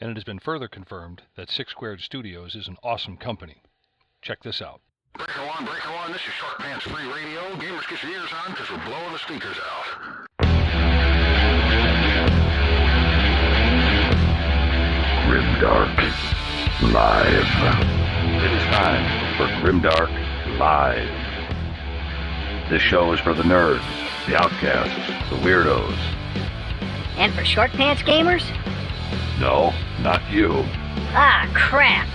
[0.00, 3.62] and it has been further confirmed that Six Squared Studios is an awesome company.
[4.22, 4.80] Check this out.
[5.14, 7.40] Breaker one, breaker one, this is Short Pants Free Radio.
[7.56, 10.26] Gamers get your ears on because we're blowing the speakers out.
[15.26, 15.96] Grimdark
[16.92, 17.50] Live.
[18.42, 21.10] It is time for Grimdark Live.
[22.70, 23.84] This show is for the nerds,
[24.26, 25.96] the outcasts, the weirdos.
[27.16, 28.44] And for short pants gamers?
[29.40, 29.72] No,
[30.02, 30.50] not you.
[31.12, 32.06] Ah, crap.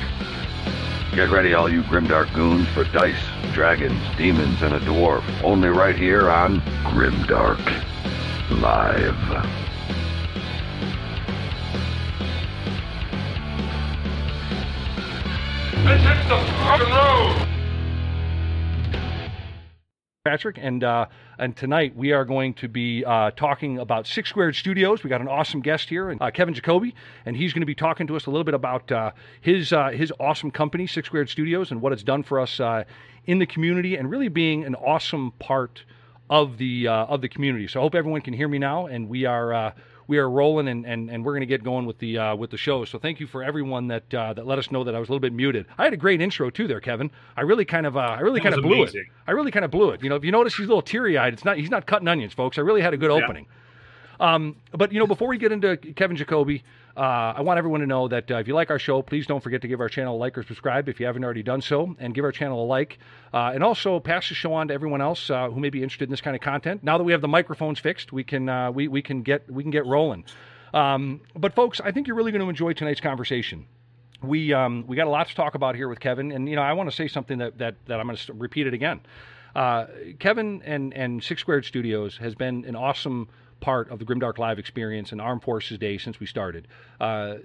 [1.15, 3.15] Get ready, all you Grimdark goons, for dice,
[3.51, 5.23] dragons, demons, and a dwarf.
[5.43, 7.65] Only right here on Grimdark
[8.61, 9.17] Live.
[15.83, 17.47] Let's hit the fucking road!
[20.25, 21.07] Patrick, and uh,
[21.37, 25.03] and tonight we are going to be uh, talking about Six Squared Studios.
[25.03, 26.95] We got an awesome guest here, uh, Kevin Jacoby,
[27.25, 29.89] and he's going to be talking to us a little bit about uh, his uh,
[29.89, 32.83] his awesome company, Six Squared Studios, and what it's done for us uh,
[33.25, 35.83] in the community, and really being an awesome part
[36.29, 37.67] of the of the community.
[37.67, 39.73] So I hope everyone can hear me now, and we are
[40.07, 42.51] we are rolling and, and, and we're going to get going with the uh, with
[42.51, 42.85] the show.
[42.85, 45.11] So thank you for everyone that uh, that let us know that I was a
[45.11, 45.65] little bit muted.
[45.77, 47.09] I had a great intro too there, Kevin.
[47.35, 49.01] I really kind of uh, I really That kind of blew amazing.
[49.01, 49.07] it.
[49.27, 50.03] I really kind of blew it.
[50.03, 52.07] You know, if you notice he's a little teary eyed, it's not he's not cutting
[52.07, 52.57] onions, folks.
[52.57, 53.23] I really had a good Yeah.
[53.23, 53.47] opening.
[54.19, 56.63] Um, but you know, before we get into Kevin Jacoby,
[56.97, 59.41] uh, I want everyone to know that uh, if you like our show, please don't
[59.41, 61.95] forget to give our channel a like or subscribe if you haven't already done so,
[61.99, 62.99] and give our channel a like,
[63.33, 66.05] uh, and also pass the show on to everyone else uh, who may be interested
[66.05, 66.83] in this kind of content.
[66.83, 69.63] Now that we have the microphones fixed, we can uh, we we can get we
[69.63, 70.25] can get rolling.
[70.73, 73.65] Um, but folks, I think you're really going to enjoy tonight's conversation
[74.25, 76.61] we um, we got a lot to talk about here with Kevin, and you know
[76.61, 79.01] I want to say something that that, that I'm going to repeat it again.
[79.55, 79.85] Uh,
[80.19, 84.59] Kevin and and Six Squared Studios has been an awesome part of the Grimdark Live
[84.59, 86.67] experience and Armed Forces Day since we started.
[86.99, 87.35] Uh,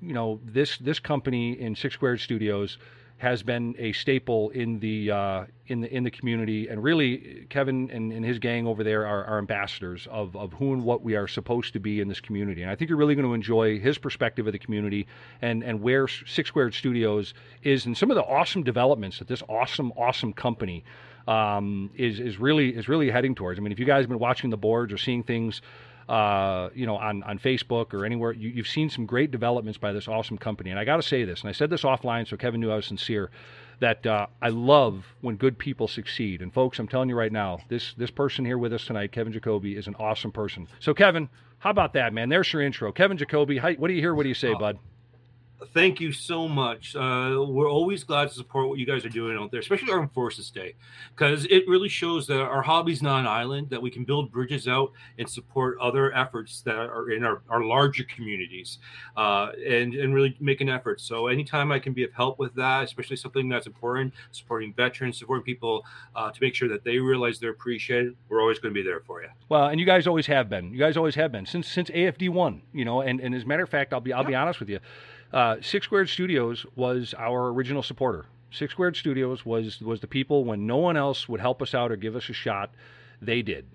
[0.00, 2.78] you know this this company in Six Squared Studios
[3.18, 7.90] has been a staple in the uh, in the in the community, and really Kevin
[7.90, 11.16] and, and his gang over there are, are ambassadors of, of who and what we
[11.16, 12.62] are supposed to be in this community.
[12.62, 15.06] And I think you're really going to enjoy his perspective of the community
[15.40, 19.42] and and where Six Squared Studios is, and some of the awesome developments that this
[19.48, 20.84] awesome awesome company
[21.26, 23.58] um, is is really is really heading towards.
[23.58, 25.62] I mean, if you guys have been watching the boards or seeing things
[26.08, 29.92] uh, you know, on, on Facebook or anywhere, you, you've seen some great developments by
[29.92, 30.70] this awesome company.
[30.70, 32.76] And I got to say this, and I said this offline, so Kevin knew I
[32.76, 33.30] was sincere,
[33.80, 36.42] that uh, I love when good people succeed.
[36.42, 39.32] And folks, I'm telling you right now, this this person here with us tonight, Kevin
[39.32, 40.68] Jacoby, is an awesome person.
[40.80, 41.28] So Kevin,
[41.58, 42.28] how about that, man?
[42.28, 43.58] There's your intro, Kevin Jacoby.
[43.58, 44.14] How, what do you hear?
[44.14, 44.78] What do you say, bud?
[45.72, 46.94] Thank you so much.
[46.94, 50.12] Uh, we're always glad to support what you guys are doing out there, especially Armed
[50.12, 50.74] Forces Day,
[51.14, 54.68] because it really shows that our hobby's not an island, that we can build bridges
[54.68, 58.78] out and support other efforts that are in our, our larger communities
[59.16, 61.00] uh, and, and really make an effort.
[61.00, 65.18] So, anytime I can be of help with that, especially something that's important, supporting veterans,
[65.18, 68.78] supporting people uh, to make sure that they realize they're appreciated, we're always going to
[68.78, 69.28] be there for you.
[69.48, 70.72] Well, and you guys always have been.
[70.72, 72.60] You guys always have been since since AFD one.
[72.74, 74.68] You know, and, and as a matter of fact, I'll be I'll be honest with
[74.68, 74.80] you.
[75.32, 78.26] Uh, Six Squared Studios was our original supporter.
[78.50, 81.90] Six Squared Studios was was the people when no one else would help us out
[81.90, 82.70] or give us a shot,
[83.20, 83.66] they did.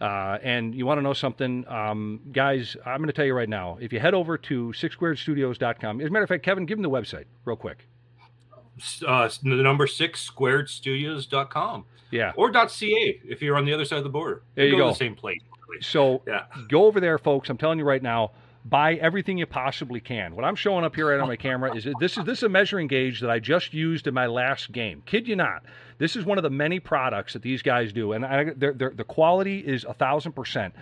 [0.00, 2.76] Uh, and you want to know something, um, guys?
[2.86, 3.78] I'm going to tell you right now.
[3.80, 6.90] If you head over to sixsquaredstudios.com, as a matter of fact, Kevin, give them the
[6.90, 7.88] website real quick.
[9.04, 12.32] Uh, the number six squaredstudios.com Yeah.
[12.36, 14.42] or .ca if you're on the other side of the border.
[14.54, 14.88] There They you to go.
[14.90, 15.40] the same place.
[15.80, 16.44] So Yeah.
[16.68, 17.50] go over there, folks.
[17.50, 18.30] I'm telling you right now,
[18.64, 20.34] buy everything you possibly can.
[20.34, 22.48] What I'm showing up here right on my camera is this is this is a
[22.48, 25.02] measuring gauge that I just used in my last game.
[25.06, 25.64] Kid you not.
[25.98, 28.90] This is one of the many products that these guys do, and I, they're, they're,
[28.90, 30.74] the quality is a thousand percent.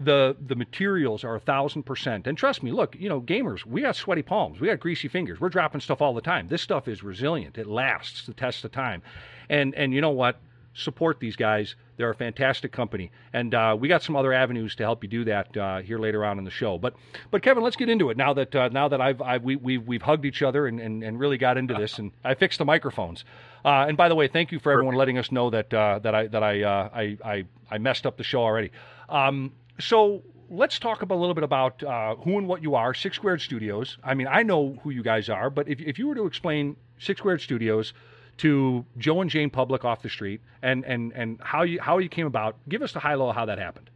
[0.00, 2.72] The the materials are a thousand percent, and trust me.
[2.72, 5.40] Look, you know, gamers, we got sweaty palms, we got greasy fingers.
[5.40, 6.48] We're dropping stuff all the time.
[6.48, 7.58] This stuff is resilient.
[7.58, 9.02] It lasts the test of time,
[9.48, 10.40] and and you know what?
[10.74, 11.76] Support these guys.
[11.96, 15.24] They're a fantastic company, and uh, we got some other avenues to help you do
[15.24, 16.76] that uh, here later on in the show.
[16.76, 16.94] But
[17.30, 19.86] but Kevin, let's get into it now that uh, now that I've, I've we, we've
[19.86, 22.64] we've hugged each other and, and, and really got into this, and I fixed the
[22.64, 23.24] microphones.
[23.64, 26.14] Uh, and by the way, thank you for everyone letting us know that uh, that
[26.14, 28.72] I that I, uh, I I I messed up the show already.
[29.08, 32.94] Um, so let's talk about, a little bit about uh, who and what you are.
[32.94, 33.98] Six Squared Studios.
[34.04, 36.76] I mean, I know who you guys are, but if if you were to explain
[36.98, 37.92] Six Squared Studios
[38.38, 42.08] to Joe and Jane Public off the street and and and how you how you
[42.08, 42.56] came about.
[42.68, 43.90] Give us the high low how that happened.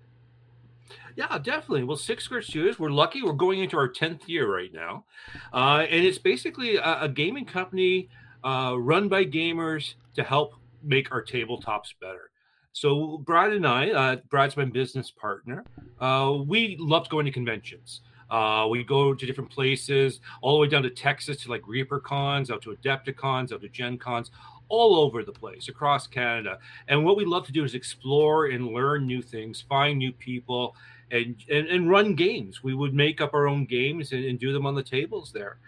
[1.16, 1.82] Yeah, definitely.
[1.82, 3.22] Well, Six Square Studios, we're lucky.
[3.22, 5.04] We're going into our 10th year right now.
[5.52, 8.08] Uh, and it's basically a, a gaming company
[8.44, 12.30] uh, run by gamers to help make our tabletops better.
[12.72, 15.64] So, Brad and I, uh, Brad's my business partner,
[16.00, 18.02] uh, we loved going to conventions.
[18.30, 22.00] Uh, we go to different places, all the way down to Texas to like Reaper
[22.00, 24.30] Cons, out to Adepticons, out to Gen Cons,
[24.68, 26.58] all over the place across Canada.
[26.88, 30.76] And what we love to do is explore and learn new things, find new people,
[31.10, 32.62] and and, and run games.
[32.62, 35.58] We would make up our own games and, and do them on the tables there.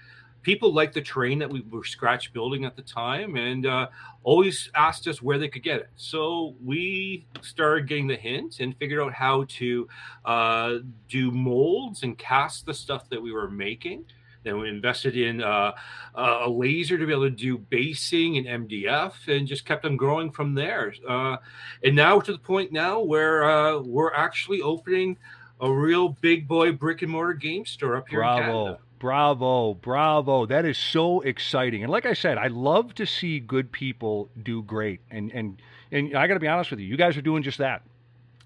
[0.42, 3.88] People liked the terrain that we were scratch building at the time, and uh,
[4.22, 5.90] always asked us where they could get it.
[5.96, 9.88] So we started getting the hint and figured out how to
[10.24, 10.74] uh,
[11.08, 14.04] do molds and cast the stuff that we were making.
[14.42, 15.72] Then we invested in uh,
[16.14, 20.30] a laser to be able to do basing and MDF, and just kept on growing
[20.30, 20.94] from there.
[21.06, 21.36] Uh,
[21.84, 25.18] and now to the point now where uh, we're actually opening
[25.60, 28.78] a real big boy brick and mortar game store up here in Canada.
[29.00, 30.44] Bravo, bravo.
[30.44, 31.82] That is so exciting.
[31.82, 35.00] And like I said, I love to see good people do great.
[35.10, 35.60] And and
[35.90, 36.86] and I got to be honest with you.
[36.86, 37.82] You guys are doing just that.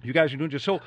[0.04, 0.80] You guys are doing just so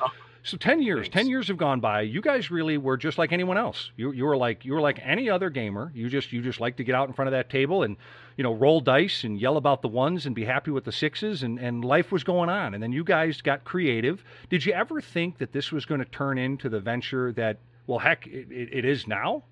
[0.43, 1.13] so 10 years, Thanks.
[1.15, 2.01] 10 years have gone by.
[2.01, 3.91] You guys really were just like anyone else.
[3.97, 5.91] You you were like you were like any other gamer.
[5.93, 7.97] You just you just like to get out in front of that table and
[8.37, 11.43] you know, roll dice and yell about the ones and be happy with the sixes
[11.43, 12.73] and and life was going on.
[12.73, 14.23] And then you guys got creative.
[14.49, 17.99] Did you ever think that this was going to turn into the venture that well
[17.99, 19.43] heck it, it, it is now?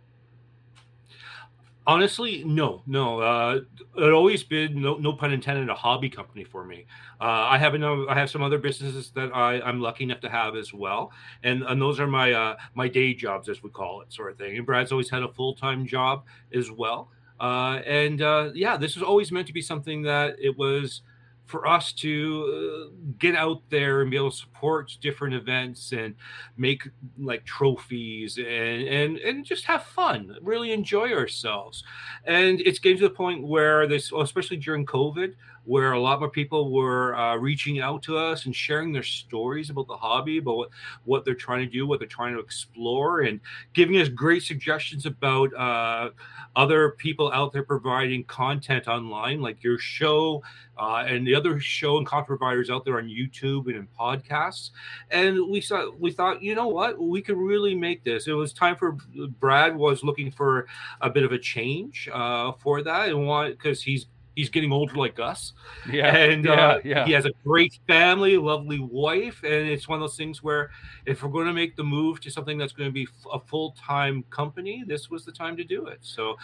[1.87, 3.19] Honestly, no, no.
[3.19, 3.59] Uh,
[3.97, 6.85] it always been no, no pun intended, a hobby company for me.
[7.21, 10.29] Uh, I have another, I have some other businesses that I, I'm lucky enough to
[10.29, 11.11] have as well,
[11.43, 14.37] and and those are my uh, my day jobs, as we call it, sort of
[14.39, 14.57] thing.
[14.57, 16.23] And Brad's always had a full time job
[16.55, 17.09] as well.
[17.39, 21.01] Uh, and uh, yeah, this was always meant to be something that it was
[21.45, 26.15] for us to uh, get out there and be able to support different events and
[26.57, 26.87] make
[27.19, 31.83] like trophies and and and just have fun really enjoy ourselves.
[32.25, 36.29] And it's getting to the point where this especially during covid where a lot more
[36.29, 40.57] people were uh, reaching out to us and sharing their stories about the hobby about
[40.57, 40.69] what,
[41.03, 43.39] what they're trying to do what they're trying to explore and
[43.73, 46.09] giving us great suggestions about uh,
[46.55, 50.41] other people out there providing content online like your show
[50.77, 54.71] uh, and the other show and content providers out there on YouTube and in podcasts.
[55.11, 58.27] And we saw we thought, you know what, we could really make this.
[58.27, 58.97] It was time for
[59.39, 60.67] Brad was looking for
[61.01, 64.95] a bit of a change uh, for that and want because he's he's getting older
[64.95, 65.53] like us.
[65.91, 66.15] Yeah.
[66.15, 67.05] And yeah, uh, yeah.
[67.05, 70.71] he has a great family, lovely wife, and it's one of those things where
[71.05, 73.71] if we're going to make the move to something that's going to be a full
[73.71, 75.99] time company, this was the time to do it.
[76.01, 76.37] So.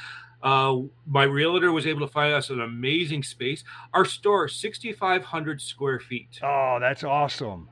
[0.43, 3.63] Uh, my realtor was able to find us an amazing space.
[3.93, 6.39] Our store, 6,500 square feet.
[6.41, 7.69] Oh, that's awesome.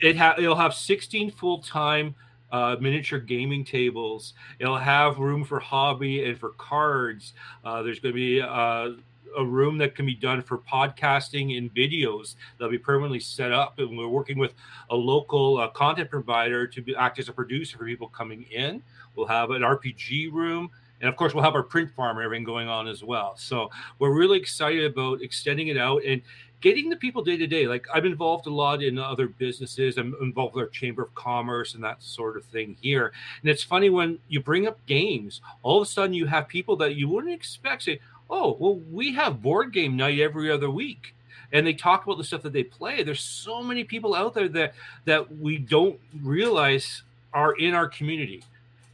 [0.00, 2.16] It ha- it'll have 16 full time
[2.50, 4.34] uh, miniature gaming tables.
[4.58, 7.34] It'll have room for hobby and for cards.
[7.64, 9.00] Uh, there's going to be uh,
[9.36, 13.78] a room that can be done for podcasting and videos that'll be permanently set up.
[13.78, 14.54] And we're working with
[14.90, 18.82] a local uh, content provider to be, act as a producer for people coming in.
[19.14, 20.70] We'll have an RPG room.
[21.00, 23.36] And of course, we'll have our print farm and everything going on as well.
[23.36, 26.22] So we're really excited about extending it out and
[26.60, 27.66] getting the people day to day.
[27.66, 29.96] Like I'm involved a lot in other businesses.
[29.96, 33.12] I'm involved with our Chamber of Commerce and that sort of thing here.
[33.42, 36.76] And it's funny when you bring up games, all of a sudden you have people
[36.76, 41.14] that you wouldn't expect say, "Oh, well, we have board game night every other week."
[41.52, 43.02] And they talk about the stuff that they play.
[43.02, 47.02] There's so many people out there that that we don't realize
[47.32, 48.42] are in our community,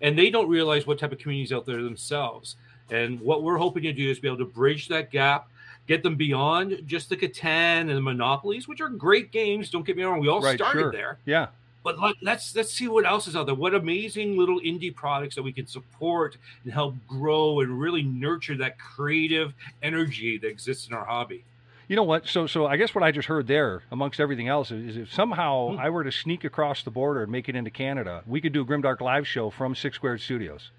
[0.00, 2.56] and they don't realize what type of communities out there themselves.
[2.90, 5.48] And what we're hoping to do is be able to bridge that gap
[5.86, 9.70] get them beyond just the Catan and the Monopolies, which are great games.
[9.70, 10.92] Don't get me wrong; we all Right, started sure.
[10.92, 11.18] there.
[11.24, 11.48] Yeah.
[11.84, 13.54] But let, let's let's see what else is out there.
[13.54, 18.56] What amazing little indie products that we can support and help grow and really nurture
[18.56, 21.44] that creative energy that exists in our hobby.
[21.86, 22.26] You know what?
[22.26, 25.72] So, so I guess what I just heard there, amongst everything else, is if somehow
[25.72, 25.78] Hmm.
[25.78, 28.62] I were to sneak across the border and make it into Canada, we could do
[28.62, 30.70] a Grimdark live show from Six Squared Studios.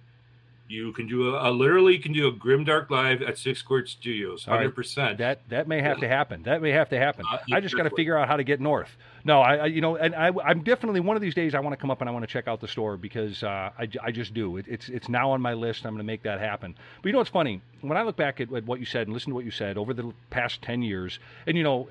[0.67, 3.87] You can do a, a literally you can do a Grimdark live at Six Squared
[3.87, 5.19] Studios, hundred percent.
[5.19, 6.41] That that may have to happen.
[6.43, 7.23] That may have to happen.
[7.31, 8.89] Uh, I just got to figure out how to get north.
[9.23, 11.73] No, I, I you know, and I, I'm definitely one of these days I want
[11.73, 14.11] to come up and I want to check out the store because uh, I, I
[14.11, 14.57] just do.
[14.57, 15.85] It, it's it's now on my list.
[15.85, 16.75] I'm going to make that happen.
[17.01, 17.61] But you know what's funny?
[17.81, 19.77] When I look back at, at what you said and listen to what you said
[19.77, 21.87] over the past ten years, and you know.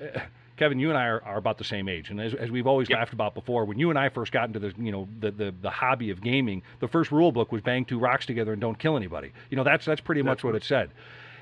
[0.57, 2.89] Kevin, you and I are, are about the same age, and as, as we've always
[2.89, 2.99] Yep.
[2.99, 5.53] laughed about before, when you and I first got into the you know the, the
[5.61, 8.79] the hobby of gaming, the first rule book was bang two rocks together and don't
[8.79, 9.31] kill anybody.
[9.49, 10.91] You know that's that's pretty much what it said.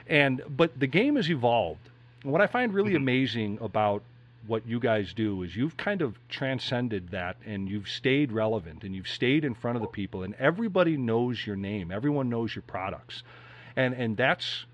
[0.08, 1.90] And but the game has evolved.
[2.24, 3.04] And what I find really mm-hmm.
[3.04, 4.02] amazing about
[4.48, 8.94] what you guys do is you've kind of transcended that and you've stayed relevant and
[8.94, 11.92] you've stayed in front of the people and everybody knows your name.
[11.92, 13.24] Everyone knows your products.
[13.76, 14.66] And and that's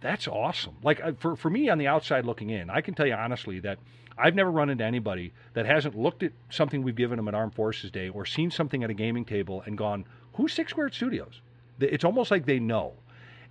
[0.00, 0.76] that's awesome.
[0.82, 3.60] Like uh, for for me on the outside looking in, I can tell you honestly
[3.60, 3.78] that
[4.18, 7.54] I've never run into anybody that hasn't looked at something we've given them at Armed
[7.54, 11.40] Forces Day or seen something at a gaming table and gone, who's Six Squared Studios?
[11.80, 12.92] It's almost like they know,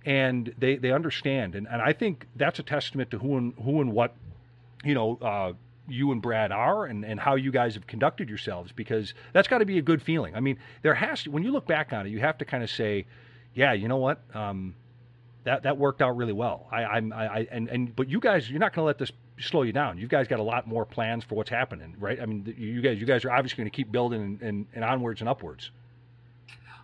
[0.04, 3.80] and they they understand, and, and I think that's a testament to who and who
[3.80, 4.14] and what,
[4.84, 5.18] you know.
[5.20, 5.52] Uh,
[5.88, 9.58] you and Brad are and, and how you guys have conducted yourselves because that's got
[9.58, 10.34] to be a good feeling.
[10.34, 12.64] I mean, there has to, when you look back on it, you have to kind
[12.64, 13.06] of say,
[13.54, 14.20] yeah, you know what?
[14.34, 14.74] Um,
[15.46, 16.66] that, that worked out really well.
[16.72, 19.12] I, I'm, I, I, and, and, but you guys, you're not going to let this
[19.38, 19.96] slow you down.
[19.96, 22.20] You guys got a lot more plans for what's happening, right?
[22.20, 24.84] I mean, you guys, you guys are obviously going to keep building and, and, and
[24.84, 25.70] onwards and upwards.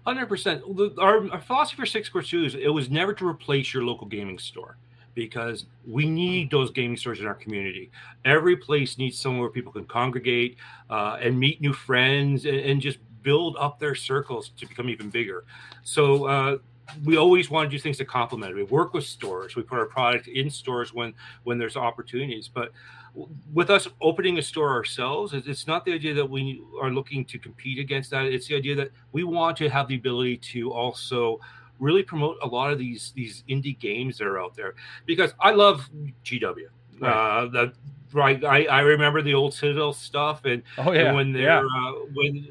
[0.07, 0.63] Hundred percent.
[0.97, 4.39] Our, our philosophy for Six Square Studios it was never to replace your local gaming
[4.39, 4.77] store
[5.15, 7.91] because we need those gaming stores in our community.
[8.25, 10.57] Every place needs somewhere where people can congregate
[10.89, 15.11] uh, and meet new friends and, and, just build up their circles to become even
[15.11, 15.45] bigger.
[15.85, 16.59] So uh,
[17.05, 18.57] we always want to do things to complement it.
[18.57, 19.57] We work with stores.
[19.57, 22.49] We put our product in stores when when there's opportunities.
[22.53, 22.73] But
[23.53, 27.39] with us opening a store ourselves, it's not the idea that we are looking to
[27.39, 28.27] compete against that.
[28.27, 31.41] It's the idea that we want to have the ability to also
[31.79, 35.51] really promote a lot of these these indie games that are out there because I
[35.51, 35.89] love
[36.25, 36.67] GW.
[37.01, 37.11] Right.
[37.11, 37.73] Uh, that
[38.13, 38.43] right.
[38.45, 41.07] I, I remember the old Citadel stuff and, oh, yeah.
[41.07, 41.59] and when they're yeah.
[41.61, 42.49] uh, when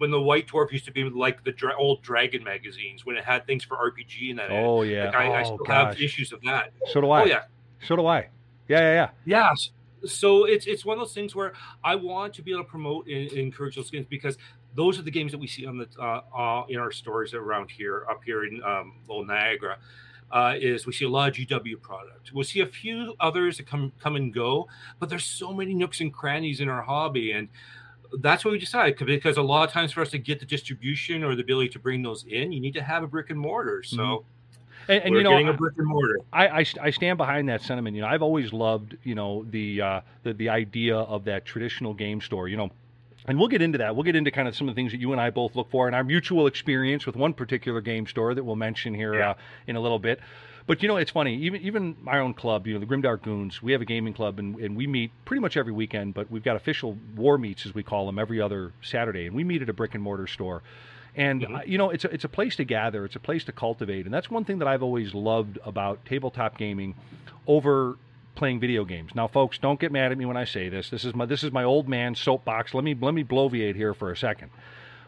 [0.00, 3.24] when the White Dwarf used to be like the dra- old Dragon magazines when it
[3.24, 4.50] had things for RPG in that.
[4.50, 5.94] Oh yeah, like I, oh, I still gosh.
[5.94, 6.72] have issues of that.
[6.86, 7.22] So do I.
[7.22, 7.42] Oh yeah,
[7.86, 8.28] so do I.
[8.66, 9.10] Yeah, yeah, yeah.
[9.26, 9.70] Yes.
[10.06, 11.52] So it's it's one of those things where
[11.84, 14.38] I want to be able to promote and, and encourage those games because
[14.74, 17.70] those are the games that we see on the uh, uh, in our stores around
[17.70, 19.76] here, up here in um, Old Niagara.
[20.32, 22.32] Uh, is we see a lot of GW product.
[22.32, 26.00] We'll see a few others that come come and go, but there's so many nooks
[26.00, 27.48] and crannies in our hobby, and
[28.18, 31.22] that's what we decided because a lot of times for us to get the distribution
[31.22, 33.82] or the ability to bring those in, you need to have a brick and mortar.
[33.82, 33.96] So.
[33.96, 34.24] Mm-hmm.
[34.88, 36.18] And, and you know, getting a brick and mortar.
[36.32, 37.94] I, I, I, stand behind that sentiment.
[37.94, 41.94] You know, I've always loved you know the uh, the the idea of that traditional
[41.94, 42.48] game store.
[42.48, 42.70] You know,
[43.26, 43.94] and we'll get into that.
[43.94, 45.70] We'll get into kind of some of the things that you and I both look
[45.70, 49.30] for and our mutual experience with one particular game store that we'll mention here yeah.
[49.30, 49.34] uh,
[49.68, 50.18] in a little bit.
[50.66, 51.36] But you know, it's funny.
[51.36, 54.38] Even even my own club, you know, the Grimdark Goons, we have a gaming club,
[54.38, 56.14] and, and we meet pretty much every weekend.
[56.14, 59.44] But we've got official war meets, as we call them, every other Saturday, and we
[59.44, 60.62] meet at a brick and mortar store.
[61.16, 61.54] And mm-hmm.
[61.56, 64.04] uh, you know, it's a, it's a place to gather, it's a place to cultivate,
[64.04, 66.94] and that's one thing that I've always loved about tabletop gaming
[67.46, 67.96] over
[68.36, 69.14] playing video games.
[69.14, 70.88] Now, folks, don't get mad at me when I say this.
[70.88, 72.74] This is my this is my old man soapbox.
[72.74, 74.50] Let me let me bloviate here for a second.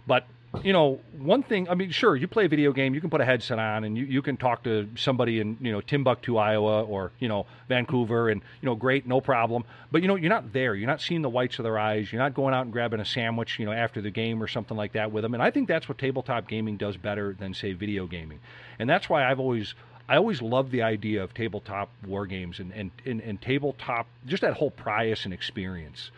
[0.06, 0.26] But
[0.62, 3.22] you know, one thing, I mean, sure, you play a video game, you can put
[3.22, 6.82] a headset on and you, you can talk to somebody in, you know, Timbuktu, Iowa
[6.82, 9.64] or, you know, Vancouver and, you know, great, no problem.
[9.90, 10.74] But, you know, you're not there.
[10.74, 12.12] You're not seeing the whites of their eyes.
[12.12, 14.76] You're not going out and grabbing a sandwich, you know, after the game or something
[14.76, 15.32] like that with them.
[15.32, 18.40] And I think that's what tabletop gaming does better than, say, video gaming.
[18.78, 19.74] And that's why I've always,
[20.06, 24.42] I always loved the idea of tabletop war games and, and, and, and tabletop, just
[24.42, 26.10] that whole prius and experience.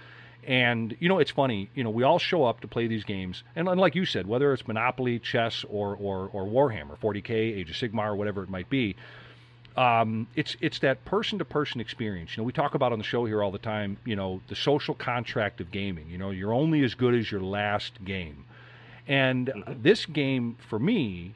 [0.46, 1.70] And you know, it's funny.
[1.74, 4.26] You know, we all show up to play these games, and, and like you said,
[4.26, 8.50] whether it's Monopoly, chess, or or, or Warhammer, 40k, Age of Sigmar, or whatever it
[8.50, 8.96] might be,
[9.76, 12.36] um, it's it's that person to person experience.
[12.36, 13.96] You know, we talk about on the show here all the time.
[14.04, 16.08] You know, the social contract of gaming.
[16.08, 18.44] You know, you're only as good as your last game,
[19.08, 19.82] and mm-hmm.
[19.82, 21.34] this game for me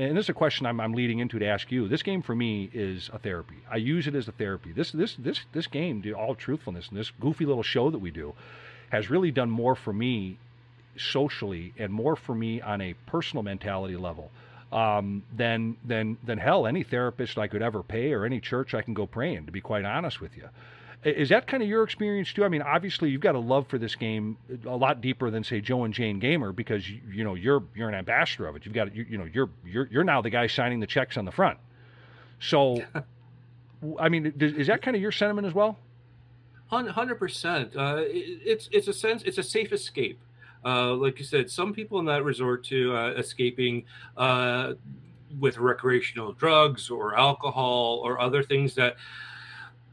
[0.00, 1.86] and this is a question I'm, I'm, leading into to ask you.
[1.86, 3.56] This game for me is a therapy.
[3.70, 4.72] I use it as a therapy.
[4.72, 8.32] This this this this game, all truthfulness, and this goofy little show that we do,
[8.90, 10.38] has really done more for me
[10.96, 14.30] socially and more for me on a personal mentality level
[14.72, 18.80] um, than than than hell any therapist I could ever pay or any church I
[18.80, 19.44] can go pray in.
[19.46, 20.48] To be quite honest with you.
[21.02, 22.44] Is that kind of your experience too?
[22.44, 25.60] I mean, obviously you've got a love for this game a lot deeper than say
[25.62, 28.66] Joe and Jane Gamer because you, know you're you're an ambassador of it.
[28.66, 31.24] You've got you, you know you're you're you're now the guy signing the checks on
[31.24, 31.58] the front.
[32.38, 32.82] So,
[33.98, 35.78] I mean, is that kind of your sentiment as well?
[36.68, 37.74] Hundred percent.
[37.74, 39.22] Uh, it's it's a sense.
[39.22, 40.20] It's a safe escape.
[40.62, 43.84] Uh, like you said, some people in that resort to uh, escaping
[44.18, 44.74] uh,
[45.38, 48.96] with recreational drugs or alcohol or other things that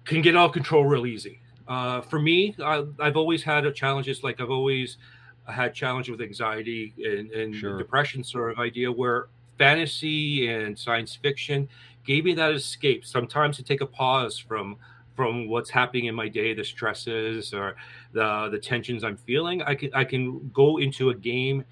[0.08, 1.40] can get out of control real easy.
[1.68, 4.24] Uh, for me, I, have always had challenges.
[4.24, 4.98] Like I've always
[5.46, 7.78] had challenges with anxiety and, and sure.
[7.78, 11.68] depression sort of idea where fantasy and science fiction
[12.06, 13.06] gave me that escape.
[13.06, 14.78] Sometimes to take a pause from
[15.16, 17.76] from what's happening in my day, the stresses or
[18.14, 19.62] the the tensions I'm feeling.
[19.62, 21.66] I can I can go into a game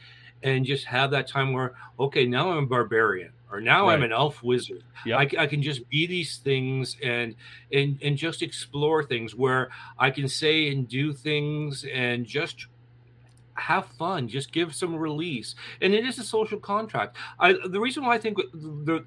[0.44, 3.94] and just have that time where okay, now I'm a barbarian or now right.
[3.94, 4.84] I'm an elf wizard.
[5.06, 5.18] Yep.
[5.18, 7.36] I, I, can just be these things and
[7.72, 12.68] and and just explore things where I can say and do things and just
[13.58, 18.04] have fun just give some release and it is a social contract I, the reason
[18.04, 18.38] why i think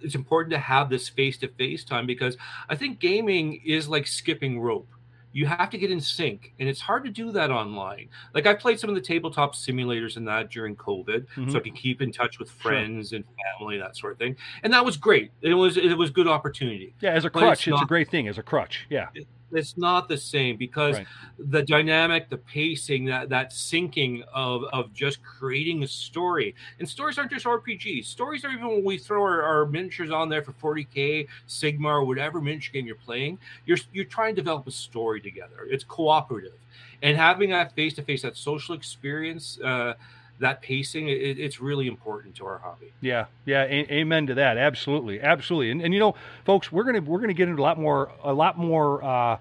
[0.01, 2.39] it's important to have this face-to-face time because
[2.71, 4.89] i think gaming is like skipping rope
[5.33, 8.55] you have to get in sync and it's hard to do that online like i
[8.55, 11.53] played some of the tabletop simulators and that during covid Mhm.
[11.53, 12.73] so i can keep in touch with Sure.
[12.73, 13.25] friends and
[13.59, 16.95] family that sort of thing and that was great it was it was good opportunity
[17.01, 18.27] Yeah, as a But it's crutch, it's, a great thing.
[18.29, 19.09] As a crutch, yeah.
[19.53, 21.07] It's not the same because Right.
[21.39, 26.55] the dynamic the pacing that that syncing of of just creating a story.
[26.79, 30.29] And stories aren't just rpgs stories are even when we throw our, our miniatures on
[30.29, 34.67] there for 40k Sigmar or whatever miniature game you're playing you're you're trying to develop
[34.67, 35.67] a story together.
[35.71, 36.55] It's cooperative.
[37.03, 39.95] And having that face to face that social experience uh
[40.41, 44.57] that pacing it, it's really important to our hobby Yeah, yeah, a- amen to that.
[44.57, 45.71] Absolutely, absolutely.
[45.71, 46.15] And, and you know,
[46.45, 49.39] folks, we're gonna we're gonna get into a lot more a lot more uh,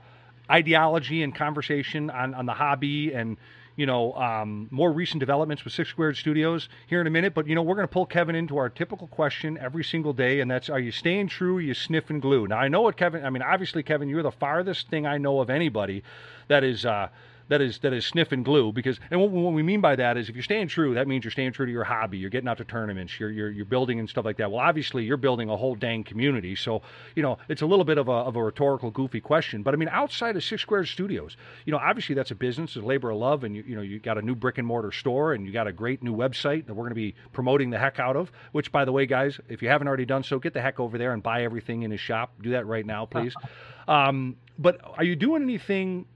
[0.49, 3.37] ideology and conversation on on the hobby and
[3.75, 7.33] you know um, more recent developments with Six Squared Studios here in a minute.
[7.33, 10.49] But you know, we're gonna pull Kevin into our typical question every single day, and
[10.49, 11.59] that's: Are you staying true?
[11.59, 12.47] You sniffing glue?
[12.47, 13.23] Now I know what Kevin.
[13.25, 16.03] I mean, obviously, Kevin, you're the farthest thing I know of anybody
[16.47, 16.85] that is.
[16.85, 17.09] Uh,
[17.49, 20.29] that is that is sniffing glue because and what, what we mean by that is
[20.29, 22.57] if you're staying true that means you're staying true to your hobby you're getting out
[22.57, 24.51] to tournaments you're, you're you're building and stuff like that.
[24.51, 26.81] Well obviously you're building a whole dang community so
[27.15, 29.77] you know it's a little bit of a, of a rhetorical goofy question but i
[29.77, 33.11] mean outside of six square studios you know obviously that's a business it's a labor
[33.11, 35.45] of love and you, you know you got a new brick and mortar store and
[35.45, 38.15] you got a great new website that we're going to be promoting the heck out
[38.15, 40.79] of which by the way guys if you haven't already done so get the heck
[40.79, 42.33] over there and buy everything in his shop.
[42.41, 43.33] Do that right now please.
[43.87, 46.07] Um, but are you doing anything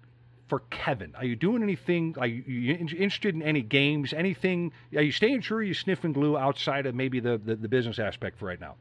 [0.51, 1.13] for Kevin?
[1.15, 2.13] Are you doing anything?
[2.17, 4.11] Are you, you interested in any games?
[4.11, 4.73] Anything?
[4.93, 5.59] Are you staying true?
[5.59, 8.75] Are you sniffing glue outside of maybe the, the, the business aspect for right now?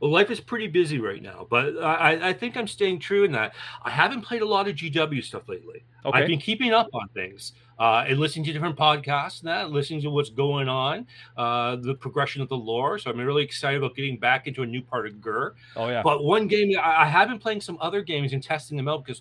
[0.00, 3.32] Well, life is pretty busy right now, but I, I think I'm staying true in
[3.32, 3.54] that.
[3.82, 5.84] I haven't played a lot of GW stuff lately.
[6.06, 6.18] Okay.
[6.18, 10.00] I've been keeping up on things uh, and listening to different podcasts and that, listening
[10.02, 12.98] to what's going on, uh, the progression of the lore.
[12.98, 15.54] So I'm really excited about getting back into a new part of GUR.
[15.76, 16.00] oh yeah.
[16.02, 19.04] But one game, I, I have been playing some other games and testing them out
[19.04, 19.20] because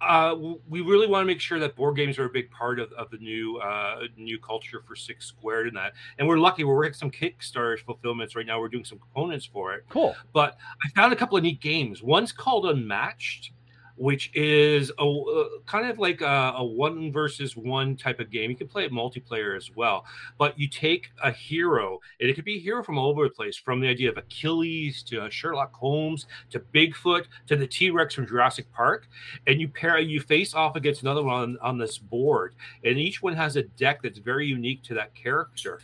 [0.00, 0.36] uh,
[0.68, 3.10] we really want to make sure that board games are a big part of, of
[3.10, 5.94] the new uh, new culture for Six Squared and that.
[6.18, 6.64] And we're lucky.
[6.64, 8.60] We're working some Kickstarter fulfillments right now.
[8.60, 9.84] We're doing some components for it.
[9.88, 10.14] Cool.
[10.32, 12.02] But I found a couple of neat games.
[12.02, 13.52] One's called Unmatched,
[13.98, 18.50] which is a uh, kind of like a, a one versus one type of game.
[18.50, 20.04] You can play it multiplayer as well.
[20.38, 23.30] But you take a hero, and it could be a hero from all over the
[23.30, 28.14] place, from the idea of Achilles to Sherlock Holmes to Bigfoot to the T Rex
[28.14, 29.08] from Jurassic Park,
[29.46, 33.22] and you pair you face off against another one on, on this board, and each
[33.22, 35.80] one has a deck that's very unique to that character.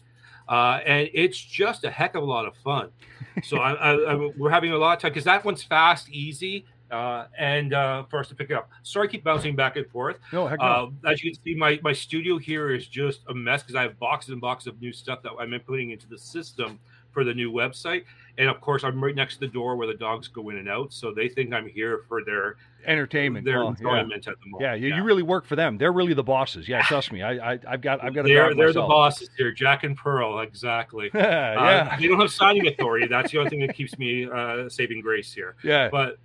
[0.49, 2.91] Uh, and it's just a heck of a lot of fun.
[3.43, 6.67] So I, I, I, we're having a lot of time because that one's fast, easy,
[6.95, 8.71] uh, and uh, for us to pick it up.
[8.83, 10.17] Sorry, I keep bouncing back and forth.
[10.33, 10.93] No, heck no.
[11.05, 13.83] Uh, as you can see, my, my studio here is just a mess because I
[13.83, 16.79] have boxes and boxes of new stuff that I'm putting into the system
[17.13, 18.05] for the new website.
[18.37, 20.69] And of course, I'm right next to the door where the dogs go in and
[20.69, 23.45] out, so they think I'm here for their Entertainment.
[23.47, 24.01] their Well, yeah.
[24.01, 24.61] at the moment.
[24.61, 25.79] Yeah, you, you really work for them.
[25.79, 26.69] They're really the bosses.
[26.69, 27.23] Yeah, trust me.
[27.23, 30.41] I, I I've got I've got a they're they're the bosses here, Jack and Pearl,
[30.41, 31.11] exactly.
[31.15, 33.07] yeah, Uh, they don't have signing authority.
[33.07, 35.55] That's the only thing that keeps me uh, saving grace here.
[35.63, 35.89] yeah.
[35.89, 36.19] But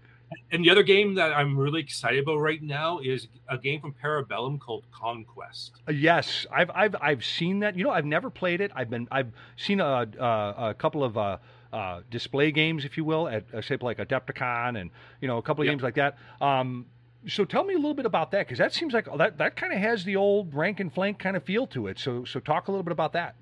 [0.52, 3.94] and the other game that I'm really excited about right now is a game from
[3.94, 5.72] Parabellum called Conquest.
[5.88, 7.76] Uh, Yes, I've I've I've seen that.
[7.76, 8.72] You know, I've never played it.
[8.76, 11.38] I've been I've seen a a, a couple of uh,
[11.74, 15.42] uh, display games, if you will, at uh, say like Adepticon and you know a
[15.42, 15.74] couple of Yeah.
[15.74, 16.18] games like that.
[16.42, 16.86] Um,
[17.28, 19.74] so tell me a little bit about that because that seems like that that kind
[19.74, 22.00] of has the old rank and flank kind of feel to it.
[22.00, 23.36] So so talk a little bit about that.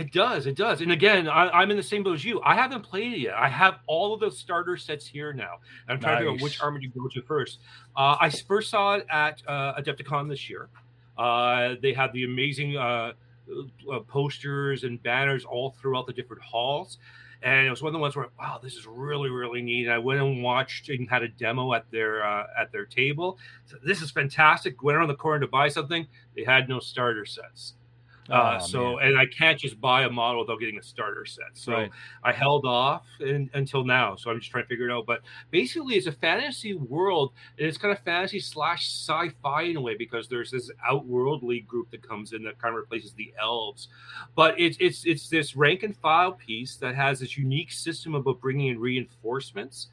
[0.00, 0.80] It does, it does.
[0.80, 2.40] And again, I, I'm in the same boat as you.
[2.42, 3.34] I haven't played it yet.
[3.34, 5.58] I have all of the starter sets here now.
[5.86, 7.58] And I'm trying to figure out which army to go to first.
[7.94, 10.70] Uh, I first saw it at uh, Adepticon this year.
[11.18, 13.12] Uh, they had the amazing uh,
[13.92, 16.96] uh, posters and banners all throughout the different halls.
[17.42, 19.84] And it was one of the ones where, wow, this is really, really neat.
[19.84, 23.38] And I went and watched and had a demo at their uh, at their table.
[23.66, 24.82] So this is fantastic.
[24.82, 26.06] Went around the corner to buy something.
[26.34, 27.74] They had no starter sets.
[28.30, 29.08] Uh, Oh, so man.
[29.08, 31.46] and I can't just buy a model without getting a starter set.
[31.54, 31.90] So Right.
[32.22, 34.14] I held off in, until now.
[34.16, 35.06] So I'm just trying to figure it out.
[35.06, 39.80] But basically, it's a fantasy world, and it's kind of fantasy slash sci-fi in a
[39.80, 43.88] way because there's this outworldly group that comes in that kind of replaces the elves.
[44.36, 48.40] But it's it's it's this rank and file piece that has this unique system about
[48.40, 49.88] bringing in reinforcements.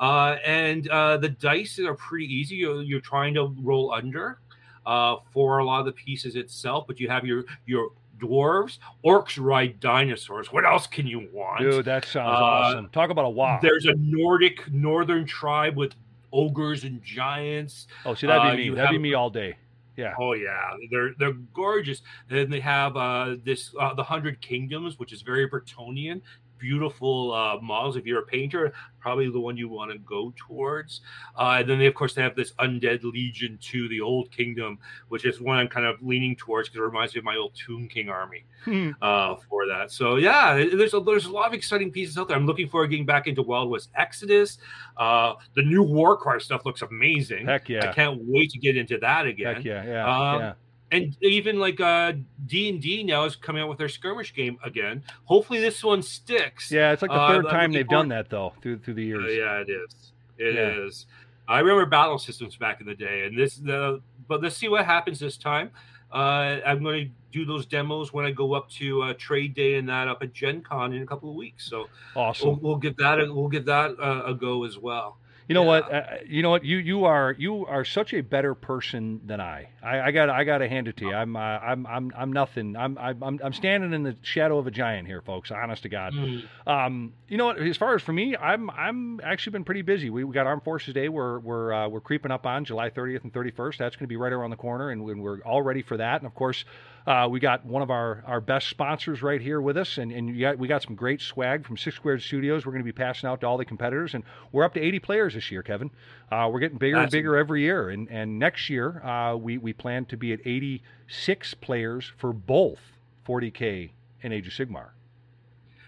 [0.00, 2.56] Uh, and uh, the dice are pretty easy.
[2.56, 4.38] You're, you're trying to roll under
[4.86, 9.42] uh, for a lot of the pieces itself, but you have your your dwarves, orcs
[9.42, 10.52] ride dinosaurs.
[10.52, 11.60] What else can you want?
[11.60, 12.88] Dude, that sounds Uh, awesome.
[12.90, 13.58] Talk about a wow.
[13.60, 15.94] There's a Nordic northern tribe with
[16.32, 17.88] ogres and giants.
[18.04, 18.64] Oh, see, that'd uh, be me.
[18.64, 19.56] you That'd be me all day.
[19.96, 20.14] Yeah.
[20.18, 22.02] Oh yeah, they're they're gorgeous.
[22.30, 26.22] And then they have uh, this uh, the Hundred Kingdoms, which is very Bretonnian.
[26.62, 27.96] Beautiful uh, models.
[27.96, 31.00] If you're a painter, probably the one you want to go towards.
[31.36, 34.78] Uh, and then they, of course, they have this Undead Legion to the Old Kingdom,
[35.08, 37.52] which is one I'm kind of leaning towards because it reminds me of my old
[37.54, 38.90] Tomb King army Hmm.
[39.02, 39.90] uh, for that.
[39.90, 42.36] So yeah, there's a, there's a lot of exciting pieces out there.
[42.36, 44.58] I'm looking forward to getting back into Wild West Exodus.
[44.96, 47.46] Uh, the new Warcry stuff looks amazing.
[47.46, 47.90] Heck yeah.
[47.90, 49.56] I can't wait to get into that again.
[49.56, 50.52] Heck yeah, yeah, Um, yeah.
[50.92, 52.12] And even like uh,
[52.46, 55.02] D and D now is coming out with their skirmish game again.
[55.24, 56.70] Hopefully this one sticks.
[56.70, 59.04] Yeah, it's like the uh, third I'm time they've done that though through through the
[59.04, 59.24] years.
[59.24, 60.12] Uh, yeah, it is.
[60.38, 61.06] It is.
[61.08, 61.54] Yeah.
[61.54, 64.84] I remember battle systems back in the day, and this the but let's see what
[64.84, 65.70] happens this time.
[66.12, 69.76] Uh, I'm going to do those demos when I go up to uh, Trade Day
[69.76, 71.68] and that up at Gen Con in a couple of weeks.
[71.68, 72.48] So Awesome.
[72.48, 75.16] we'll, we'll give that a, we'll give that a, a go as well.
[75.48, 75.68] You know Yeah.
[75.68, 75.92] what?
[75.92, 76.64] Uh, you know what?
[76.64, 79.68] You you are you are such a better person than I.
[79.82, 81.12] I, got I got to hand it to you.
[81.14, 82.76] I'm uh, I'm I'm I'm nothing.
[82.76, 85.50] I'm I'm I'm standing in the shadow of a giant here, folks.
[85.50, 86.12] Honest to God.
[86.12, 86.44] Mm.
[86.66, 87.58] Um, you know what?
[87.58, 90.10] As far as for me, I'm I'm actually been pretty busy.
[90.10, 91.08] We, we got Armed Forces Day.
[91.08, 93.76] We're we're uh, we're creeping up on July 30th and 31st.
[93.78, 96.18] That's going to be right around the corner, and, we- we're all ready for that.
[96.20, 96.64] And of course,
[97.06, 100.38] uh, we got one of our, our best sponsors right here with us, and and
[100.38, 102.64] got, we got some great swag from Six Squared Studios.
[102.64, 104.98] We're going to be passing out to all the competitors, and we're up to 80
[105.00, 105.90] players this year, Kevin.
[106.30, 109.72] Uh, we're getting bigger and bigger every year, and and next year uh, we we
[109.72, 112.80] plan to be at 86 players for both
[113.26, 113.90] 40k
[114.22, 114.90] and Age of Sigmar.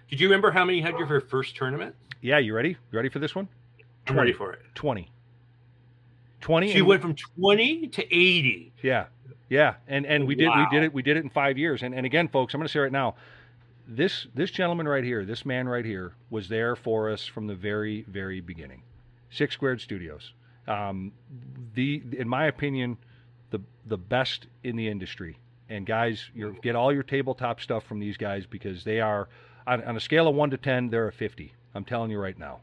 [0.08, 1.94] Did you remember how many you had your first tournament?
[2.20, 2.70] Yeah, you ready?
[2.70, 3.48] You ready for this one?
[4.06, 4.60] I'm ready for it.
[4.74, 5.10] 20.
[6.40, 6.70] 20.
[6.72, 8.72] So you went from 20 to 80.
[8.82, 9.06] Yeah,
[9.48, 10.66] yeah, and and we did Wow.
[10.70, 11.82] we did it we did it in five years.
[11.82, 13.14] And and again, folks, I'm going to say right now,
[13.86, 17.54] this this gentleman right here, this man right here, was there for us from the
[17.54, 18.82] very very beginning.
[19.30, 20.32] Six Squared Studios,
[20.68, 21.12] um,
[21.74, 22.96] the in my opinion,
[23.50, 25.38] the the best in the industry.
[25.68, 29.28] And guys, you get all your tabletop stuff from these guys because they are
[29.66, 31.54] on, on a scale of one to ten, they're a fifty.
[31.74, 32.60] I'm telling you right now.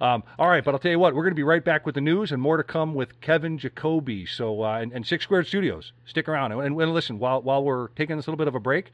[0.00, 1.94] Um, all right, but I'll tell you what, we're going to be right back with
[1.94, 4.24] the news and more to come with Kevin Jacoby.
[4.24, 7.88] So, uh, and, and Six Squared Studios, stick around and, and listen while while we're
[7.88, 8.92] taking this little bit of a break.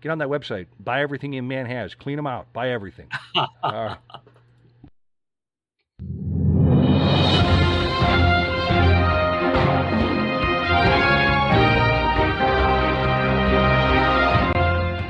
[0.00, 3.08] Get on that website, buy everything a man has, clean them out, buy everything.
[3.36, 3.98] all right.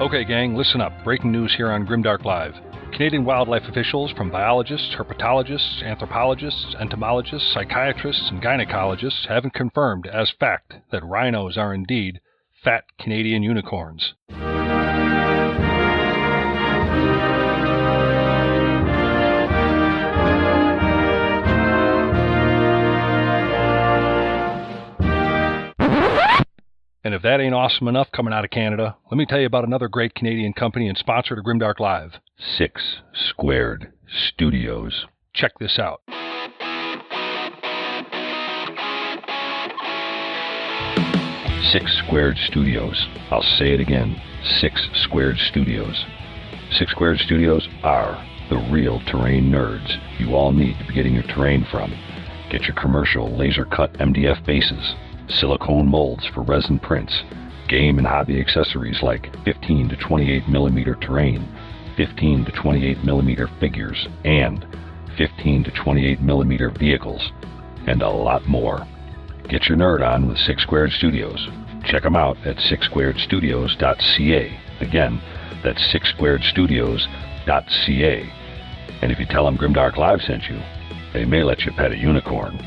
[0.01, 0.93] Okay, gang, listen up.
[1.03, 2.55] Breaking news here on Grimdark Live.
[2.95, 10.75] Canadian wildlife officials, from biologists, herpetologists, anthropologists, entomologists, psychiatrists, and gynecologists, haven't confirmed as fact
[10.93, 12.21] that rhinos are indeed
[12.63, 14.15] fat Canadian unicorns.
[27.03, 29.67] And if that ain't awesome enough coming out of Canada, let me tell you about
[29.67, 32.13] another great Canadian company and sponsor to Grimdark Live.
[32.37, 35.07] Six Squared Studios.
[35.33, 36.01] Check this out.
[41.71, 43.07] Six Squared Studios.
[43.31, 44.21] I'll say it again.
[44.61, 46.05] Six Squared Studios.
[46.73, 48.21] Six Squared Studios are
[48.51, 51.95] the real terrain nerds you all need to be getting your terrain from.
[52.51, 54.95] Get your commercial laser cut MDF bases,
[55.29, 57.23] silicone molds for resin prints,
[57.69, 61.49] game and hobby accessories like 15 to 28 millimeter terrain,
[61.97, 64.67] 15 to 28 millimeter figures, and
[65.17, 67.31] 15 to 28 millimeter vehicles,
[67.87, 68.87] and a lot more.
[69.49, 71.49] Get your nerd on with Six Squared Studios.
[71.85, 74.61] Check them out at sixsquaredstudios.ca.
[74.81, 75.21] Again,
[75.63, 78.33] that's sixsquaredstudios.ca.
[79.03, 80.61] And if you tell them Grimdark Live sent you,
[81.13, 82.59] they may let you pet a unicorn.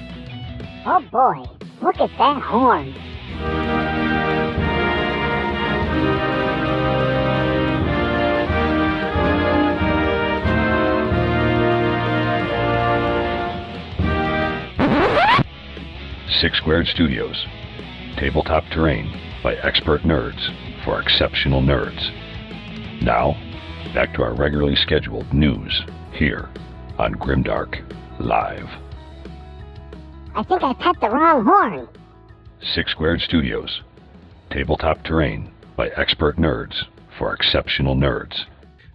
[0.85, 1.43] Oh boy,
[1.81, 2.93] look at that horn.
[16.41, 17.47] Six Squared Studios.
[18.19, 20.39] Tabletop terrain by expert nerds
[20.85, 22.11] for exceptional nerds.
[23.01, 23.33] Now,
[23.95, 26.49] back to our regularly scheduled news here
[26.99, 27.81] on Grimdark
[28.19, 28.69] Live.
[30.35, 31.87] I think I pet the wrong horn.
[32.61, 33.81] Six Squared Studios.
[34.51, 36.83] Tabletop terrain by expert nerds
[37.17, 38.45] for exceptional nerds.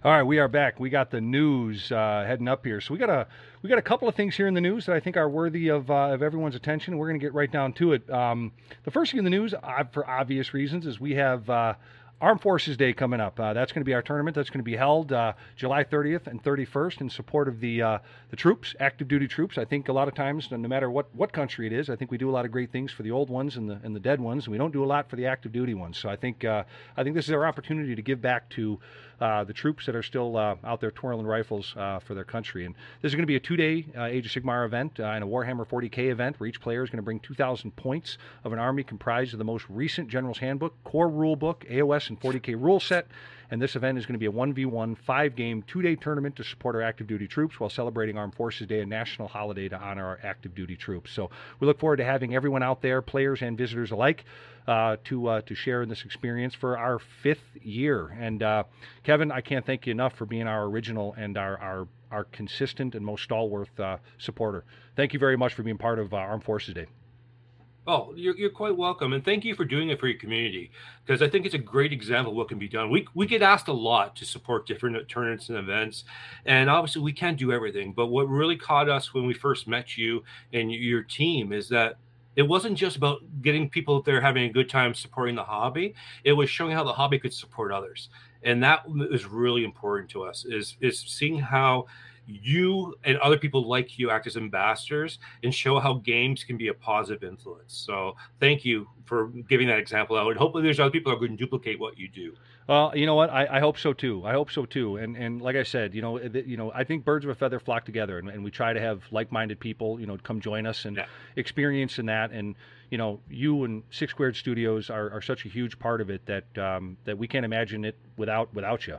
[0.05, 0.81] All right, we are back.
[0.81, 2.81] We got the news uh, heading up here.
[2.81, 3.25] So we got a
[3.61, 5.69] we got a couple of things here in the news that I think are worthy
[5.69, 6.97] of uh, of everyone's attention.
[6.97, 8.09] We're going to get right down to it.
[8.09, 8.51] Um,
[8.83, 11.75] the first thing in the news, uh, for obvious reasons, is we have uh,
[12.23, 13.37] Armed Forces Day coming up.
[13.37, 14.33] Uh, that's going to be our tournament.
[14.33, 17.97] That's going to be held uh, July 30th and 31st in support of the uh,
[18.29, 19.57] the troops, active duty troops.
[19.57, 22.11] I think a lot of times, no matter what, what country it is, I think
[22.11, 23.99] we do a lot of great things for the old ones and the and the
[23.99, 25.97] dead ones, and we don't do a lot for the active duty ones.
[25.97, 26.63] So I think uh,
[26.95, 28.79] I think this is our opportunity to give back to
[29.19, 32.65] uh, the troops that are still uh, out there twirling rifles uh, for their country.
[32.65, 35.27] And this is going to be a two-day uh, Age of Sigmar event and a
[35.27, 38.83] Warhammer 40k event where each player is going to bring 2,000 points of an army
[38.83, 43.07] comprised of the most recent General's Handbook, core rule book, AOS, and 40k rule set.
[43.51, 46.43] And this event is going to be a 1v1 five game, two day tournament to
[46.43, 50.05] support our active duty troops while celebrating Armed Forces Day, a national holiday to honor
[50.05, 51.11] our active duty troops.
[51.11, 51.29] So
[51.59, 54.25] we look forward to having everyone out there, players and visitors alike,
[54.67, 58.15] uh, to uh, to share in this experience for our fifth year.
[58.19, 58.63] And uh,
[59.03, 62.95] Kevin, I can't thank you enough for being our original and our our, our consistent
[62.95, 64.63] and most stalwart uh, supporter.
[64.95, 66.87] Thank you very much for being part of uh, Armed Forces Day.
[67.85, 69.11] Oh, you're, you're quite welcome.
[69.11, 70.71] And thank you for doing it for your community
[71.05, 72.89] because I think it's a great example of what can be done.
[72.89, 76.05] We, we get asked a lot to support different tournaments and events.
[76.45, 77.91] And obviously, we can't do everything.
[77.91, 81.97] But what really caught us when we first met you and your team is that
[82.37, 85.93] it wasn't just about getting people out there having a good time supporting the hobby,
[86.23, 88.09] it was showing how the hobby could support others.
[88.43, 91.87] And that is really important to us is, is seeing how
[92.27, 96.69] you and other people like you act as ambassadors and show how games can be
[96.69, 97.73] a positive influence.
[97.75, 100.29] So thank you for giving that example out.
[100.29, 102.33] And hopefully there's other people that are going to duplicate what you do.
[102.67, 103.29] Well, you know what?
[103.29, 104.25] I, I hope so too.
[104.25, 104.95] I hope so too.
[104.95, 107.59] And and like I said, you know, you know, I think birds of a feather
[107.59, 110.85] flock together, and, and we try to have like-minded people, you know, come join us
[110.85, 111.05] and yeah.
[111.35, 112.31] experience in that.
[112.31, 112.55] And
[112.89, 116.25] you know, you and Six Squared Studios are, are such a huge part of it
[116.27, 118.97] that um, that we can't imagine it without without you.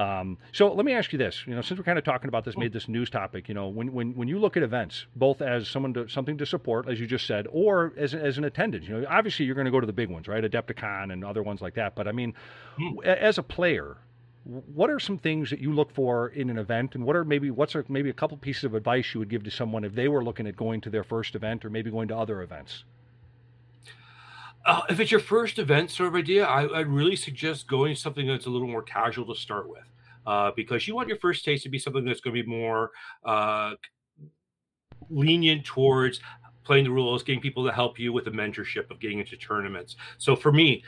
[0.00, 2.44] Um, so let me ask you this: you know, since we're kind of talking about
[2.46, 3.48] this, made this news topic.
[3.48, 6.46] You know, when when when you look at events, both as someone to something to
[6.46, 9.66] support, as you just said, or as as an attendant, you know, obviously you're going
[9.66, 10.42] to go to the big ones, right?
[10.42, 11.94] Adepticon and other ones like that.
[11.94, 12.32] But I mean,
[12.78, 13.00] hmm.
[13.04, 13.98] as a player,
[14.44, 17.50] what are some things that you look for in an event, and what are maybe
[17.50, 20.08] what's a, maybe a couple pieces of advice you would give to someone if they
[20.08, 22.84] were looking at going to their first event or maybe going to other events?
[24.66, 28.26] Uh, if it's your first event sort of idea, I, would really suggest going something
[28.26, 29.84] that's a little more casual to start with,
[30.26, 32.90] uh, because you want your first taste to be something that's going to be more
[33.24, 33.72] uh,
[35.08, 36.20] lenient towards
[36.62, 39.96] playing the rules, getting people to help you with the mentorship of getting into tournaments.
[40.18, 40.84] So for me,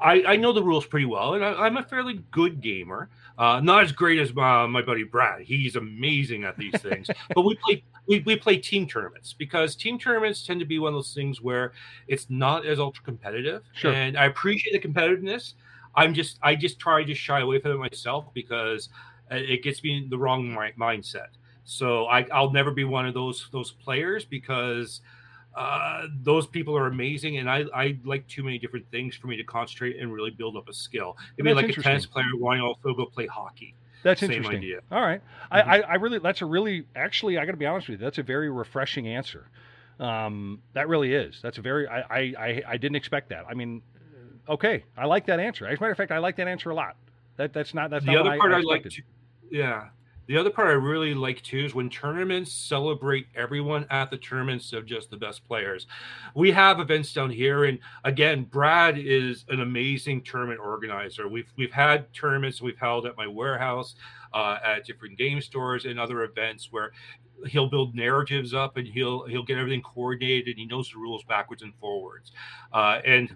[0.00, 3.08] I, I know the rules pretty well, and I, am a fairly good gamer.
[3.38, 5.42] Uh, not as great as uh, my buddy Brad.
[5.42, 7.08] He's amazing at these things.
[7.34, 10.88] but we play we, we play team tournaments because team tournaments tend to be one
[10.88, 11.72] of those things where
[12.08, 13.62] it's not as ultra competitive.
[13.72, 13.92] Sure.
[13.92, 15.54] And I appreciate the competitiveness.
[15.94, 18.88] I'm just I just try to shy away from it myself because
[19.30, 21.28] uh, it gets me in the wrong mindset.
[21.64, 25.00] So I, I'll never be one of those those players because
[25.54, 29.36] uh, those people are amazing, and I, I like too many different things for me
[29.36, 31.16] to concentrate and really build up a skill.
[31.38, 33.74] I mean, like a tennis player wanting to also go play hockey.
[34.02, 34.58] That's Same interesting.
[34.58, 34.80] Idea.
[34.90, 35.20] All right.
[35.52, 35.70] mm-hmm.
[35.70, 38.04] I, I really that's a really actually I got to be honest with you.
[38.04, 39.48] That's a very refreshing answer.
[40.00, 41.38] Um, that really is.
[41.42, 43.44] That's a very I, I I didn't expect that.
[43.48, 43.82] I mean,
[44.48, 45.66] okay, I like that answer.
[45.66, 46.96] As a matter of fact, I like that answer a lot.
[47.36, 48.82] That that's not that's the not other part I, I like.
[48.82, 49.02] To,
[49.50, 49.88] yeah,
[50.32, 54.72] the other part I really like too is when tournaments celebrate everyone at the tournaments
[54.72, 55.86] of just the best players.
[56.34, 61.28] We have events down here, and again, Brad is an amazing tournament organizer.
[61.28, 63.94] We've we've had tournaments we've held at my warehouse,
[64.32, 66.92] uh, at different game stores, and other events where
[67.46, 70.48] he'll build narratives up and he'll he'll get everything coordinated.
[70.48, 72.32] And He knows the rules backwards and forwards,
[72.72, 73.28] uh, and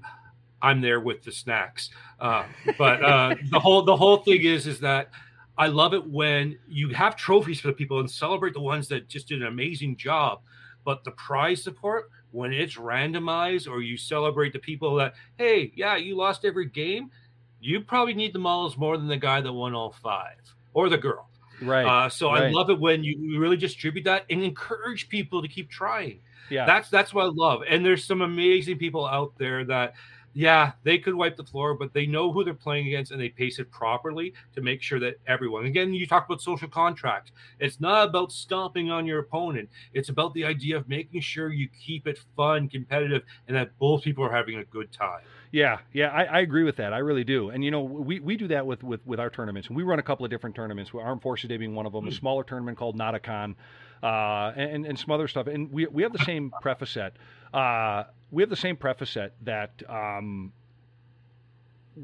[0.62, 1.90] I'm there with the snacks.
[2.18, 2.46] Uh,
[2.78, 5.10] but uh, the whole the whole thing is is that
[5.58, 9.08] I love it when you have trophies for the people and celebrate the ones that
[9.08, 10.40] just did an amazing job.
[10.84, 15.96] But the prize support, when it's randomized or you celebrate the people that, hey, yeah,
[15.96, 17.10] you lost every game,
[17.60, 20.36] you probably need the models more than the guy that won all five
[20.74, 21.28] or the girl.
[21.62, 21.86] Right.
[21.86, 22.44] Uh, so right.
[22.44, 26.20] I love it when you really distribute that and encourage people to keep trying.
[26.50, 26.66] Yeah.
[26.66, 27.62] That's that's what I love.
[27.68, 29.94] And there's some amazing people out there that
[30.36, 33.30] yeah, they could wipe the floor, but they know who they're playing against and they
[33.30, 35.64] pace it properly to make sure that everyone.
[35.64, 37.32] Again, you talk about social contract.
[37.58, 39.70] It's not about stomping on your opponent.
[39.94, 44.02] It's about the idea of making sure you keep it fun, competitive, and that both
[44.02, 45.22] people are having a good time.
[45.52, 46.92] Yeah, yeah, I, I, agree with that.
[46.92, 47.48] I really do.
[47.48, 49.70] And you know, we, we do that with, with, with our tournaments.
[49.70, 50.90] We run a couple of different tournaments.
[50.94, 52.02] Armed Forces Day being one of them.
[52.02, 52.08] Mm-hmm.
[52.08, 52.18] A mm.
[52.18, 53.54] smaller tournament called Nauticon,
[54.02, 55.46] uh, and and some other stuff.
[55.46, 57.14] And we we have the same preface set.
[57.52, 60.52] Uh, we have the same preface set that um,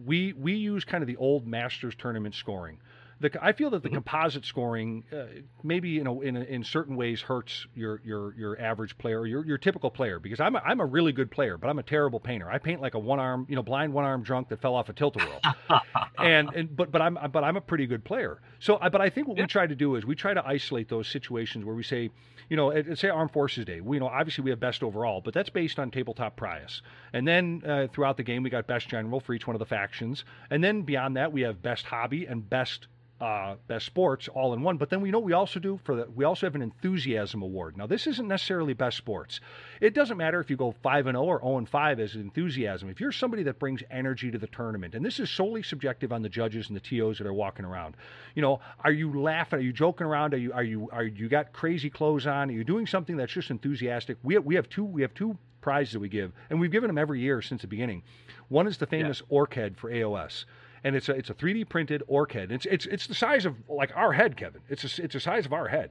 [0.07, 2.78] we we use kind of the old Masters tournament scoring
[3.22, 5.24] the I feel that the composite scoring uh,
[5.62, 9.46] maybe you know in in certain ways hurts your your your average player, or your
[9.46, 12.20] your typical player because I'm a, I'm a really good player, but I'm a terrible
[12.20, 12.50] painter.
[12.50, 14.88] I paint like a one arm you know blind one arm drunk that fell off
[14.88, 15.80] a tilt a whirl,
[16.18, 18.40] and and but but I'm but I'm a pretty good player.
[18.58, 20.88] So I, but I think what we try to do is we try to isolate
[20.88, 22.11] those situations where we say
[22.48, 25.22] you know, at, say Armed Forces Day, we you know obviously we have best overall,
[25.22, 26.82] but that's based on tabletop prize.
[27.14, 29.66] And then uh, throughout the game, we got best general for each one of the
[29.66, 32.88] factions, and then beyond that, we have best hobby and best
[33.22, 34.78] uh, best sports all in one.
[34.78, 37.76] But then we know we also do for the we also have an enthusiasm award.
[37.76, 39.38] Now this isn't necessarily best sports.
[39.80, 42.90] It doesn't matter if you go five and zero or zero and five as enthusiasm.
[42.90, 46.22] If you're somebody that brings energy to the tournament, and this is solely subjective on
[46.22, 47.96] the judges and the tos that are walking around.
[48.35, 49.61] You know, are you laughing?
[49.61, 50.35] Are you joking around?
[50.35, 52.50] Are you are you are you got crazy clothes on?
[52.50, 54.16] Are you doing something that's just enthusiastic?
[54.24, 56.88] We have, we have two we have two prizes that we give, and we've given
[56.88, 58.02] them every year since the beginning.
[58.48, 59.26] One is the famous yeah.
[59.37, 60.44] orc for AOS
[60.84, 62.52] and it's a it's a 3D printed orc head.
[62.52, 64.60] It's it's it's the size of like our head, Kevin.
[64.68, 65.90] It's a, it's the size of our head.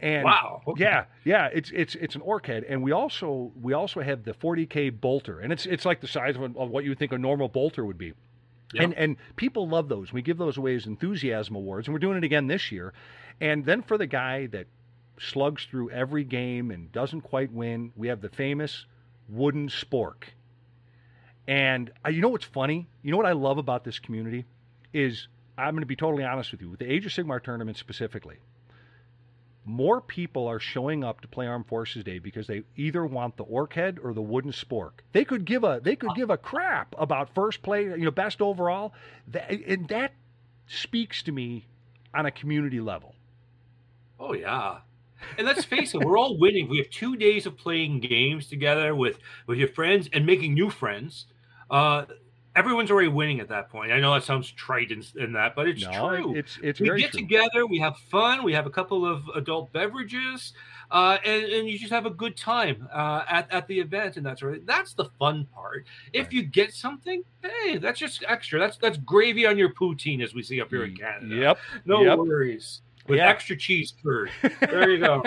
[0.00, 0.62] And wow.
[0.66, 0.82] Okay.
[0.82, 4.32] Yeah, yeah, it's it's it's an orc head, and we also we also have the
[4.32, 7.12] 40k bolter, and it's it's like the size of, a, of what you would think
[7.12, 8.12] a normal bolter would be.
[8.72, 8.84] Yep.
[8.84, 10.12] And and people love those.
[10.12, 12.92] We give those away as enthusiasm awards, and we're doing it again this year.
[13.40, 14.66] And then for the guy that
[15.18, 18.86] slugs through every game and doesn't quite win, we have the famous
[19.28, 20.24] wooden spork.
[21.46, 22.88] And uh, you know what's funny?
[23.02, 24.44] You know what I love about this community
[24.92, 25.28] is
[25.58, 26.70] I'm going to be totally honest with you.
[26.70, 28.36] With the Age of Sigmar tournament specifically,
[29.64, 33.44] more people are showing up to play Armed Forces Day because they either want the
[33.44, 34.92] orc head or the wooden spork.
[35.12, 38.40] They could give a they could give a crap about first play, you know, best
[38.42, 38.92] overall.
[39.28, 40.12] That, and that
[40.66, 41.66] speaks to me
[42.14, 43.14] on a community level.
[44.18, 44.78] Oh yeah.
[45.38, 46.68] And let's face it, we're all winning.
[46.68, 50.68] We have two days of playing games together with with your friends and making new
[50.68, 51.26] friends
[51.70, 52.04] uh,
[52.56, 53.92] everyone's already winning at that point.
[53.92, 56.34] I know that sounds trite in, in that, but it's no, true.
[56.34, 57.20] It's it's we get true.
[57.20, 60.52] together, we have fun, we have a couple of adult beverages,
[60.90, 64.24] uh, and, and you just have a good time uh, at, at the event, and
[64.24, 64.64] that's right.
[64.66, 65.86] That's the fun part.
[66.12, 66.32] If right.
[66.32, 68.58] you get something, hey, that's just extra.
[68.58, 71.34] That's that's gravy on your poutine, as we see up here in Canada.
[71.34, 71.58] Yep.
[71.84, 72.18] No yep.
[72.18, 72.82] worries.
[73.06, 73.28] With yep.
[73.28, 74.30] extra cheese curd.
[74.60, 75.22] There you go.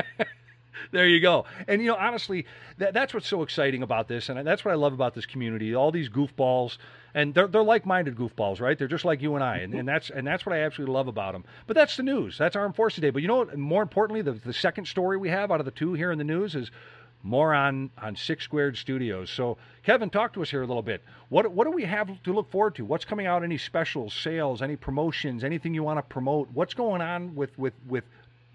[0.91, 1.45] There you go.
[1.67, 2.45] And you know, honestly,
[2.77, 5.75] that, that's what's so exciting about this, and that's what I love about this community.
[5.75, 6.77] All these goofballs,
[7.13, 8.77] and they're they're like-minded goofballs, right?
[8.77, 11.07] They're just like you and I, and, and that's and that's what I absolutely love
[11.07, 11.45] about them.
[11.65, 12.37] But that's the news.
[12.37, 13.09] That's Armed Forces Day.
[13.09, 13.57] But you know what?
[13.57, 16.23] More importantly, the the second story we have out of the two here in the
[16.23, 16.71] news is
[17.23, 19.29] more on on Six Squared Studios.
[19.29, 21.03] So, Kevin, talk to us here a little bit.
[21.29, 22.85] What what do we have to look forward to?
[22.85, 23.43] What's coming out?
[23.43, 26.49] Any specials, sales, any promotions, anything you want to promote?
[26.53, 28.03] What's going on with with with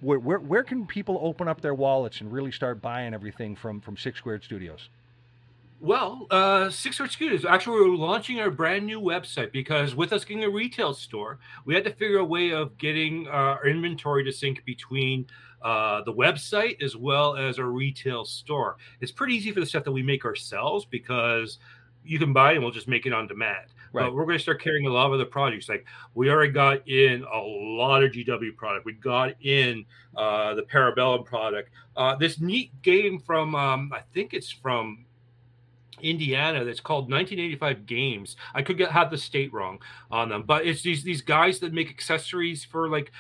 [0.03, 3.81] where, where, where can people open up their wallets and really start buying everything from
[3.81, 4.89] from Six Squared Studios?
[5.81, 10.25] Well, uh, Six Squared Studios actually we're launching our brand new website because with us
[10.25, 14.33] getting a retail store, we had to figure a way of getting our inventory to
[14.33, 15.27] sync between
[15.63, 18.77] uh, the website as well as our retail store.
[19.01, 21.59] It's pretty easy for the stuff that we make ourselves because
[22.05, 23.67] you can buy and we'll just make it on demand.
[23.93, 24.05] Right.
[24.05, 25.69] But we're going to start carrying a lot of the projects.
[25.69, 28.87] Like we already got in a lot of GW product.
[28.87, 29.85] We got in
[30.17, 31.71] uh, the Parabellum product.
[31.97, 35.05] Uh, this neat game from um, I think it's from
[36.01, 38.37] Indiana that's called 1985 Games.
[38.55, 41.73] I could get have the state wrong on them, but it's these these guys that
[41.73, 43.13] make accessories for like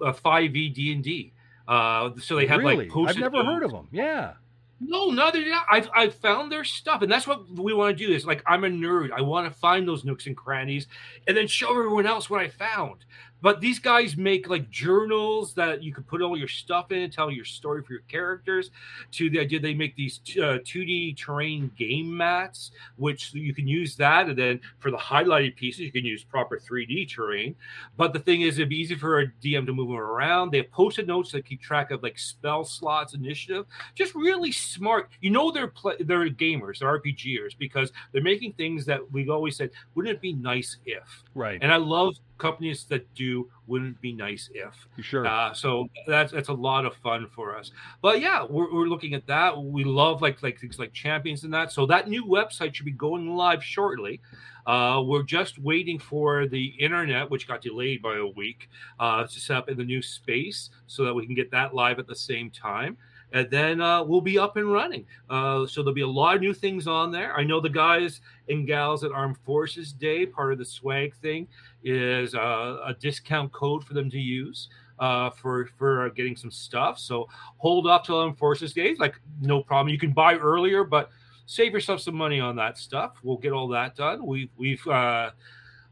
[0.00, 1.32] a 5e D and D.
[1.68, 2.88] Uh, so they have really?
[2.88, 3.88] like I've never heard of them.
[3.90, 4.34] Yeah.
[4.78, 5.62] No, neither did I.
[5.70, 8.12] I've, I've found their stuff, and that's what we want to do.
[8.12, 9.10] Is like I'm a nerd.
[9.10, 10.86] I want to find those nooks and crannies,
[11.26, 13.04] and then show everyone else what I found.
[13.46, 17.12] But these guys make like journals that you can put all your stuff in, and
[17.12, 18.72] tell your story for your characters.
[19.12, 23.94] To the idea they make these uh, 2D terrain game mats, which you can use
[23.98, 27.54] that, and then for the highlighted pieces, you can use proper 3D terrain.
[27.96, 30.50] But the thing is, it'd be easy for a DM to move them around.
[30.50, 33.66] They have post-it notes that keep track of like spell slots, initiative.
[33.94, 35.08] Just really smart.
[35.20, 39.54] You know, they're play- they're gamers, they're RPGers because they're making things that we've always
[39.54, 41.22] said, wouldn't it be nice if?
[41.36, 41.60] Right.
[41.62, 44.74] And I love companies that do wouldn't be nice if.
[45.04, 45.26] Sure.
[45.26, 47.70] Uh, so that's that's a lot of fun for us.
[48.02, 49.60] But yeah we're, we're looking at that.
[49.62, 51.72] We love like like things like champions and that.
[51.72, 54.20] So that new website should be going live shortly.
[54.66, 58.68] Uh, we're just waiting for the internet which got delayed by a week
[58.98, 62.00] uh, to set up in the new space so that we can get that live
[62.00, 62.96] at the same time
[63.32, 65.04] and then uh, we'll be up and running.
[65.28, 67.34] Uh, so there'll be a lot of new things on there.
[67.36, 71.48] I know the guys and gals at Armed Forces Day, part of the swag thing,
[71.84, 76.98] is uh, a discount code for them to use uh, for for getting some stuff.
[76.98, 78.94] So hold off till Armed Forces Day.
[78.98, 79.92] Like no problem.
[79.92, 81.10] You can buy earlier, but
[81.46, 83.16] save yourself some money on that stuff.
[83.22, 84.24] We'll get all that done.
[84.24, 85.30] We've we've uh,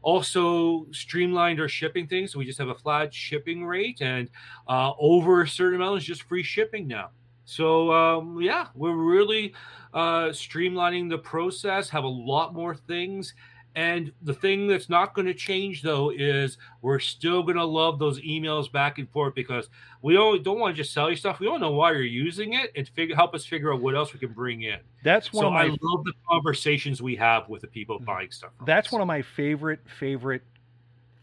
[0.01, 2.31] also streamlined our shipping things.
[2.31, 4.29] So we just have a flat shipping rate, and
[4.67, 7.09] uh, over a certain amount is just free shipping now.
[7.45, 9.53] So um, yeah, we're really
[9.93, 11.89] uh, streamlining the process.
[11.89, 13.33] Have a lot more things.
[13.75, 17.99] And the thing that's not going to change though is we're still going to love
[17.99, 19.69] those emails back and forth because
[20.01, 21.41] we don't, don't want to just sell you stuff.
[21.41, 24.13] We don't know why you're using it and figure help us figure out what else
[24.13, 24.79] we can bring in.
[25.03, 28.31] That's one so of my I love the conversations we have with the people buying
[28.31, 28.51] stuff.
[28.57, 28.93] from That's us.
[28.93, 30.43] one of my favorite favorite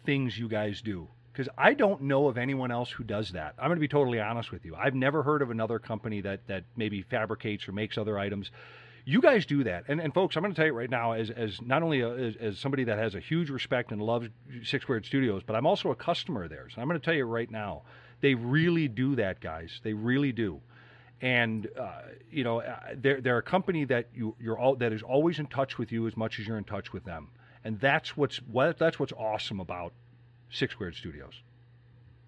[0.05, 3.55] things you guys do because I don't know of anyone else who does that.
[3.59, 4.75] I'm going to be totally honest with you.
[4.77, 8.51] I've never heard of another company that that maybe fabricates or makes other items.
[9.05, 11.29] You guys do that, and, and folks, I'm going to tell you right now, as,
[11.31, 14.29] as not only a, as, as somebody that has a huge respect and loves
[14.63, 16.75] Six Squared Studios, but I'm also a customer of theirs.
[16.75, 17.83] And I'm going to tell you right now,
[18.21, 19.81] they really do that, guys.
[19.83, 20.61] They really do
[21.23, 25.03] and uh, you know uh, they're they're a company that you you're all that is
[25.03, 27.29] always in touch with you as much as you're in touch with them,
[27.65, 29.93] and that's what's what that's what's awesome about
[30.53, 31.35] Six Squared Studios.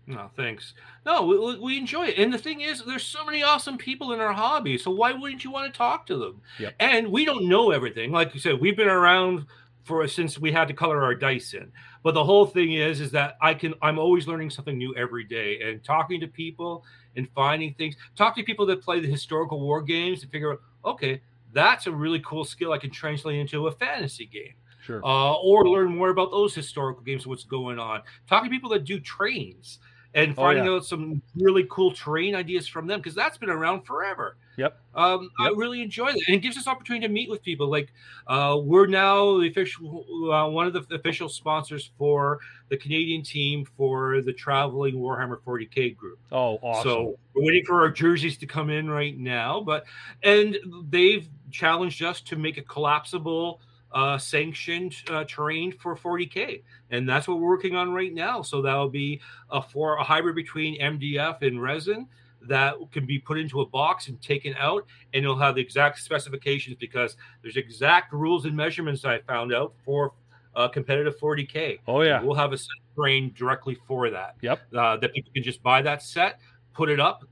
[0.07, 0.75] No, thanks.
[1.07, 2.19] No, we- we, enjoy it.
[2.19, 4.77] And the thing is, there's so many awesome people in our hobby.
[4.77, 6.43] So why wouldn't you want to talk to them?
[6.59, 6.75] Yep.
[6.79, 8.13] And we don't know everything.
[8.13, 9.47] Like you said, we've been around
[9.83, 11.71] for since we had to color our dice in.
[12.03, 15.25] But the whole thing is, is that I can I'm always learning something new every
[15.25, 16.85] day and talking to people
[17.17, 17.95] and finding things.
[18.15, 21.23] Talk to people that play the historical war games and figure out, okay,
[21.53, 24.55] that's a really cool skill I can translate into a fantasy game
[24.85, 25.05] Sure.
[25.05, 28.03] uh, or learn more about those historical games, what's going on.
[28.29, 29.79] Talking to people that do trains
[30.15, 30.73] and Oh, finding yeah.
[30.73, 34.37] out some really cool terrain ideas from them because that's been around forever.
[34.57, 34.79] Yep.
[34.95, 37.67] Um, I really enjoy that, and it gives us opportunity to meet with people.
[37.67, 37.93] Like
[38.29, 43.65] uh, we're now the official, uh, one of the official sponsors for the Canadian team
[43.77, 46.21] for the traveling Warhammer 40k group.
[46.31, 46.83] Oh, awesome.
[46.89, 49.87] So we're waiting for our jerseys to come in right now, but
[50.23, 50.57] and
[50.89, 53.61] they've challenged us to make a collapsible,
[53.95, 58.43] uh, sanctioned uh, terrain for 40k, and that's what we're working on right now.
[58.43, 59.21] So that'll be
[59.51, 62.07] a for a hybrid between MDF and resin
[62.47, 64.85] that can be put into a box and taken out,
[65.15, 69.73] and it'll have the exact specifications because there's exact rules and measurements I found out
[69.85, 70.13] for
[70.57, 71.79] uh, competitive 40k.
[71.89, 72.23] oh yeah.
[72.23, 74.61] We'll have a set terrain directly for that Yep.
[74.77, 76.39] uh, that people can just buy that set,
[76.75, 77.25] put it up,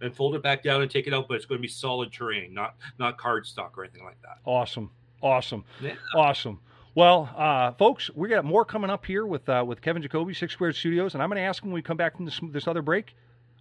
[0.00, 1.26] and fold it back down and take it out.
[1.28, 4.38] But it's going to be solid terrain, not not cardstock or anything like that.
[4.44, 4.90] Awesome.
[5.22, 5.64] Awesome.
[5.80, 5.94] Yeah.
[6.14, 6.60] Awesome.
[6.94, 10.52] Well, uh, folks, we got more coming up here with uh, with Kevin Jacoby, Six
[10.52, 12.66] Squared Studios, and I'm going to ask him when we come back from this, this
[12.66, 13.14] other break.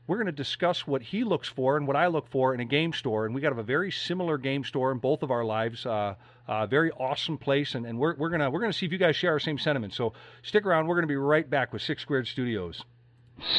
[0.08, 2.66] We're going to discuss what he looks for and what I look for in a
[2.66, 5.86] game store, and we got a very similar game store in both of our lives.
[5.86, 6.16] Uh,
[6.48, 9.18] uh, very awesome place, and, and we're, we're gonna we're gonna see if you guys
[9.18, 9.98] share our same sentiments.
[9.98, 10.88] So stick around.
[10.88, 12.82] We're going to be right back with Six Squared Studios.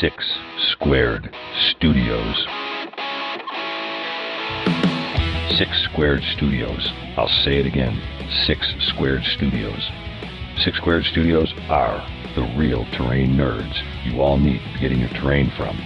[0.01, 0.27] Six
[0.73, 1.33] Squared
[1.71, 2.68] Studios.
[5.59, 6.93] Six Squared Studios.
[7.17, 8.01] I'll say it again.
[8.47, 9.91] Six Squared Studios.
[10.63, 11.99] Six Squared Studios are
[12.37, 15.77] the real terrain nerds you all need getting your terrain from.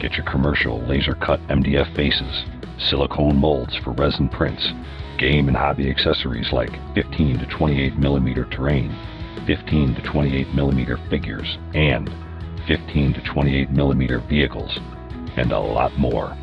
[0.00, 2.42] Get your commercial laser cut MDF bases,
[2.90, 4.72] silicone molds for resin prints,
[5.18, 8.92] game and hobby accessories like 15 to 28 millimeter terrain,
[9.46, 12.10] 15 to 28 millimeter figures, and
[12.66, 14.76] 15 to 28 millimeter vehicles,
[15.36, 16.36] and a lot more.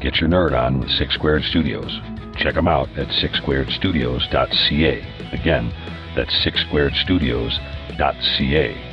[0.00, 2.00] Get your nerd on with Six Squared Studios.
[2.36, 5.30] Check them out at sixsquaredstudios.ca.
[5.32, 5.72] Again,
[6.14, 8.90] that's sixsquaredstudios.ca.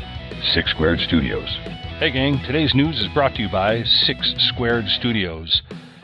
[0.53, 1.49] Six Squared Studios.
[1.99, 5.61] Hey, gang, today's news is brought to you by Six Squared Studios.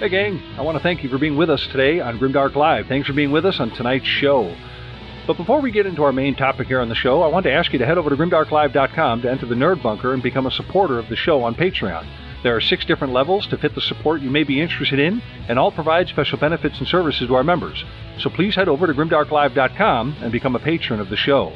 [0.00, 2.88] Hey, gang, I want to thank you for being with us today on Grimdark Live.
[2.88, 4.54] Thanks for being with us on tonight's show.
[5.28, 7.52] But before we get into our main topic here on the show, I want to
[7.52, 10.50] ask you to head over to grimdarklive.com to enter the Nerd Bunker and become a
[10.50, 12.08] supporter of the show on Patreon.
[12.42, 15.58] There are six different levels to fit the support you may be interested in, and
[15.58, 17.84] all provide special benefits and services to our members.
[18.18, 21.52] So please head over to grimdarklive.com and become a patron of the show.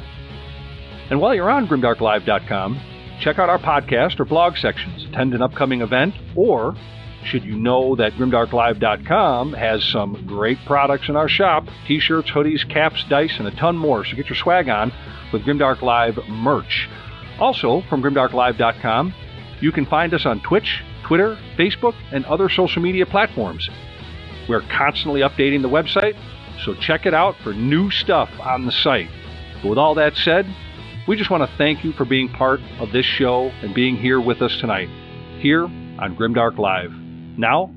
[1.08, 2.78] And while you're on grimdarklive.com,
[3.22, 6.76] check out our podcast or blog sections, attend an upcoming event, or
[7.24, 12.68] should you know that grimdarklive.com has some great products in our shop t shirts, hoodies,
[12.68, 14.04] caps, dice, and a ton more.
[14.04, 14.92] So get your swag on
[15.32, 16.88] with Grimdark Live merch.
[17.38, 19.14] Also, from grimdarklive.com,
[19.60, 23.68] you can find us on Twitch, Twitter, Facebook, and other social media platforms.
[24.48, 26.16] We're constantly updating the website,
[26.64, 29.08] so check it out for new stuff on the site.
[29.62, 30.46] But with all that said,
[31.06, 34.20] we just want to thank you for being part of this show and being here
[34.20, 34.88] with us tonight,
[35.40, 37.01] here on Grimdark Live.
[37.36, 37.74] Now,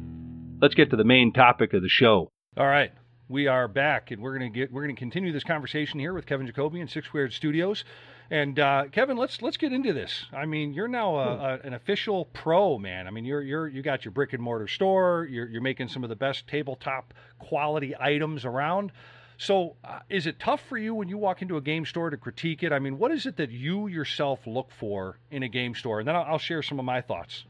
[0.61, 2.29] let's get to the main topic of the show.
[2.57, 2.91] All right.
[3.27, 6.45] We are back, and we're gonna get we're gonna continue this conversation here with Kevin
[6.45, 7.83] Jacoby and Six Squared Studios.
[8.29, 10.25] And uh, Kevin, let's let's get into this.
[10.31, 13.07] I mean, you're now a, a, an official pro, man.
[13.07, 15.27] I mean, you're you're you got your brick and mortar store.
[15.29, 18.91] You're you're making some of the best tabletop quality items around.
[19.37, 22.17] So, uh, is it tough for you when you walk into a game store to
[22.17, 22.71] critique it?
[22.71, 25.99] I mean, what is it that you yourself look for in a game store?
[25.99, 27.45] And then I'll, I'll share some of my thoughts.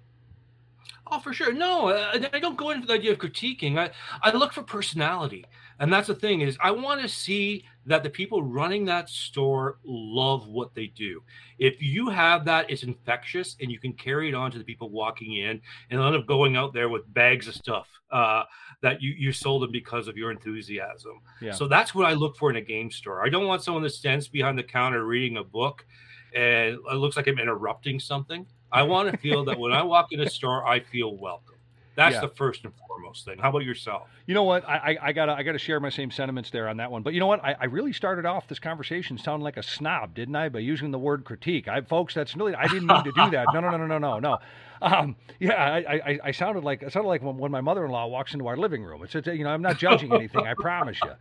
[1.11, 1.53] Oh, for sure.
[1.53, 3.77] No, I, I don't go into the idea of critiquing.
[3.77, 3.91] I,
[4.23, 5.45] I look for personality.
[5.79, 9.77] And that's the thing is I want to see that the people running that store
[9.83, 11.21] love what they do.
[11.59, 14.89] If you have that, it's infectious and you can carry it on to the people
[14.89, 18.43] walking in and end up going out there with bags of stuff uh,
[18.81, 21.19] that you, you sold them because of your enthusiasm.
[21.41, 21.51] Yeah.
[21.51, 23.23] So that's what I look for in a game store.
[23.23, 25.85] I don't want someone that stands behind the counter reading a book
[26.33, 28.45] and it looks like I'm interrupting something.
[28.71, 31.55] I want to feel that when I walk in a store, I feel welcome.
[31.95, 32.21] That's yeah.
[32.21, 33.37] the first and foremost thing.
[33.39, 34.09] How about yourself?
[34.25, 34.67] You know what?
[34.67, 37.03] I, I, I, gotta I gotta share my same sentiments there on that one.
[37.03, 37.43] But you know what?
[37.43, 40.49] I, I really started off this conversation sounding like a snob, didn't I?
[40.49, 41.69] By using the word critique.
[41.69, 43.47] I folks, that's really I didn't mean to do that.
[43.53, 44.37] No, no, no, no, no, no, no.
[44.81, 48.33] Um, yeah, I, I, I sounded like I sounded like when, when my mother-in-law walks
[48.33, 49.01] into our living room.
[49.03, 50.45] It's, it's you know I'm not judging anything.
[50.45, 51.11] I promise you.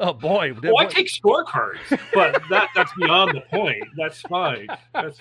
[0.00, 0.52] Oh boy!
[0.60, 1.78] Well, I take scorecards,
[2.12, 3.84] but that that's beyond the point.
[3.96, 4.66] That's fine.
[4.92, 5.20] That's...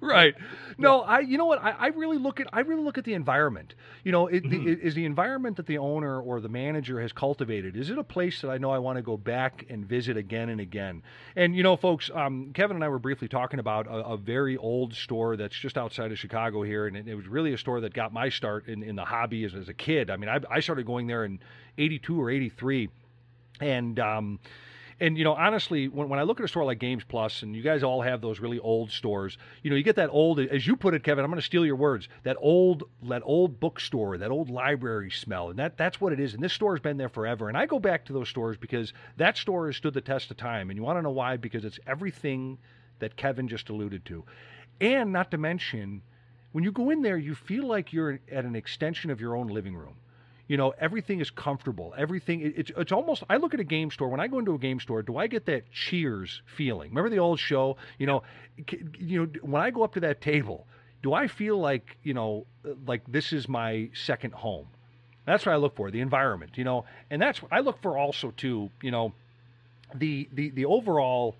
[0.00, 0.34] right.
[0.78, 1.20] No, I.
[1.20, 1.62] You know what?
[1.62, 3.74] I, I really look at I really look at the environment.
[4.02, 4.64] You know, it, mm-hmm.
[4.64, 7.76] the, is the environment that the owner or the manager has cultivated?
[7.76, 10.48] Is it a place that I know I want to go back and visit again
[10.48, 11.02] and again?
[11.36, 14.56] And you know, folks, um, Kevin and I were briefly talking about a, a, very
[14.56, 17.82] old store that's just outside of Chicago here, and it, it, was really a store
[17.82, 20.08] that got my start in, in the hobby as, as a kid.
[20.08, 21.40] I mean, I, I started going there in
[21.76, 22.88] '82 or '83
[23.60, 24.38] and um,
[25.00, 27.54] and you know honestly when, when i look at a store like games plus and
[27.54, 30.66] you guys all have those really old stores you know you get that old as
[30.66, 34.16] you put it kevin i'm going to steal your words that old that old bookstore
[34.18, 36.96] that old library smell and that that's what it is and this store has been
[36.96, 37.48] there forever.
[37.48, 40.36] And i go back to those stores because that store has stood the test of
[40.36, 41.36] time and you want to know why?
[41.36, 42.58] Because it's everything
[42.98, 44.24] that kevin just alluded to.
[44.80, 46.02] And not to mention
[46.52, 49.48] when you go in there you feel like you're at an extension of your own
[49.48, 49.96] living room
[50.46, 51.94] you know, everything is comfortable.
[51.96, 53.22] Everything it's it's almost.
[53.30, 55.02] I look at a game store when I go into a game store.
[55.02, 56.90] Do I get that Cheers feeling?
[56.90, 57.76] Remember the old show?
[57.98, 58.22] You know,
[58.98, 60.66] you know when I go up to that table,
[61.02, 62.46] do I feel like you know,
[62.86, 64.66] like this is my second home?
[65.26, 65.90] That's what I look for.
[65.90, 68.70] The environment, you know, and that's what I look for also too.
[68.82, 69.12] You know,
[69.94, 71.36] the the the overall.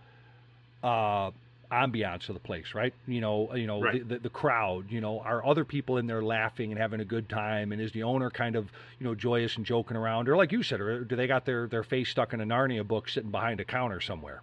[0.83, 1.31] Uh,
[1.75, 2.95] ambiance of the place, right?
[3.07, 4.07] You know, you know right.
[4.07, 4.87] the, the, the, crowd.
[4.91, 7.73] You know, are other people in there laughing and having a good time?
[7.73, 10.63] And is the owner kind of you know joyous and joking around, or like you
[10.63, 13.61] said, or do they got their their face stuck in a Narnia book sitting behind
[13.61, 14.43] a counter somewhere?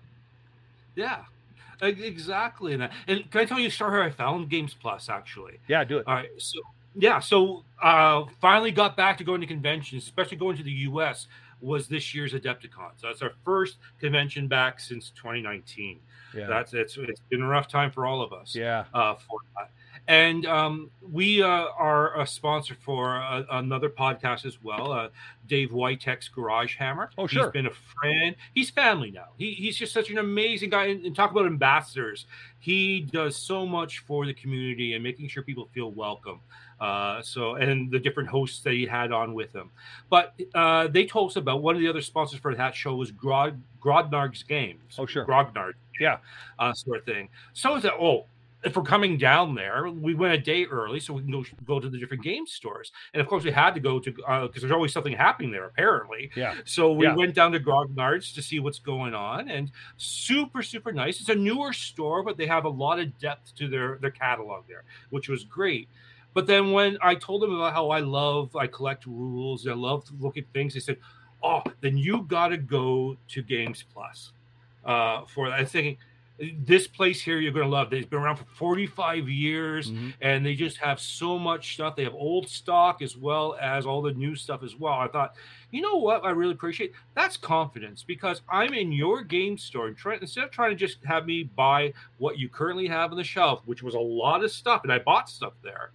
[0.96, 1.24] Yeah,
[1.82, 2.74] exactly.
[2.74, 5.60] And, and can I tell you a story how I found Games Plus actually?
[5.68, 6.08] Yeah, do it.
[6.08, 6.60] All right, so
[6.96, 11.28] yeah, so uh, finally got back to going to conventions, especially going to the U.S.
[11.62, 12.92] Was this year's Adepticon?
[12.98, 16.00] So that's our first convention back since 2019.
[16.36, 16.48] Yeah.
[16.48, 18.56] That's it's it's been a rough time for all of us.
[18.56, 18.86] Yeah.
[18.94, 19.72] Uh, for that.
[20.08, 25.10] And um, we uh, are a sponsor for a, another podcast as well, uh,
[25.48, 27.12] Dave Whiteheck's Garage Hammer.
[27.18, 27.44] Oh, sure.
[27.44, 28.36] He's been a friend.
[28.54, 29.28] He's family now.
[29.38, 30.86] He, he's just such an amazing guy.
[30.86, 32.26] And, and, talk about ambassadors.
[32.60, 36.42] He does so much for the community and making sure people feel welcome.
[36.82, 39.70] Uh, so, and the different hosts that he had on with him.
[40.10, 43.12] But uh, they told us about one of the other sponsors for that show was
[43.12, 44.96] Grod, Grodnarg's Games.
[44.98, 45.24] Oh, sure.
[45.24, 45.74] Grognard.
[46.00, 46.18] Yeah.
[46.58, 47.30] Uh, sort of thing.
[47.54, 48.26] So I thought, oh,
[48.64, 51.80] if we're coming down there, we went a day early so we can go go
[51.80, 52.92] to the different game stores.
[53.14, 55.66] And of course, we had to go to because uh, there's always something happening there,
[55.66, 56.30] apparently.
[56.36, 56.56] Yeah.
[56.66, 57.16] So we yeah.
[57.16, 61.20] went down to Grognard's to see what's going on, and super super nice.
[61.20, 64.66] It's a newer store, but they have a lot of depth to their their catalog
[64.68, 65.88] there, which was great.
[66.34, 70.06] But then when I told them about how I love, I collect rules, I love
[70.06, 70.98] to look at things, they said,
[71.44, 74.32] "Oh, then you got to go to Games Plus."
[74.84, 75.98] Uh, for that, I thinking
[76.64, 77.90] this place here you're going to love.
[77.90, 80.10] They've been around for 45 years, mm-hmm.
[80.22, 81.96] and they just have so much stuff.
[81.96, 84.94] They have old stock as well as all the new stuff as well.
[84.94, 85.36] I thought,
[85.70, 86.26] you know what?
[86.26, 90.52] I really appreciate that's confidence because I'm in your game store and try, instead of
[90.52, 93.94] trying to just have me buy what you currently have on the shelf, which was
[93.94, 95.92] a lot of stuff, and I bought stuff there.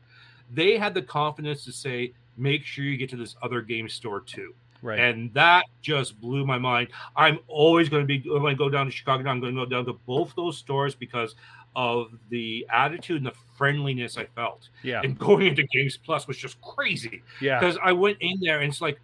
[0.52, 4.20] They had the confidence to say, make sure you get to this other game store
[4.20, 4.54] too.
[4.82, 4.98] Right.
[5.00, 6.88] And that just blew my mind.
[7.16, 9.28] I'm always going to be when I go down to Chicago.
[9.28, 11.34] I'm going to go down to both those stores because
[11.74, 14.68] of the attitude and the friendliness I felt.
[14.82, 15.00] yeah.
[15.02, 17.58] And going into Games Plus was just crazy Yeah.
[17.58, 19.00] because I went in there and it's like,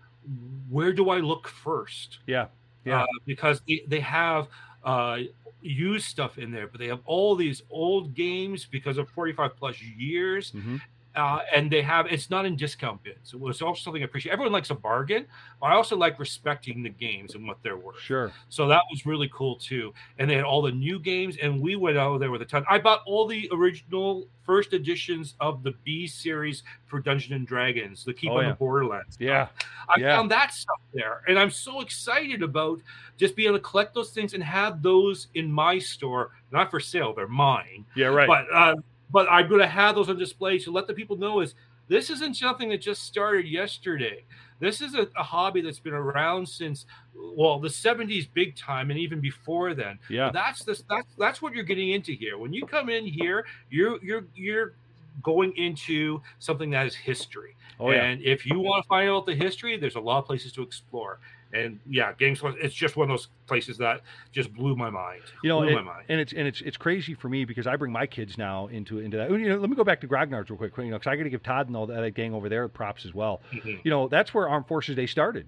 [0.71, 2.19] where do I look first?
[2.27, 2.47] Yeah.
[2.85, 3.03] Yeah.
[3.03, 4.49] Uh, because they, they have
[4.85, 5.19] uh,
[5.63, 9.81] used stuff in there, but they have all these old games because of 45 plus
[9.83, 10.53] years.
[10.53, 10.81] Mhm.
[11.15, 13.35] Uh, and they have it's not in discount bins.
[13.35, 14.33] It was also something I appreciate.
[14.33, 15.27] Everyone likes a bargain,
[15.61, 18.01] but I also like respecting the games and what they're worth.
[18.01, 18.33] Sure.
[18.49, 19.93] So that was really cool too.
[20.19, 22.65] And they had all the new games, and we went out there with a ton.
[22.69, 28.05] I bought all the original first editions of the B series for Dungeons and Dragons,
[28.05, 28.51] the Keep Oh, on yeah.
[28.51, 29.17] the Borderlands.
[29.21, 29.49] Yeah.
[29.89, 30.17] I Yeah.
[30.17, 32.81] found that stuff there, and I'm so excited about
[33.19, 36.81] just being able to collect those things and have those in my store, not for
[36.81, 37.85] sale, they're mine.
[37.95, 38.07] Yeah.
[38.07, 38.27] Right.
[38.27, 38.77] But uh,
[39.13, 41.55] but I'm going to have those on display to let the people know is
[41.89, 44.25] this isn't something that just started yesterday.
[44.61, 48.99] This is a, a hobby that's been around since well the 70s big time and
[48.99, 49.99] even before then.
[50.09, 50.31] yeah.
[50.33, 52.39] That's this that's that's what you're getting into here.
[52.39, 54.75] When you come in here, you're you're you're
[55.23, 57.57] going into something that is history.
[57.81, 58.05] Oh yeah.
[58.05, 60.63] And if you want to find out the history, there's a lot of places to
[60.63, 61.19] explore.
[61.53, 64.01] And yeah, Games it's just one of those places that
[64.33, 65.23] just blew my mind.
[65.43, 66.07] You know, blew and, my mind.
[66.09, 68.99] and it's and it's it's crazy for me because I bring my kids now into
[68.99, 69.31] into that.
[69.31, 71.25] You know, let me go back to Grognard's real quick, you know, because I got
[71.25, 73.43] to give Todd and all that, that gang over there props as well.
[73.53, 73.81] Mhm.
[73.85, 75.47] You know, that's where Armed Forces Day started.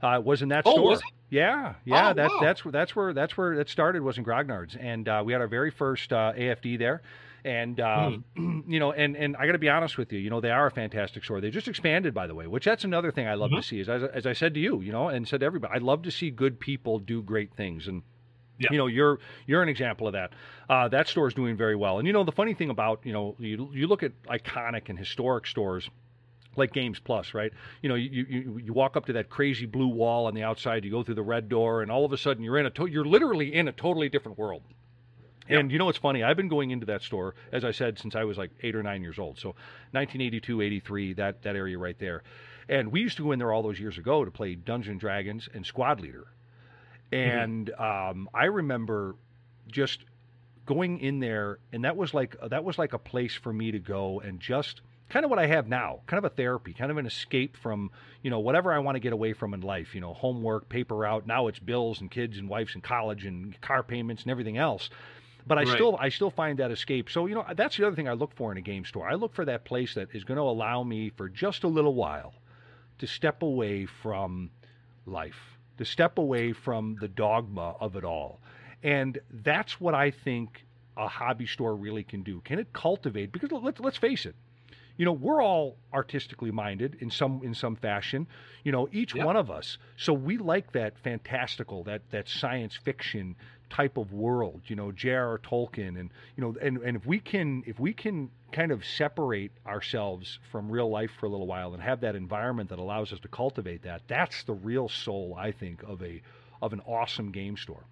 [0.00, 0.98] Uh, was in that Oh, store.
[1.30, 2.10] Yeah, yeah.
[2.10, 2.40] Oh, that's wow.
[2.40, 4.02] that's where that's where that's where it started.
[4.02, 7.02] Was in Grognard's, and uh, we had our very first uh, AFD there.
[7.44, 8.60] And um, Hmm.
[8.68, 10.66] you know, and and I got to be honest with you, you know, they are
[10.66, 11.40] a fantastic store.
[11.40, 13.60] They just expanded, by the way, which that's another thing I love Mm-hmm.
[13.60, 13.80] to see.
[13.80, 16.02] Is as, as I said to you, you know, and said to everybody, I love
[16.02, 17.86] to see good people do great things.
[17.88, 18.02] And
[18.58, 18.68] Yeah.
[18.72, 20.32] you know, you're you're an example of that.
[20.68, 21.98] Uh, that store is doing very well.
[21.98, 24.98] And you know, the funny thing about you know, you you look at iconic and
[24.98, 25.88] historic stores
[26.58, 27.52] like Games Plus, right?
[27.82, 30.84] You know, you, you you walk up to that crazy blue wall on the outside,
[30.84, 32.86] you go through the red door, and all of a sudden you're in a to-
[32.86, 34.62] you're literally in a totally different world.
[35.48, 36.22] And you know what's funny?
[36.22, 38.82] I've been going into that store, as I said, since I was like eight or
[38.82, 39.38] nine years old.
[39.38, 39.50] So
[39.92, 42.22] 1982, 83, that, that area right there.
[42.68, 45.00] And we used to go in there all those years ago to play Dungeons and
[45.00, 46.26] Dragons and Squad Leader.
[47.10, 49.16] And um, I remember
[49.68, 50.00] just
[50.66, 53.78] going in there, and that was like that was like a place for me to
[53.78, 56.96] go and just kind of what I have now, kind of a therapy, kind of
[56.98, 57.90] an escape from
[58.22, 59.94] you know whatever I want to get away from in life.
[59.94, 61.26] You know, homework, paper route.
[61.26, 64.90] Now it's bills and kids and wives and college and car payments and everything else.
[65.46, 65.74] But I Right.
[65.74, 67.10] still I still find that escape.
[67.10, 69.08] So you know that's the other thing I look for in a game store.
[69.08, 71.94] I look for that place that is going to allow me for just a little
[71.94, 72.34] while
[72.98, 74.50] to step away from
[75.06, 78.40] life, to step away from the dogma of it all.
[78.82, 80.64] And that's what I think
[80.96, 82.40] a hobby store really can do.
[82.42, 83.32] Can it cultivate?
[83.32, 84.34] Because let's let's face it,
[84.98, 88.26] you know, we're all artistically minded in some in some fashion.
[88.64, 89.24] You know, each Yeah.
[89.24, 89.78] one of us.
[89.96, 93.36] So we like that fantastical, that that science fiction
[93.70, 94.62] type of world.
[94.66, 95.38] You know, J.R.R.
[95.38, 99.52] Tolkien, and you know, and and if we can if we can kind of separate
[99.66, 103.20] ourselves from real life for a little while and have that environment that allows us
[103.20, 106.20] to cultivate that, that's the real soul, I think, of a
[106.60, 107.84] of an awesome game store.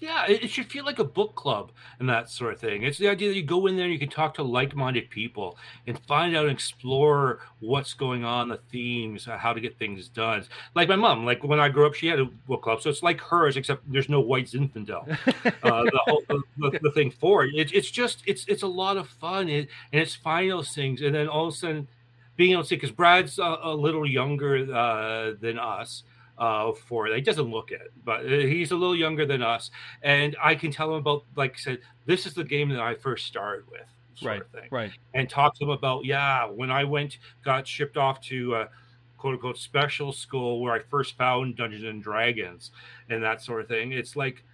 [0.00, 2.82] Yeah, it, it should feel like a book club and that sort of thing.
[2.82, 5.58] It's the idea that you go in there and you can talk to like-minded people
[5.86, 10.08] and find out and explore what's going on, the themes, uh, how to get things
[10.08, 10.44] done.
[10.74, 13.02] Like my mom, like when I grew up, she had a book club, so it's
[13.02, 15.08] like hers, except there's no white Zinfandel.
[15.10, 15.14] uh,
[15.62, 17.54] the, whole, the, the, thing for it.
[17.54, 17.72] it.
[17.74, 21.14] It's just it's it's a lot of fun, it, and it's finding those things, and
[21.14, 21.88] then all of a sudden
[22.36, 26.04] being able to see because Brad's a, a little younger uh, than us
[26.38, 27.14] uh, for it.
[27.14, 29.70] He doesn't look it, but uh, he's a little younger than us,
[30.02, 32.94] and I can tell him about like I said, this is the game that I
[32.94, 34.90] first started with, sort right, of thing, right.
[35.14, 38.54] and talk to him about yeah, when I went got shipped off to.
[38.54, 38.68] Uh,
[39.16, 42.70] quote unquote special school where I first found Dungeons and Dragons
[43.10, 43.90] and that sort of thing.
[43.90, 44.44] It's like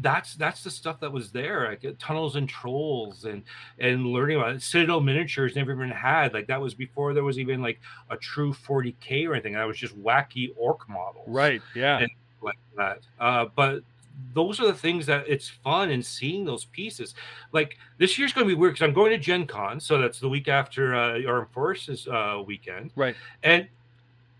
[0.00, 3.42] that's that's the stuff that was there, like uh, tunnels and trolls and
[3.78, 4.62] and learning about it.
[4.62, 7.80] Citadel miniatures never even had like that was before there was even like
[8.10, 9.54] a true 40k or anything.
[9.54, 11.62] That was just wacky orc models, Right.
[11.74, 11.98] Yeah.
[11.98, 12.10] And-
[12.42, 13.00] like that.
[13.18, 13.82] Uh, but
[14.34, 17.14] those are the things that it's fun in seeing those pieces.
[17.52, 20.20] Like this year's going to be weird because I'm going to Gen Con, so that's
[20.20, 23.16] the week after uh, Armed Forces uh, weekend, right.
[23.42, 23.68] and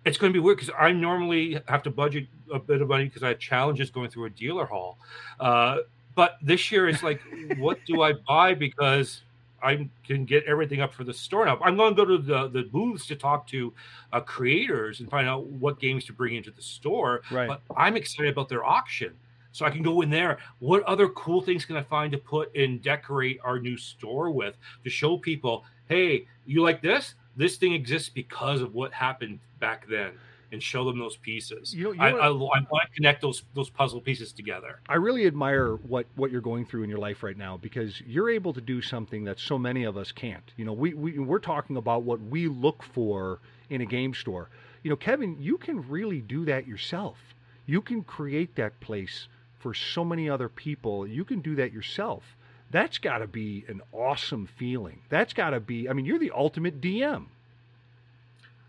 [0.05, 3.05] it's going to be weird because I normally have to budget a bit of money
[3.05, 4.99] because I have challenges going through a dealer hall.
[5.41, 5.79] Uh,
[6.15, 7.21] but this year it's like,
[7.59, 8.55] what do I buy?
[8.55, 9.23] Because
[9.63, 11.59] I can get everything up for the store now.
[11.63, 13.73] I'm going to go to the, the booths to talk to
[14.13, 17.23] uh, creators and find out what games to bring into the store.
[17.31, 17.49] Right.
[17.49, 19.15] But I'm excited about their auction.
[19.53, 20.39] So I can go in there.
[20.59, 24.55] What other cool things can I find to put and decorate our new store with
[24.85, 27.15] to show people, hey, you like this?
[27.39, 30.11] this thing exists because of what happened back then
[30.53, 31.75] and show them those pieces.
[31.75, 34.81] You know- you I, I, I want to connect those those puzzle pieces together.
[34.89, 38.31] I really admire what what you're going through in your life right now because you're
[38.31, 40.53] able to do something that so many of us can't.
[40.57, 43.41] You know, we, we we're talking about what we look for
[43.71, 44.49] in a game store.
[44.83, 47.19] You know, Kevin, you can really do that yourself.
[47.67, 49.29] You can create that place
[49.59, 51.07] for so many other people.
[51.07, 52.37] You can do that yourself.
[52.71, 55.01] That's got to be an awesome feeling.
[55.09, 55.89] That's got to be.
[55.89, 57.27] I mean, you're the ultimate DM.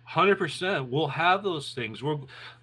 [0.09, 0.89] Hundred percent.
[0.89, 2.01] We'll have those things.
[2.01, 2.17] We're,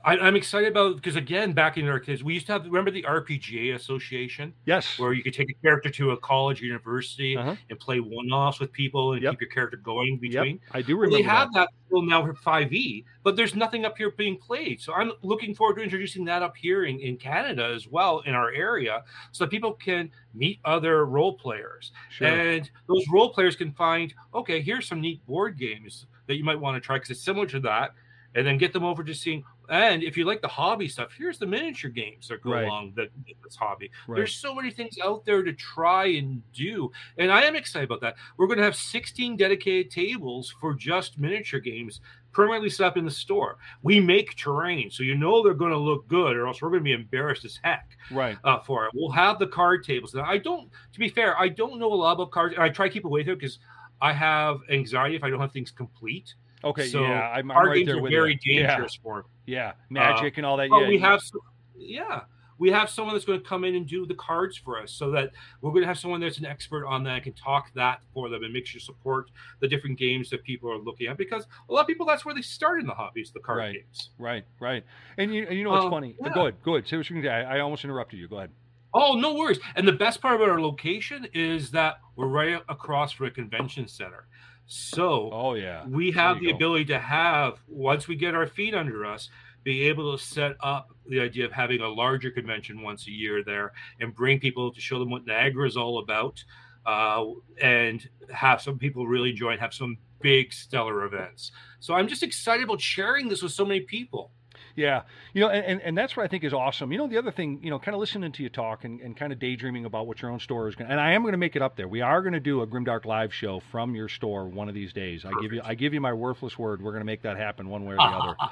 [0.05, 2.64] I, I'm excited about because again, back in our kids, we used to have.
[2.64, 4.99] Remember the RPGA Association, Yes.
[4.99, 7.55] where you could take a character to a college, university, Uh-huh.
[7.70, 9.34] and play one-offs with people and Yep.
[9.34, 10.20] keep your character going Yep.
[10.22, 10.61] between.
[10.72, 11.22] I do Well, remember.
[11.22, 11.68] they have that.
[11.68, 14.80] that still now for 5e, but there's nothing up here being played.
[14.80, 18.34] So I'm looking forward to introducing that up here in, in Canada as well in
[18.34, 21.92] our area so that people can meet other role players.
[22.11, 22.26] Sure.
[22.26, 26.61] And those role players can find, okay, here's some neat board games that you might
[26.61, 27.93] want to try because it's similar to that.
[28.35, 29.45] And then get them over to seeing.
[29.70, 32.64] And if you like the hobby stuff, here's the miniature games that go Right.
[32.64, 33.09] along that
[33.43, 33.91] this hobby.
[34.07, 34.16] Right.
[34.16, 36.93] There's so many things out there to try and do.
[37.16, 38.16] And I am excited about that.
[38.37, 42.03] We're going to have 16 dedicated tables for just miniature games
[42.33, 43.57] permanently set up in the store.
[43.83, 46.81] We make terrain, so you know they're going to look good, or else we're going
[46.83, 48.37] to be embarrassed as heck right.
[48.45, 48.93] uh, for it.
[48.95, 50.12] We'll have the card tables.
[50.14, 52.68] Now, I don't, to be fair, I don't know a lot about cards, and I
[52.68, 53.59] try to keep away from it because
[54.01, 56.34] I have anxiety if I don't have things complete.
[56.64, 56.88] Okay.
[56.88, 57.30] so yeah.
[57.30, 58.61] I'm, I'm card right games there are very you.
[58.61, 58.66] Yeah.
[58.68, 59.24] dangerous for me.
[59.47, 59.72] Yeah.
[59.90, 60.68] Magic and all that.
[60.70, 60.88] Yeah.
[60.88, 61.11] we yeah.
[61.11, 61.40] have, some,
[61.76, 62.20] yeah,
[62.59, 65.11] we have someone that's going to come in and do the cards for us, so
[65.12, 65.30] that
[65.61, 68.28] we're going to have someone that's an expert on that and can talk that for
[68.30, 69.30] them and make sure support
[69.61, 72.34] the different games that people are looking at because a lot of people that's where
[72.34, 73.74] they start in the hobbies, the card Right.
[73.74, 74.11] games.
[74.18, 74.82] Right, right.
[75.18, 76.16] And you, and you know what's Um, funny?
[76.20, 76.32] yeah.
[76.32, 76.88] Go ahead, go ahead.
[76.88, 77.28] Say what you can say.
[77.28, 78.26] I, I almost interrupted you.
[78.26, 78.51] Go ahead.
[78.97, 79.59] Oh, no worries.
[79.76, 83.86] And the best part about our location is that we're right across from a convention
[83.88, 84.26] center.
[84.66, 85.86] So Oh yeah.
[85.86, 86.57] we have the go.
[86.57, 89.28] ability to have once we get our feet under us
[89.62, 93.42] be able to set up the idea of having a larger convention once a year
[93.44, 96.42] there and bring people to show them what niagara is all about
[96.86, 97.24] uh,
[97.61, 102.62] and have some people really join have some big stellar events so i'm just excited
[102.64, 104.30] about sharing this with so many people
[104.77, 105.03] Yeah,
[105.33, 106.93] you know, and, and, and that's what I think is awesome.
[106.93, 109.16] You know, the other thing, you know, kind of listening to you talk and, and
[109.16, 110.87] kind of daydreaming about what your own store is going.
[110.87, 111.89] to And I am going to make it up there.
[111.89, 114.93] We are going to do a Grimdark live show from your store one of these
[114.93, 115.24] days.
[115.24, 116.83] I give you, I give you my worthless word.
[116.83, 118.37] We're going to make that happen one way or the other.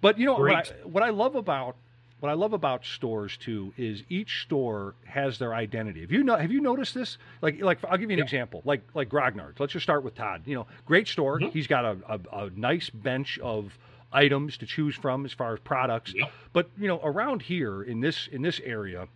[0.00, 1.76] But you know what I, what I love about
[2.20, 6.02] what I love about stores too is each store has their identity.
[6.02, 7.16] Have you know have you noticed this?
[7.42, 8.62] Like like I'll give you an example.
[8.64, 9.60] Like like Grognard's.
[9.60, 10.42] Let's just start with Todd.
[10.46, 11.40] You know, great store.
[11.40, 11.52] Mhm.
[11.52, 13.78] He's got a, a, a nice bench of
[14.14, 16.14] items to choose from as far as products.
[16.14, 16.30] Yep.
[16.52, 19.08] But you know, around here in this in this area,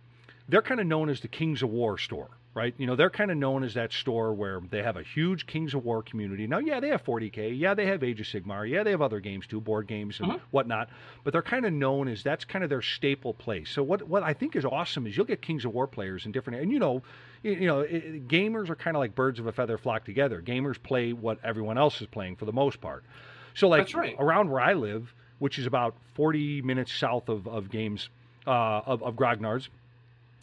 [0.47, 2.73] they're kind of known as the Kings of War store, right?
[2.77, 5.73] You know, they're kind of known as that store where they have a huge Kings
[5.75, 6.47] of War community.
[6.47, 9.19] Now, yeah, they have 40k, yeah, they have Age of Sigmar, yeah, they have other
[9.19, 10.39] games too, board games and Mhm.
[10.51, 10.89] whatnot.
[11.23, 13.69] But they're kind of known as that's kind of their staple place.
[13.69, 16.31] So what what I think is awesome is you'll get Kings of War players in
[16.31, 17.03] different, and you know,
[17.43, 20.41] you, know, it- gamers are kind of like birds of a feather flock together.
[20.41, 23.03] Gamers play what everyone else is playing for the most part.
[23.55, 24.15] So like right.
[24.19, 28.09] around where I live, which is about 40 minutes south of, of games
[28.47, 29.69] uh, of, of Grognard's,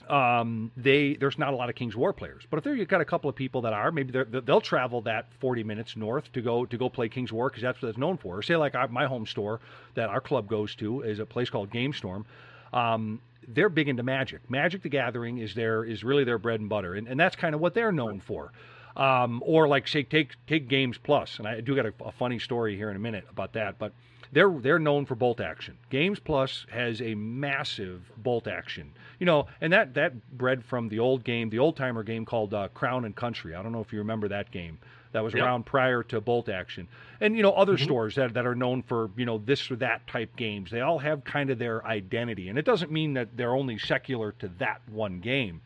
[0.09, 2.45] um, they there's not a lot of King's War players.
[2.49, 4.13] But if there you've got a couple of people that are, maybe
[4.45, 7.81] they'll travel that 40 minutes north to go to go play King's War because that's
[7.83, 8.43] what it's known for.
[8.43, 9.61] Say like our, my home store
[9.95, 12.25] that our club goes to is a place called Game Storm.
[12.73, 14.49] Um, they're big into Magic.
[14.51, 17.55] Magic the Gathering is their is really their bread and butter, and, and that's kind
[17.55, 18.53] of what they're known for.
[18.97, 22.39] Um, or like say take take Games Plus, and I do got a, a funny
[22.39, 23.93] story here in a minute about that, but
[24.33, 25.77] they're they're known for bolt action.
[25.91, 30.99] Games Plus has a massive bolt action, you know, and that that bred from the
[30.99, 33.55] old game, the old timer game called uh, Crown and Country.
[33.55, 34.79] I don't know if you remember that game.
[35.13, 35.45] That was Yep.
[35.45, 36.89] around prior to bolt action,
[37.21, 40.07] and you know other stores that, that are known for you know this or that
[40.07, 40.71] type games.
[40.71, 44.33] They all have kind of their identity, and it doesn't mean that they're only secular
[44.41, 45.61] to that one game.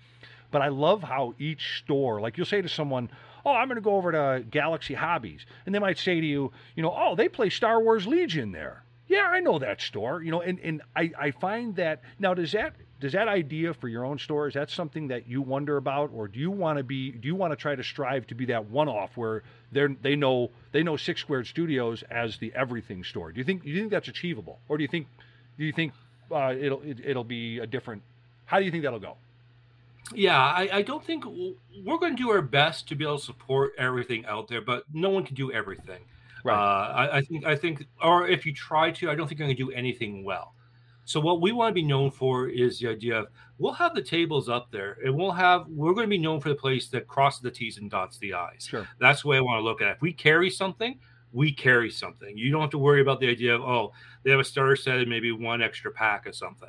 [0.50, 3.10] But I love how each store, like you'll say to someone,
[3.44, 6.52] "Oh, I'm going to go over to Galaxy Hobbies," and they might say to you,
[6.74, 10.22] "You know, oh, they play Star Wars Legion there." Yeah, I know that store.
[10.22, 13.88] You know, and and I I find that now does that does that idea for
[13.88, 16.84] your own store is that something that you wonder about, or do you want to
[16.84, 19.42] be do you want to try to strive to be that one off where
[19.72, 23.32] they they know they know Six Squared Studios as the everything store?
[23.32, 25.06] Do you think do you think that's achievable, or do you think
[25.58, 25.92] do you think
[26.30, 28.02] uh, it'll it, it'll be a different?
[28.44, 29.16] How do you think that'll go?
[30.14, 33.24] Yeah, I, I don't think we're going to do our best to be able to
[33.24, 36.02] support everything out there, but no one can do everything.
[36.44, 36.54] Right.
[36.54, 39.46] Uh, I, I think I think, or if you try to, I don't think you're
[39.46, 40.54] going to do anything well.
[41.04, 43.26] So what we want to be known for is the idea of
[43.58, 46.48] we'll have the tables up there, and we'll have we're going to be known for
[46.48, 48.66] the place that crosses the T's and dots the I's.
[48.68, 48.88] Sure.
[49.00, 49.96] That's the way I want to look at it.
[49.96, 50.98] If we carry something,
[51.32, 52.36] we carry something.
[52.36, 53.92] You don't have to worry about the idea of oh
[54.22, 56.68] they have a starter set and maybe one extra pack of something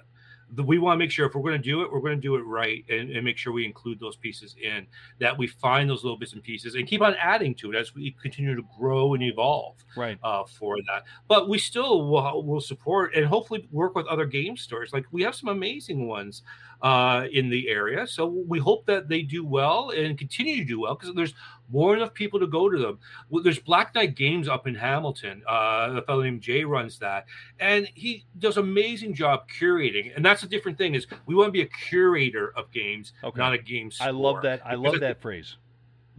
[0.57, 2.35] we want to make sure if we're going to do it, we're going to do
[2.35, 4.85] it right and, and, make sure we include those pieces in,
[5.19, 7.95] that we find those little bits and pieces and keep on adding to it as
[7.95, 10.17] we continue to grow and evolve right.
[10.23, 11.03] Uh, for that.
[11.27, 14.91] But we still will, will support and hopefully work with other game stores.
[14.91, 16.43] Like we have some amazing ones
[16.81, 18.07] uh, in the area.
[18.07, 21.33] So we hope that they do well and continue to do well because there's
[21.71, 22.99] more enough people to go to them.
[23.29, 25.41] Well, there's Black Knight Games up in Hamilton.
[25.47, 27.25] Uh, a fellow named Jay runs that,
[27.59, 30.15] and he does amazing job curating.
[30.15, 33.39] And that's a different thing is we want to be a curator of games, okay.
[33.39, 34.07] not a game store.
[34.07, 34.61] I love that.
[34.65, 35.55] I love that phrase.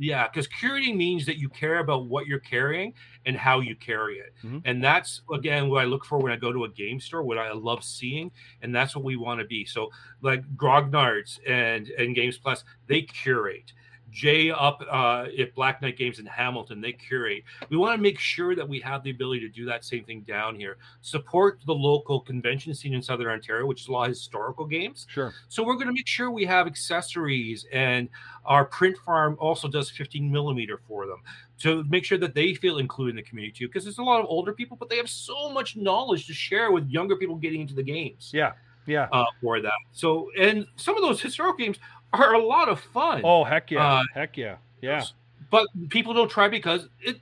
[0.02, 2.92] Yeah, because curating means that you care about what you're carrying
[3.24, 4.34] and how you carry it.
[4.44, 4.58] Mm-hmm.
[4.64, 7.38] And that's again what I look for when I go to a game store, what
[7.38, 8.32] I love seeing,
[8.62, 9.64] and that's what we want to be.
[9.64, 9.90] So
[10.20, 13.72] like Grognards and and Games Plus, they curate.
[14.12, 17.42] Jay up uh, at Black Knight Games in Hamilton, they curate.
[17.70, 20.20] We want to make sure that we have the ability to do that same thing
[20.20, 20.76] down here.
[21.00, 25.06] Support the local convention scene in Southern Ontario, which is a lot of historical games.
[25.08, 25.32] Sure.
[25.48, 28.08] So we're going to make sure we have accessories, and
[28.44, 31.22] our print farm also does 15 millimeter for them
[31.60, 33.68] to make sure that they feel included in the community too.
[33.68, 36.70] Because there's a lot of older people, but they have so much knowledge to share
[36.70, 38.30] with younger people getting into the games.
[38.34, 38.52] Yeah.
[38.86, 39.08] Yeah.
[39.12, 39.72] Uh, for that.
[39.92, 41.78] So, and some of those historical games
[42.12, 43.22] are a lot of fun.
[43.24, 45.04] Oh heck yeah, uh, heck yeah, yeah.
[45.50, 47.20] But people don't try because it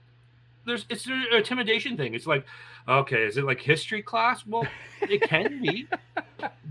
[0.67, 2.15] there's it's an intimidation thing.
[2.15, 2.45] It's like,
[2.89, 4.47] okay, is it like history class?
[4.47, 4.67] Well,
[5.03, 5.87] it can be,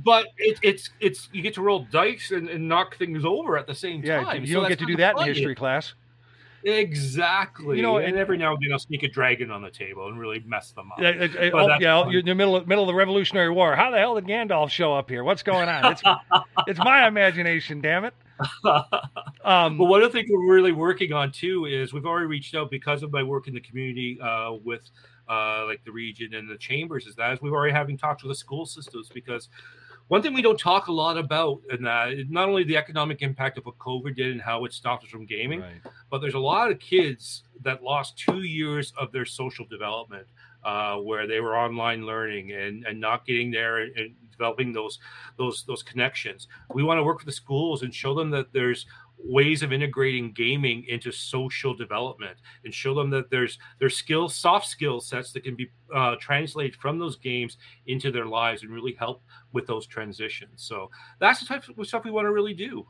[0.04, 3.68] but it, it's it's you get to roll dice and, and knock things over at
[3.68, 4.42] the same yeah, time.
[4.42, 5.94] You so don't get to do that in history class.
[6.64, 7.78] Exactly.
[7.78, 10.08] You know, and, and, every now and then I'll sneak a dragon on the table
[10.08, 11.00] and really mess them up.
[11.00, 13.76] Yeah, oh, yeah you're in the middle of, middle of the Revolutionary War.
[13.76, 15.24] How the hell did Gandalf show up here?
[15.24, 15.92] What's going on?
[15.92, 16.04] It's,
[16.68, 18.14] it's my imagination, damn it.
[19.42, 22.54] Um, but one of the things we're really working on too is we've already reached
[22.54, 24.88] out because of my work in the community uh, with
[25.30, 27.08] uh, like the region and the chambers.
[27.08, 29.48] Is that is we've already having talks with the school systems because
[30.10, 33.58] one thing we don't talk a lot about, and that not only the economic impact
[33.60, 35.82] of what COVID did and how it stopped us from gaming, right.
[36.10, 40.26] but there's a lot of kids that lost two years of their social development
[40.64, 44.98] uh, where they were online learning and, and not getting there and, and developing those
[45.38, 46.48] those those connections.
[46.74, 48.88] We want to work with the schools and show them that there's
[49.24, 54.68] ways of integrating gaming into social development and show them that there's there's skills soft
[54.68, 57.58] skill sets that can be uh, translated from those games
[57.88, 60.64] into their lives and really help with those transitions.
[60.64, 60.90] So
[61.20, 62.86] that's the type of stuff we want to really do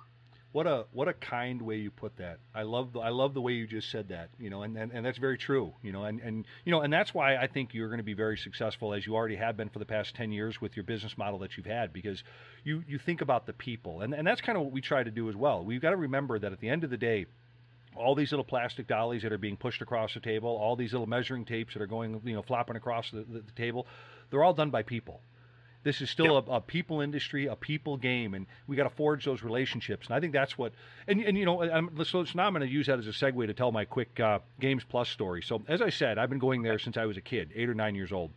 [0.51, 2.39] what a what a kind way you put that.
[2.55, 4.29] I love the, I love the way you just said that.
[4.39, 5.73] You know, and, and, and that's very true.
[5.83, 8.13] You know, and, and you know, and that's why I think you're going to be
[8.13, 11.17] very successful as you already have been for the past ten years with your business
[11.17, 12.23] model that you've had because
[12.63, 15.11] you you think about the people, and and that's kind of what we try to
[15.11, 15.63] do as well.
[15.63, 17.25] We've got to remember that at the end of the day.
[17.95, 21.07] All these little plastic dollies that are being pushed across the table, all these little
[21.07, 23.87] measuring tapes that are going, you know, flopping across the, the, the table,
[24.29, 25.21] they're all done by people
[25.83, 26.47] this is still yep.
[26.47, 30.07] a, a, people industry, a people game, and we got to forge those relationships.
[30.07, 30.73] And I think that's what.
[31.07, 33.11] And, and you know, I'm, so, so now I'm going to use that as a
[33.11, 35.41] segue to tell my quick uh, Games Plus story.
[35.41, 37.73] So as I said, I've been going there since I was a kid, eight or
[37.73, 38.31] nine years old,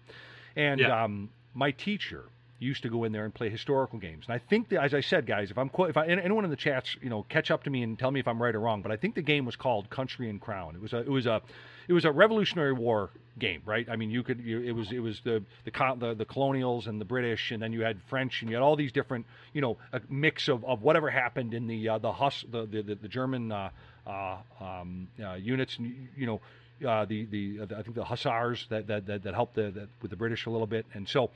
[0.57, 1.05] and yeah.
[1.05, 2.25] um, my teacher
[2.63, 4.25] used to go in there and play historical games.
[4.27, 6.97] And I think as I said, guys, if I'm if I, anyone in the chats,
[7.03, 8.83] you know, catch up to me and tell me if I'm right or wrong.
[8.83, 10.75] But I think the game was called Country and Crown.
[10.75, 11.43] It was a it was a
[11.89, 13.89] it was a Revolutionary War game, right?
[13.89, 17.01] I mean, you could you, it was it was the, the the the colonials and
[17.01, 19.77] the British, and then you had French, and you had all these different, you know,
[19.93, 23.51] a mix of, of whatever happened in the uh, the Hus the the, the German
[23.51, 23.71] uh,
[24.07, 25.79] uh, um, uh, units,
[26.17, 26.41] you know.
[26.83, 30.11] Uh, the, the I think the Hussars that that, that, that helped the, that, with
[30.11, 31.31] the British a little bit, and so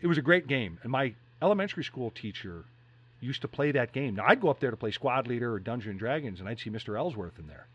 [0.00, 0.78] it was a great game.
[0.82, 2.64] And my elementary school teacher
[3.20, 4.14] used to play that game.
[4.16, 6.58] Now I'd go up there to play Squad Leader or Dungeon and Dragons, and I'd
[6.58, 6.96] see Mr.
[6.96, 7.66] Ellsworth in there.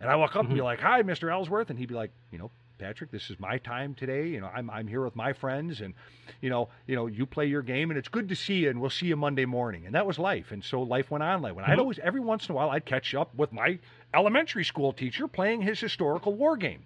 [0.00, 0.52] And I walk up mm-hmm.
[0.52, 1.30] and be like, "Hi, Mr.
[1.30, 4.28] Ellsworth," and he'd be like, "You know, Patrick, this is my time today.
[4.28, 5.92] You know, I'm I'm here with my friends, and
[6.40, 8.80] you know, you know, you play your game, and it's good to see you, and
[8.80, 10.52] we'll see you Monday morning." And that was life.
[10.52, 11.42] And so life went on.
[11.42, 11.72] Like when mm-hmm.
[11.72, 13.78] I'd always every once in a while I'd catch up with my
[14.14, 16.84] elementary school teacher playing his historical war game.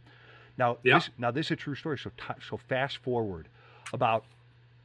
[0.58, 0.98] Now, yeah.
[0.98, 1.98] this, now this is a true story.
[1.98, 3.48] So t- so fast forward
[3.92, 4.24] about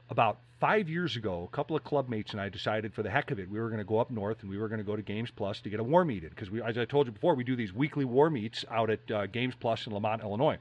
[0.10, 3.32] about five years ago, a couple of club mates and I decided for the heck
[3.32, 4.96] of it, we were going to go up north and we were going to go
[4.96, 6.30] to Games Plus to get a war meet in.
[6.30, 9.26] Because, as I told you before, we do these weekly war meets out at uh,
[9.28, 10.58] Games Plus in Lemont, Illinois.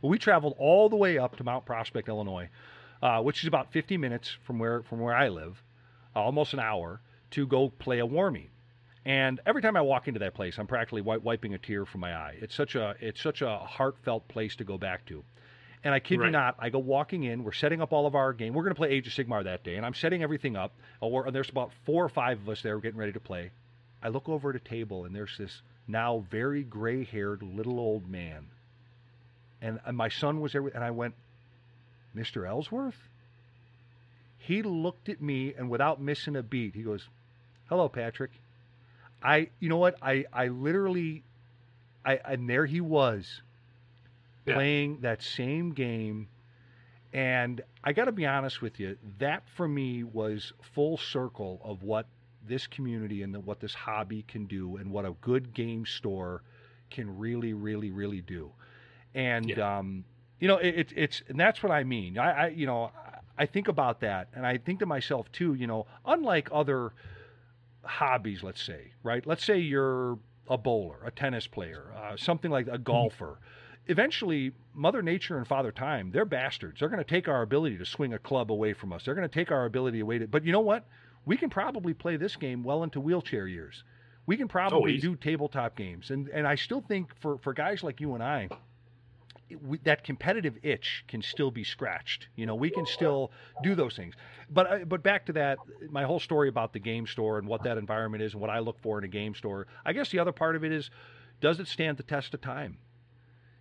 [0.00, 2.48] Well, we traveled all the way up to Mount Prospect, Illinois,
[3.02, 5.62] uh, which is about 50 minutes from where, from where I live,
[6.14, 7.00] uh, almost an hour,
[7.32, 8.50] to go play a war meet.
[9.06, 12.14] And every time I walk into that place, I'm practically wiping a tear from my
[12.14, 12.38] eye.
[12.40, 15.22] It's such a it's such a heartfelt place to go back to.
[15.84, 16.26] And I kid right.
[16.26, 17.44] you not, I go walking in.
[17.44, 18.54] We're setting up all of our game.
[18.54, 20.72] We're going to play Age of Sigmar that day, and I'm setting everything up.
[21.02, 23.50] Oh, there's about four or five of us there getting ready to play.
[24.02, 28.46] I look over at a table, and there's this now very gray-haired little old man,
[29.60, 31.14] and, and my son was there, and I went,
[32.16, 32.48] Mr.
[32.48, 32.96] Ellsworth.
[34.38, 37.06] He looked at me, and without missing a beat, he goes,
[37.68, 38.30] "Hello, Patrick."
[39.22, 39.96] I, you know what?
[40.02, 41.22] I, I literally,
[42.04, 43.40] I, and there he was,
[44.46, 44.54] Yeah.
[44.54, 46.28] playing that same game.
[47.12, 51.82] And I got to be honest with you, that for me was full circle of
[51.82, 52.06] what
[52.46, 56.42] this community and the, what this hobby can do, and what a good game store
[56.90, 58.50] can really, really, really do.
[59.14, 60.04] And um,
[60.40, 62.18] you know, it, it, it's and that's what I mean.
[62.18, 62.90] I, I, you know,
[63.38, 65.54] I think about that, and I think to myself too.
[65.54, 66.92] You know, unlike other
[67.84, 69.24] hobbies, let's say, right?
[69.26, 70.18] Let's say you're
[70.48, 73.38] a bowler, a tennis player, uh, something like a golfer.
[73.86, 76.80] Eventually, Mother Nature and Father Time, they're bastards.
[76.80, 79.04] They're going to take our ability to swing a club away from us.
[79.04, 80.26] They're going to take our ability away to.
[80.26, 80.86] But you know what?
[81.26, 83.84] We can probably play this game well into wheelchair years.
[84.26, 85.08] We can probably easy.
[85.08, 88.48] do tabletop games, and and I still think for for guys like you and I,
[89.50, 92.28] it- we, that competitive itch can still be scratched.
[92.36, 93.32] You know, we can still
[93.62, 94.14] do those things.
[94.48, 95.58] But uh, but back to that,
[95.90, 98.60] my whole story about the game store and what that environment is and what I
[98.60, 99.66] look for in a game store.
[99.84, 100.90] I guess the other part of it is,
[101.42, 102.78] does it stand the test of time?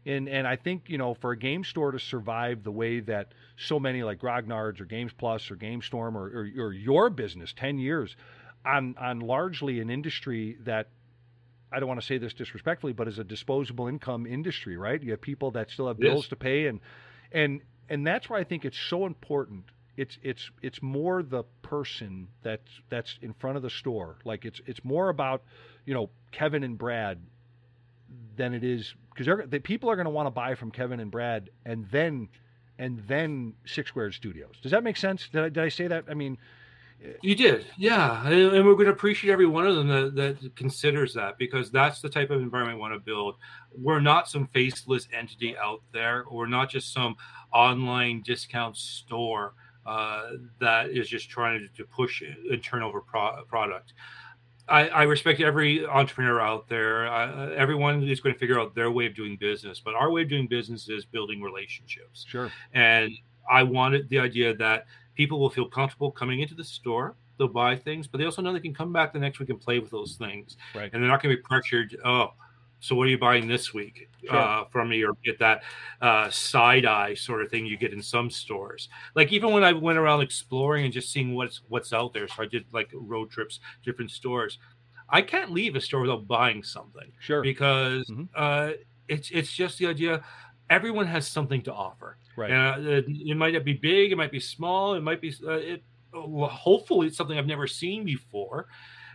[0.05, 3.33] And and I think you know for a game store to survive the way that
[3.57, 7.77] so many like Grognards or Games Plus or GameStorm or, or, or your business ten
[7.77, 8.15] years
[8.65, 10.87] on on largely an industry that
[11.71, 15.01] I don't want to say this disrespectfully, but is a disposable income industry, right?
[15.01, 16.01] You have people that still have is.
[16.03, 16.79] bills to pay, and
[17.31, 19.65] and and that's why I think it's so important.
[19.97, 24.17] It's it's it's more the person that's that's in front of the store.
[24.23, 25.43] Like it's it's more about
[25.85, 27.19] you know Kevin and Brad
[28.35, 31.11] than it is because the people are going to want to buy from Kevin and
[31.11, 32.29] Brad, and then
[32.79, 34.55] and then Six Squared Studios.
[34.61, 35.29] Does that make sense?
[35.29, 36.05] Did I, did I say that?
[36.09, 36.37] I mean,
[37.21, 40.55] You did, yeah, and and we're going to appreciate every one of them that, that
[40.55, 43.35] considers that because that's the type of environment we want to build.
[43.77, 46.23] We're not some faceless entity out there.
[46.31, 47.15] We're not just some
[47.53, 49.53] online discount store
[49.85, 53.93] uh, that is just trying to, to push and turn over pro- product.
[54.69, 57.07] I, I respect every entrepreneur out there.
[57.07, 60.21] Uh, everyone is going to figure out their way of doing business, but our way
[60.21, 62.25] of doing business is building relationships.
[62.27, 63.11] sure, And
[63.49, 64.85] I wanted the idea that
[65.15, 67.15] people will feel comfortable coming into the store.
[67.37, 69.59] They'll buy things, but they also know they can come back the next week and
[69.59, 70.55] play with those things.
[70.73, 70.89] Right.
[70.93, 71.97] And they're not going to be pressured.
[72.05, 72.33] Oh,
[72.83, 74.37] so what are you buying this week Sure.
[74.39, 75.03] uh, from me?
[75.03, 75.63] Or get that
[76.01, 78.89] uh, side eye sort of thing you get in some stores.
[79.15, 82.27] Like even when I went around exploring and just seeing what's what's out there.
[82.27, 84.59] So I did like road trips, different stores.
[85.09, 88.27] I can't leave a store without buying something sure, because Mhm.
[88.35, 88.73] uh,
[89.07, 90.23] it's it's just the idea.
[90.69, 92.17] Everyone has something to offer.
[92.35, 95.31] right, Uh, it, it might not be big, it might be small, it might be.
[95.45, 98.67] Uh, it hopefully it's something I've never seen before,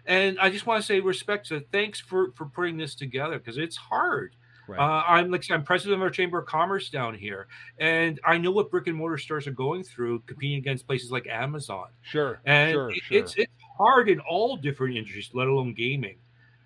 [0.08, 3.58] and I just want to say respect to thanks for for putting this together because
[3.58, 4.34] it's hard.
[4.66, 7.46] right, Uh, I'm like I'm president of our chamber of commerce down here,
[7.78, 11.26] and I know what brick and mortar stores are going through competing against places like
[11.28, 13.18] Amazon sure, and sure, it- sure.
[13.18, 16.18] it's it's hard in all different industries, let alone gaming.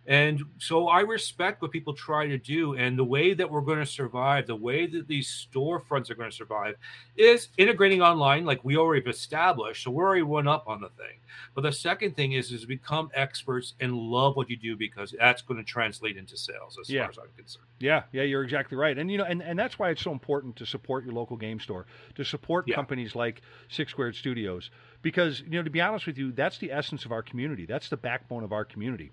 [0.06, 3.78] And so I respect what people try to do, and the way that we're going
[3.78, 6.74] to survive, the way that these storefronts are going to survive,
[7.16, 9.84] is integrating online, like we already established.
[9.84, 11.18] So we're already one up on the thing.
[11.54, 15.40] But the second thing is, is become experts and love what you do because that's
[15.40, 17.02] going to translate into sales, as Yeah.
[17.02, 17.66] far as I'm concerned.
[17.78, 18.98] Yeah, yeah, you're exactly right.
[18.98, 21.60] And you know, and, and that's why it's so important to support your local game
[21.60, 21.86] store,
[22.16, 22.74] to support Yeah.
[22.74, 26.72] companies like Six Squared Studios, because you know, to be honest with you, that's the
[26.72, 27.66] essence of our community.
[27.66, 29.10] That's the backbone of our community.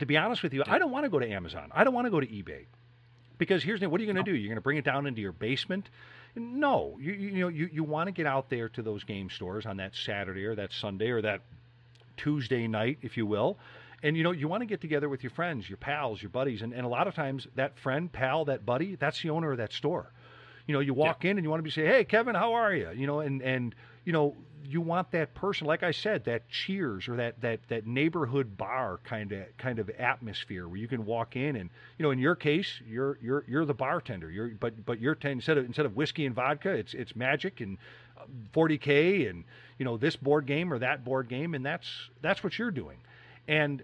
[0.00, 1.70] To be honest with you, I don't want to go to Amazon.
[1.72, 2.64] I don't want to go to eBay,
[3.38, 4.36] because here's the what are you going to do?
[4.36, 5.88] You're going to bring it down into your basement?
[6.36, 9.30] No, you you you know you, you want to get out there to those game
[9.30, 11.42] stores on that Saturday or that Sunday or that
[12.16, 13.56] Tuesday night, if you will.
[14.02, 16.60] And you know, you want to get together with your friends, your pals, your buddies,
[16.60, 19.58] and, and a lot of times that friend, pal, that buddy, that's the owner of
[19.58, 20.10] that store.
[20.66, 22.74] You know, you walk in and you want to be say, "Hey, Kevin, how are
[22.74, 23.74] you?" You know, and and
[24.04, 24.34] you know,
[24.66, 29.00] you want that person, like I said, that Cheers or that that that neighborhood bar
[29.04, 32.34] kind of kind of atmosphere where you can walk in and you know, in your
[32.34, 34.30] case, you're you're you're the bartender.
[34.30, 37.60] You're but but you're ten, instead of instead of whiskey and vodka, it's it's magic
[37.60, 37.78] and
[38.18, 38.24] uh,
[38.54, 39.44] 40k and
[39.78, 41.88] you know this board game or that board game, and that's
[42.22, 42.98] that's what you're doing.
[43.46, 43.82] And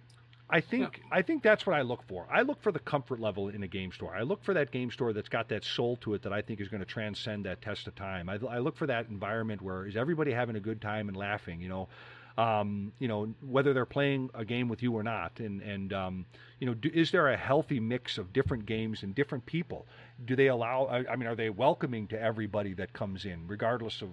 [0.51, 2.27] I think I think that's what I look for.
[2.31, 4.15] I look for the comfort level in a game store.
[4.15, 6.61] I look for that game store that's got that soul to it that I think
[6.61, 8.29] is going to transcend that test of time.
[8.29, 11.61] I, I look for that environment where is everybody having a good time and laughing.
[11.61, 11.89] You know,
[12.37, 16.27] um, you know whether they're playing a game with you or not, and and um,
[16.59, 19.87] you know, do, is there a healthy mix of different games and different people?
[20.25, 20.87] Do they allow?
[20.87, 24.11] I, I mean, are they welcoming to everybody that comes in, regardless of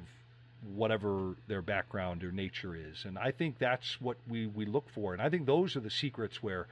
[0.64, 3.06] whatever their background or nature is.
[3.06, 5.14] And I think that's what we, we look for.
[5.14, 6.68] And I think those are the secrets where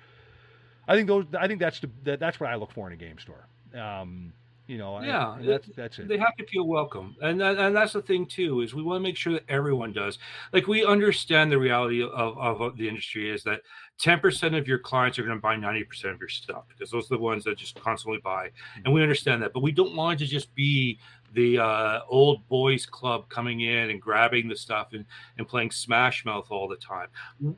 [0.88, 2.98] I think those I think that's the, that, that's what I look for in a
[2.98, 3.48] game store.
[3.80, 4.34] Um,
[4.68, 6.08] You know, Yeah, and that's that's it.
[6.08, 8.98] They have to feel welcome, and that, and that's the thing too is we want
[8.98, 10.18] to make sure that everyone does.
[10.54, 13.62] Like we understand the reality of, of, of the industry is that
[14.00, 16.90] ten percent of your clients are going to buy ninety percent of your stuff because
[16.90, 18.50] those are the ones that just constantly buy,
[18.84, 19.54] and we understand that.
[19.54, 20.98] But we don't want it to just be
[21.36, 25.06] the uh, old boys club coming in and grabbing the stuff and,
[25.38, 27.08] and playing Smash Mouth all the time.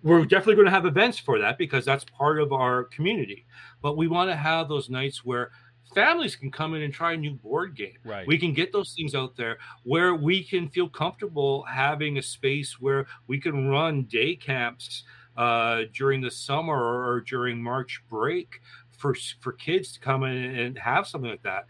[0.03, 3.45] We're definitely going to have events for that because that's part of our community.
[3.81, 5.51] But we want to have those nights where
[5.93, 7.97] families can come in and try a new board game.
[8.03, 8.27] Right.
[8.27, 12.79] We can get those things out there where we can feel comfortable having a space
[12.79, 15.03] where we can run day camps
[15.37, 18.59] uh, during the summer or during March break
[18.97, 21.65] for for kids to come in and have something like that.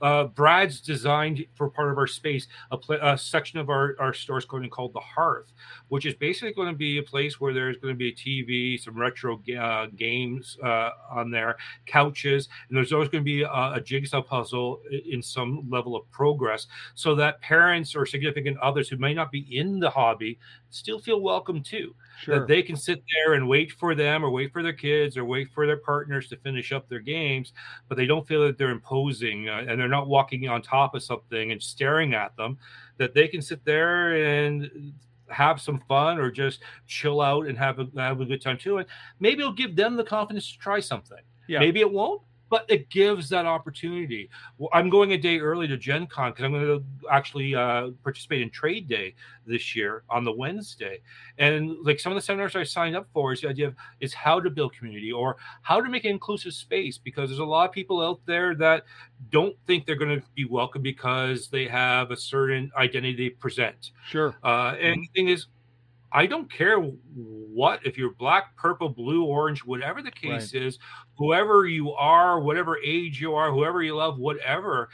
[0.00, 4.12] Uh, Brad's designed for part of our space a, pla a section of our, our
[4.12, 5.52] store is going called the Hearth,
[5.88, 8.80] which is basically going to be a place where there's going to be a TV,
[8.80, 11.56] some retro uh, games uh, on there,
[11.86, 16.08] couches, and there's always going to be a, a jigsaw puzzle in some level of
[16.10, 20.38] progress, so that parents or significant others who may not be in the hobby
[20.76, 22.38] still feel welcome too sure.
[22.38, 25.24] that they can sit there and wait for them or wait for their kids or
[25.24, 27.52] wait for their partners to finish up their games
[27.88, 31.02] but they don't feel that they're imposing uh, and they're not walking on top of
[31.02, 32.58] something and staring at them
[32.98, 34.92] that they can sit there and
[35.28, 38.78] have some fun or just chill out and have a, have a good time too
[38.78, 38.86] and
[39.18, 41.18] maybe it'll give them the confidence to try something
[41.48, 41.58] Yeah.
[41.58, 44.30] maybe it won't but it gives that opportunity.
[44.58, 47.90] Well, I'm going a day early to Gen Con because I'm going to actually uh,
[48.02, 49.14] participate in Trade Day
[49.46, 51.00] this year on the Wednesday.
[51.38, 54.14] And like some of the seminars I signed up for is the idea of is
[54.14, 57.68] how to build community or how to make an inclusive space because there's a lot
[57.68, 58.84] of people out there that
[59.30, 63.90] don't think they're going to be welcome because they have a certain identity they present.
[64.08, 64.36] sure.
[64.42, 65.46] Uh, and the thing is,
[66.12, 70.78] I don't care what if you're black, purple, blue, orange, whatever the case is,
[71.18, 74.88] whoever you are, whatever age you are, whoever you love, whatever.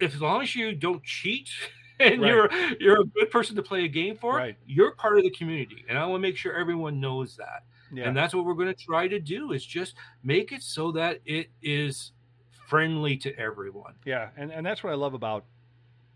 [0.00, 1.48] If as long as you don't cheat
[2.00, 2.28] and Right.
[2.28, 4.56] you're you're a good person to play a game for, Right.
[4.66, 7.64] you're part of the community, and I want to make sure everyone knows that.
[7.92, 8.08] Yeah.
[8.08, 11.20] And that's what we're going to try to do is just make it so that
[11.24, 12.10] it is
[12.68, 13.94] friendly to everyone.
[14.04, 15.44] Yeah, and, and that's what I love about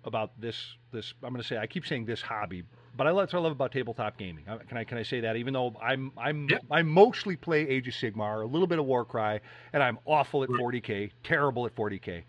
[0.05, 0.57] about this
[0.93, 2.65] this I'm going to say I keep saying this hobby,
[2.99, 4.45] but I that's what I love about tabletop gaming.
[4.69, 5.37] Can I can I say that?
[5.37, 6.59] Even though I'm I'm Yeah.
[6.71, 9.41] I mostly play Age of Sigmar, a little bit of Warcry,
[9.73, 10.61] and I'm awful at Right.
[10.61, 12.25] 40k, terrible at 40k.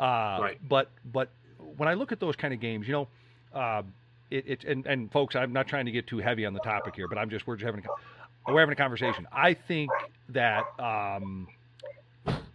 [0.00, 0.58] Uh, Right.
[0.68, 1.30] But but
[1.76, 3.08] when I look at those kind of games, you know,
[3.52, 3.82] uh,
[4.30, 6.96] it, it's and and folks, I'm not trying to get too heavy on the topic
[6.96, 9.28] here, but I'm just we're just having a, we're having a conversation.
[9.30, 9.90] I think
[10.30, 11.46] that um,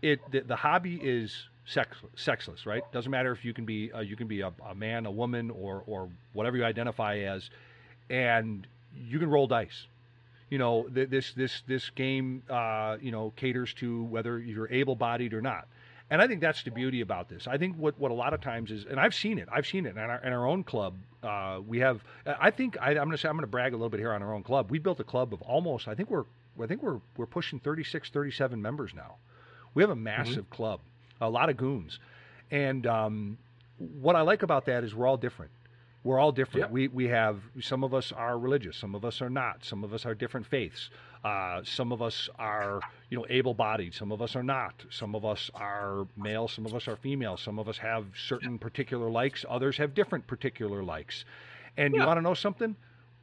[0.01, 2.83] it the, the hobby is sex, sexless, right?
[2.91, 5.49] Doesn't matter if you can be uh, you can be a, a man, a woman,
[5.49, 7.49] or or whatever you identify as,
[8.09, 9.87] and you can roll dice.
[10.49, 15.33] You know th- this this this game uh, you know caters to whether you're able-bodied
[15.33, 15.67] or not.
[16.09, 17.47] And I think that's the beauty about this.
[17.47, 19.47] I think what, what a lot of times is, and I've seen it.
[19.49, 20.95] I've seen it in our, in our own club.
[21.23, 22.03] Uh, we have.
[22.25, 24.11] I think I, I'm going to say I'm going to brag a little bit here
[24.11, 24.69] on our own club.
[24.69, 25.87] We built a club of almost.
[25.87, 26.25] I think we're.
[26.61, 29.15] I think we're we're pushing 36, 37 members now.
[29.73, 30.81] We have a massive club,
[31.21, 31.99] a lot of goons,
[32.51, 33.37] and um,
[33.77, 35.51] what I like about that is we're all different.
[36.03, 36.67] We're all different.
[36.67, 36.73] Yeah.
[36.73, 39.63] We we have some of us are religious, some of us are not.
[39.63, 40.89] Some of us are different faiths.
[41.23, 43.93] Uh, some of us are you know able-bodied.
[43.93, 44.83] Some of us are not.
[44.89, 46.47] Some of us are male.
[46.47, 47.37] Some of us are female.
[47.37, 49.45] Some of us have certain particular likes.
[49.47, 51.23] Others have different particular likes.
[51.77, 52.75] And you want to know something?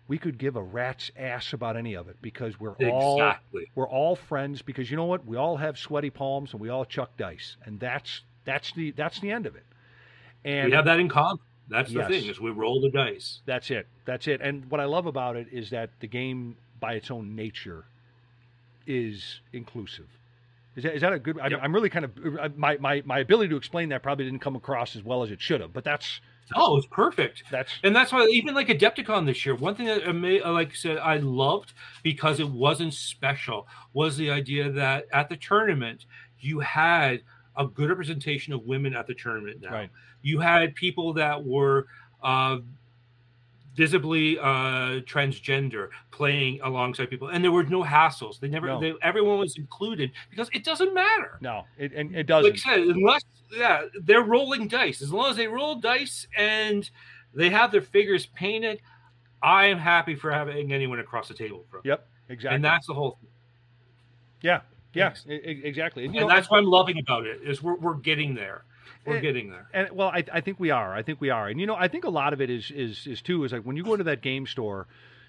[0.09, 3.35] We could give a rat's ass about any of it because we're all
[3.75, 5.27] we're all friends because you know what?
[5.27, 9.21] We all have sweaty palms and we all chuck dice, and that's that's the that's
[9.21, 9.65] the end of it.
[10.45, 11.39] And we have that in common.
[11.69, 12.09] That's the Yes.
[12.09, 13.41] thing is we roll the dice.
[13.45, 13.87] that's it.
[14.07, 14.41] That's it.
[14.41, 17.85] And what I love about it is that the game, by its own nature,
[18.87, 20.07] is inclusive.
[20.77, 21.39] Is that, is that a good?
[21.39, 21.61] I, Yep.
[21.63, 24.57] I'm really kind of uh, my, my my ability to explain that probably didn't come
[24.57, 25.73] across as well as it should have.
[25.73, 26.21] But that's
[26.55, 27.45] Oh, it's perfect.
[27.51, 30.71] that's And that's why even like Adepticon this year, one thing that I may, like
[30.71, 31.73] I said I loved
[32.03, 36.07] because it wasn't special was the idea that at the tournament
[36.41, 37.23] you had
[37.57, 39.73] a good representation of women at the tournament now.
[39.73, 39.91] Right.
[40.23, 41.87] You had people that were
[42.23, 42.59] uh,
[43.79, 48.41] visibly uh, transgender playing alongside people, and there were no hassles.
[48.41, 48.81] They never, No.
[48.81, 51.39] they, everyone was included because it doesn't matter.
[51.41, 52.51] no, it, and it doesn't.
[52.51, 53.23] Like I said, unless
[53.57, 55.01] yeah, they're rolling dice.
[55.01, 56.91] As long as they roll dice and
[57.35, 58.81] they have their figures painted,
[59.43, 61.83] I am happy for having anyone across the table from.
[61.85, 62.57] Yep, exactly.
[62.57, 63.31] And that's the whole thing.
[64.43, 64.61] yeah,
[64.93, 65.25] yeah, Yes.
[65.29, 66.05] exactly.
[66.05, 68.65] And, And know, that's what I'm loving about it is we're we're getting there.
[69.07, 69.67] We're Eh, getting there.
[69.73, 70.95] And well, I, I think we are.
[70.95, 71.49] I think we are.
[71.49, 73.63] And you know, I think a lot of it is is is too is like
[73.63, 74.87] when you go into that game store,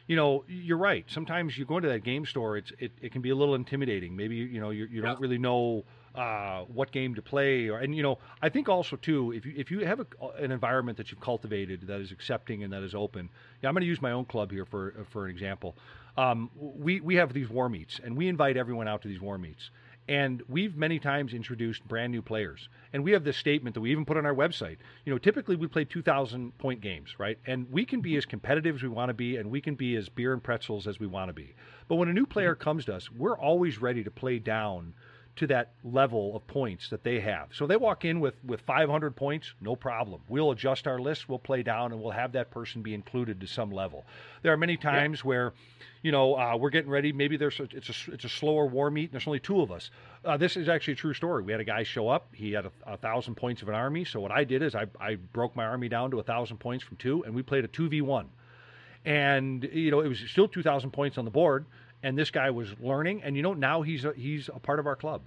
[0.08, 1.06] you know, you're right.
[1.08, 4.16] Sometimes you go into that game store, it's it, it can be a little intimidating.
[4.16, 5.10] Maybe you know you, you Yeah.
[5.10, 5.84] don't really know
[6.16, 9.54] uh, what game to play, or and you know, I think also too, if you
[9.56, 10.06] if you have a,
[10.44, 13.30] an environment that you've cultivated that is accepting and that is open.
[13.62, 15.76] Yeah, I'm going to use my own club here for for an example.
[16.18, 19.38] Um, we we have these war meets, and we invite everyone out to these war
[19.38, 19.70] meets.
[20.10, 22.68] And we've many times introduced brand new players.
[22.94, 24.78] And we have this statement that we even put on our website.
[25.06, 27.38] You know, typically we play 2,000 point games, right?
[27.46, 29.96] And we can be as competitive as we want to be, and we can be
[29.98, 31.54] as beer and pretzels as we want to be.
[31.88, 34.96] But when a new player comes to us, we're always ready to play down
[35.40, 37.48] to that level of points that they have.
[37.54, 40.22] So they walk in with with 500 points, no problem.
[40.28, 43.48] We'll adjust our list, we'll play down, and we'll have that person be included to
[43.48, 44.06] some level.
[44.42, 45.28] There are many times yeah.
[45.28, 45.54] where,
[46.02, 47.14] you know, uh, we're getting ready.
[47.14, 49.72] Maybe there's a, it's a it's a slower war meet, and there's only two of
[49.72, 49.92] us.
[50.26, 51.44] Uh, this is actually a true story.
[51.44, 52.28] We had a guy show up.
[52.34, 54.04] He had a, a, thousand points of an army.
[54.04, 56.84] So what I did is I I broke my army down to a thousand points
[56.84, 58.30] from two, and we played a two v one.
[59.06, 61.66] And you know, it was still 2,000 points on the board
[62.04, 64.88] and this guy was learning and you know now he's a, he's a part of
[64.88, 65.22] our club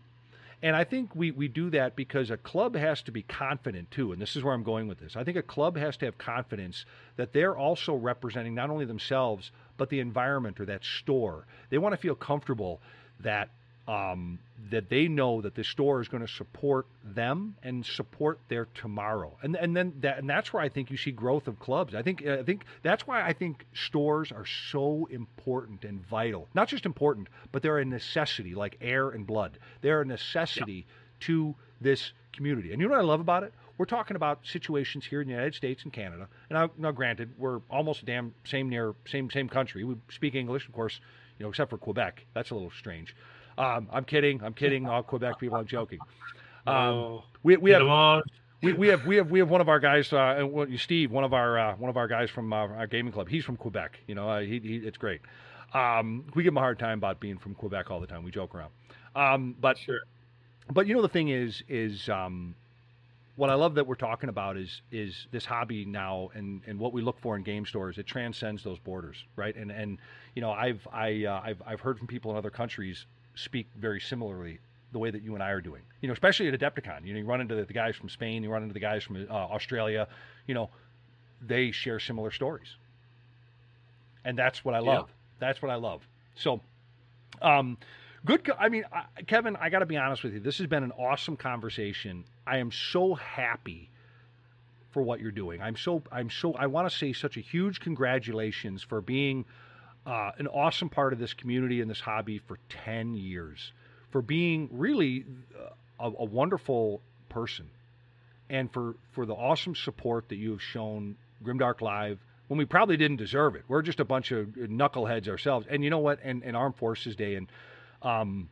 [0.62, 4.12] and I think we, we do that because a club has to be confident too.
[4.12, 5.16] And this is where I'm going with this.
[5.16, 6.84] I think a club has to have confidence
[7.16, 11.46] that they're also representing not only themselves, but the environment or that store.
[11.70, 12.80] They want to feel comfortable
[13.20, 13.48] that
[13.88, 14.38] um,
[14.70, 19.36] that they know that the store is going to support them and support their tomorrow.
[19.42, 21.94] And and then that and that's where I think you see growth of clubs.
[21.94, 26.48] I think uh, I think that's why I think stores are so important and vital.
[26.54, 29.58] Not just important, but they're a necessity like air and blood.
[29.80, 31.26] They're a necessity yeah.
[31.26, 32.72] to this community.
[32.72, 33.52] And you know what I love about it?
[33.78, 36.28] We're talking about situations here in the United States and Canada.
[36.50, 39.84] And now, now granted, we're almost damn same near same same country.
[39.84, 41.00] We speak English, of course,
[41.38, 42.24] you know, except for Quebec.
[42.34, 43.14] That's a little strange.
[43.58, 44.42] Um, I'm kidding.
[44.42, 44.88] I'm kidding.
[44.88, 45.58] All Quebec people.
[45.58, 45.98] I'm joking.
[46.64, 48.22] Um, we we have.
[48.62, 50.46] We, we have we have we have one of our guys, uh,
[50.76, 53.28] Steve, one of our uh, one of our guys from uh, our gaming club.
[53.28, 53.98] He's from Quebec.
[54.06, 55.20] You know, uh, he, he, it's great.
[55.74, 58.22] Um, we give him a hard time about being from Quebec all the time.
[58.22, 58.70] We joke around,
[59.16, 60.02] um, but sure.
[60.70, 62.54] But you know, the thing is, is um,
[63.34, 66.92] what I love that we're talking about is is this hobby now, and, and what
[66.92, 67.98] we look for in game stores.
[67.98, 69.56] It transcends those borders, right?
[69.56, 69.98] And and
[70.36, 74.00] you know, I've I uh, I've I've heard from people in other countries speak very
[74.00, 74.58] similarly
[74.92, 75.82] the way that you and I are doing.
[76.00, 77.04] You know, especially at Adepticon.
[77.04, 79.02] You know, you run into the, the guys from Spain, you run into the guys
[79.02, 80.08] from uh, Australia.
[80.46, 80.70] You know,
[81.40, 82.68] they share similar stories,
[84.24, 85.08] and that's what I love.
[85.08, 85.14] Yeah.
[85.40, 86.06] That's what I love.
[86.36, 86.60] So,
[87.40, 87.78] um,
[88.24, 88.48] good.
[88.58, 90.40] I mean, I, Kevin, I got to be honest with you.
[90.40, 92.24] This has been an awesome conversation.
[92.46, 93.90] I am so happy
[94.92, 95.60] for what you're doing.
[95.60, 99.44] I'm so I'm so I want to say such a huge congratulations for being
[100.06, 103.72] uh, an awesome part of this community and this hobby for 10 years,
[104.10, 105.24] for being really
[105.56, 105.70] uh,
[106.00, 107.68] a, a, wonderful person,
[108.50, 112.18] and for, for the awesome support that you have shown Grimdark Live
[112.48, 113.62] when we probably didn't deserve it.
[113.68, 115.66] We're just a bunch of knuckleheads ourselves.
[115.70, 116.18] And you know what?
[116.22, 117.48] And, and Armed Forces Day, and
[118.02, 118.48] um,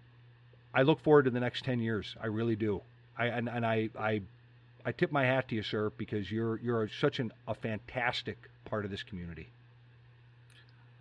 [0.73, 2.17] I look forward to the next 10 years.
[2.23, 2.83] I really do.
[3.19, 4.23] I, and, and I, I,
[4.85, 8.85] I tip my hat to you, sir, because you're, you're such an, a fantastic part
[8.85, 9.51] of this community.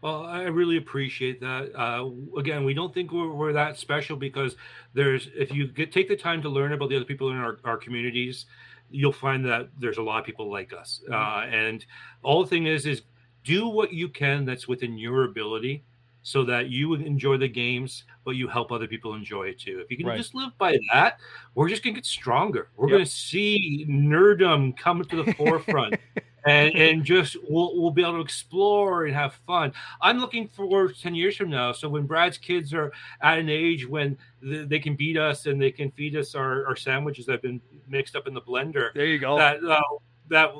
[0.01, 1.71] Well, I really appreciate that.
[1.75, 4.55] Uh, again, we don't think we're, we're, that special because
[4.93, 7.57] there's if you get take the time to learn about the other people in our,
[7.65, 8.45] our communities,
[8.89, 11.01] you'll find that there's a lot of people like us.
[11.03, 11.13] Mm-hmm.
[11.13, 11.85] Uh, and
[12.23, 13.01] all the thing is, is
[13.43, 15.83] do what you can that's within your ability
[16.21, 19.79] so that you enjoy the games, but you help other people enjoy it too.
[19.79, 20.17] If you can right.
[20.17, 21.19] just live by that,
[21.55, 22.69] we're just gonna get stronger.
[22.77, 22.95] We're yep.
[22.95, 25.95] gonna see nerdum come to the forefront.
[26.49, 29.71] and and just we'll we'll be able to explore and have fun.
[30.01, 31.71] I'm looking for ten years from now.
[31.71, 35.71] So when Brad's kids are at an age when they can beat us and they
[35.71, 38.93] can feed us our, our sandwiches that have been mixed up in the blender.
[38.93, 39.37] There you go.
[39.37, 39.81] That uh,
[40.29, 40.51] that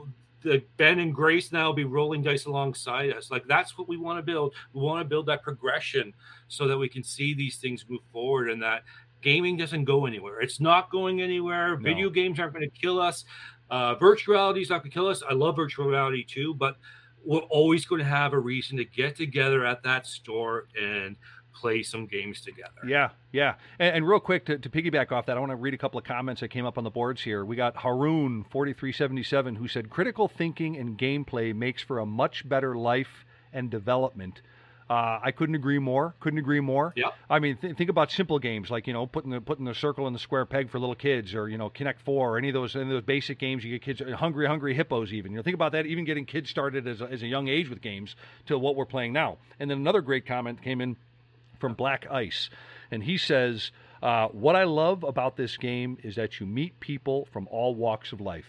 [0.41, 3.31] the Ben and Grace now will be rolling dice alongside us.
[3.31, 4.53] Like that's what we want to build.
[4.73, 6.13] We want to build that progression
[6.47, 8.83] so that we can see these things move forward and that
[9.21, 10.41] gaming doesn't go anywhere.
[10.41, 11.77] It's not going anywhere.
[11.77, 11.83] No.
[11.83, 13.25] Video games aren't going to kill us.
[13.69, 15.21] Uh, virtual reality is not going to kill us.
[15.27, 16.77] I love virtual reality too, but
[17.23, 21.15] we're always going to have a reason to get together at that store and
[21.53, 22.81] play some games together.
[22.87, 23.55] Yeah, yeah.
[23.79, 25.97] And, and real quick to, to, piggyback off that, I want to read a couple
[25.97, 27.43] of comments that came up on the boards here.
[27.43, 31.99] We got Haroon forty three seventy seven who said critical thinking and gameplay makes for
[31.99, 34.41] a much better life and development
[34.89, 36.15] uh, I couldn't agree more.
[36.19, 36.93] Couldn't agree more.
[36.95, 37.09] Yeah.
[37.29, 40.07] I mean, th- think about simple games like you know putting the putting the circle
[40.07, 42.55] in the square peg for little kids, or you know Connect Four, or any of
[42.55, 43.63] those any of those basic games.
[43.63, 45.13] You get kids hungry, hungry hippos.
[45.13, 45.85] Even you know think about that.
[45.85, 48.15] Even getting kids started as a, as a young age with games
[48.47, 49.37] to what we're playing now.
[49.59, 50.95] And then another great comment came in
[51.59, 52.49] from Black Ice,
[52.89, 53.71] and he says,
[54.01, 58.11] uh, "What I love about this game is that you meet people from all walks
[58.11, 58.47] of life."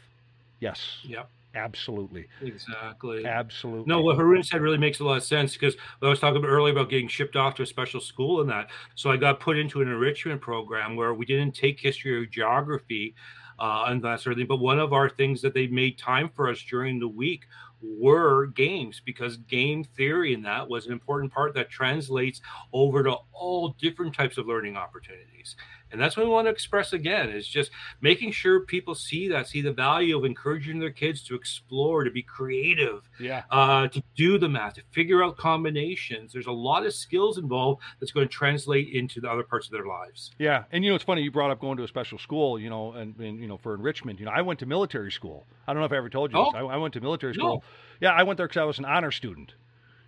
[0.59, 1.01] Yes.
[1.03, 1.29] Yep.
[1.55, 2.29] Absolutely.
[2.41, 3.27] Exactly.
[3.27, 3.85] Absolutely.
[3.87, 6.49] No, what Harun said really makes a lot of sense because I was talking about
[6.49, 8.71] earlier about getting shipped off to a special school and that.
[8.95, 13.15] So I got put into an enrichment program where we didn't take history or geography
[13.59, 14.47] uh, and that sort of thing.
[14.47, 17.45] But one of our things that they made time for us during the week
[17.83, 22.41] were games because game theory and that was an important part that translates
[22.73, 25.57] over to all different types of learning opportunities
[25.93, 29.49] and that's what we want to express again is just making sure people see that
[29.49, 33.43] see the value of encouraging their kids to explore to be creative Yeah.
[33.51, 37.83] uh, to do the math to figure out combinations there's a lot of skills involved
[37.99, 40.95] that's going to translate into the other parts of their lives Yeah, and you know
[40.97, 43.47] it's funny you brought up going to a special school, you know, and, and you
[43.49, 44.19] know for enrichment.
[44.21, 45.47] You know, I went to military school.
[45.67, 46.53] I don't know if I ever told you this.
[46.55, 46.69] Oh.
[46.69, 47.39] I, I went to military No.
[47.41, 47.65] school.
[48.01, 49.55] Yeah, I went there because I was an honor student.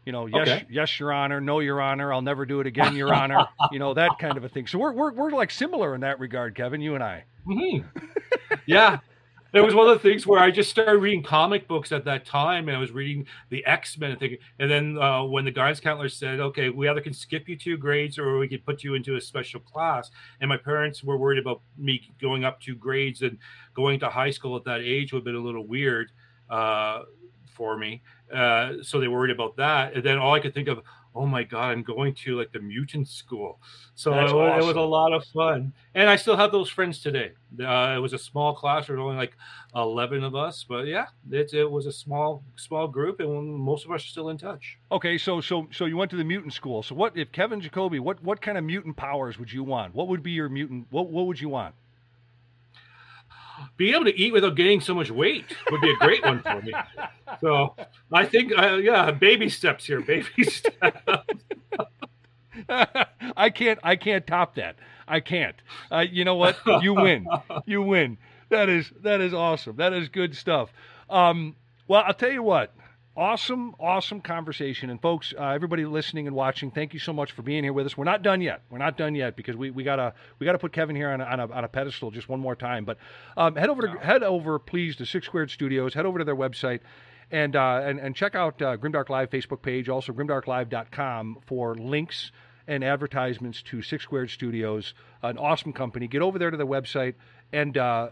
[0.05, 0.66] You know, yes, Okay.
[0.69, 1.41] yes, Your Honor.
[1.41, 2.12] No, Your Honor.
[2.12, 3.47] I'll never do it again, Your Honor.
[3.73, 4.66] You know that kind of a thing.
[4.66, 6.81] So we're we're we're like similar in that regard, Kevin.
[6.81, 7.24] You and I.
[7.47, 7.85] Mhm.
[8.66, 8.99] yeah.
[9.55, 12.24] It was one of the things where I just started reading comic books at that
[12.24, 14.39] time, and I was reading the X Men and thinking.
[14.59, 17.77] And then uh, when the guidance counselor said, "Okay, we either can skip you two
[17.77, 20.11] grades, or we could put you into a special class,"
[20.41, 23.37] and my parents were worried about me going up two grades and
[23.74, 26.11] going to high school at that age would have been a little weird
[26.49, 27.03] uh,
[27.55, 28.01] for me.
[28.32, 30.80] Uh, so they worried about that, and then all I could think of,
[31.14, 33.60] oh my god, I'm going to like the mutant school.
[33.94, 37.00] So it was, it was a lot of fun, and I still have those friends
[37.00, 37.32] today.
[37.60, 39.36] Uh, it was a small class; there was only like
[39.74, 43.90] eleven of us, but yeah, it, it was a small small group, and most of
[43.90, 44.78] us are still in touch.
[44.90, 46.82] Okay, so so so you went to the mutant school.
[46.82, 47.98] So what if Kevin Jacoby?
[47.98, 49.94] What what kind of mutant powers would you want?
[49.94, 50.86] What would be your mutant?
[50.90, 51.74] What what would you want?
[53.76, 56.60] Being able to eat without gaining so much weight would be a great one for
[56.62, 56.72] me.
[57.40, 57.74] So
[58.12, 60.98] I think, uh, yeah, baby steps here, baby steps.
[63.36, 64.76] I can't I can't top that.
[65.09, 65.56] I can't.
[65.90, 66.59] Uh, you know what?
[66.82, 67.26] You win.
[67.66, 68.18] You win.
[68.51, 69.76] That is that is awesome.
[69.76, 70.70] That is good stuff.
[71.09, 71.56] Um,
[71.89, 72.74] well, I'll tell you what.
[73.14, 74.89] Awesome, awesome conversation.
[74.89, 77.84] And folks, uh, everybody listening and watching, thank you so much for being here with
[77.84, 77.94] us.
[77.94, 78.62] We're not done yet.
[78.70, 81.24] We're not done yet because we, we gotta we gotta put Kevin here on a,
[81.24, 82.86] on a, on a pedestal just one more time.
[82.86, 82.97] But
[83.36, 85.93] um, head over to head over please to Six Squared Studios.
[85.93, 86.80] Head over to their website
[87.30, 92.32] and uh, and and check out uh, Grimdark Live Facebook page, also grimdarklive.com for links
[92.66, 96.09] and advertisements to Six Squared Studios, an awesome company.
[96.09, 97.16] Get over there to the website
[97.52, 98.10] and uh,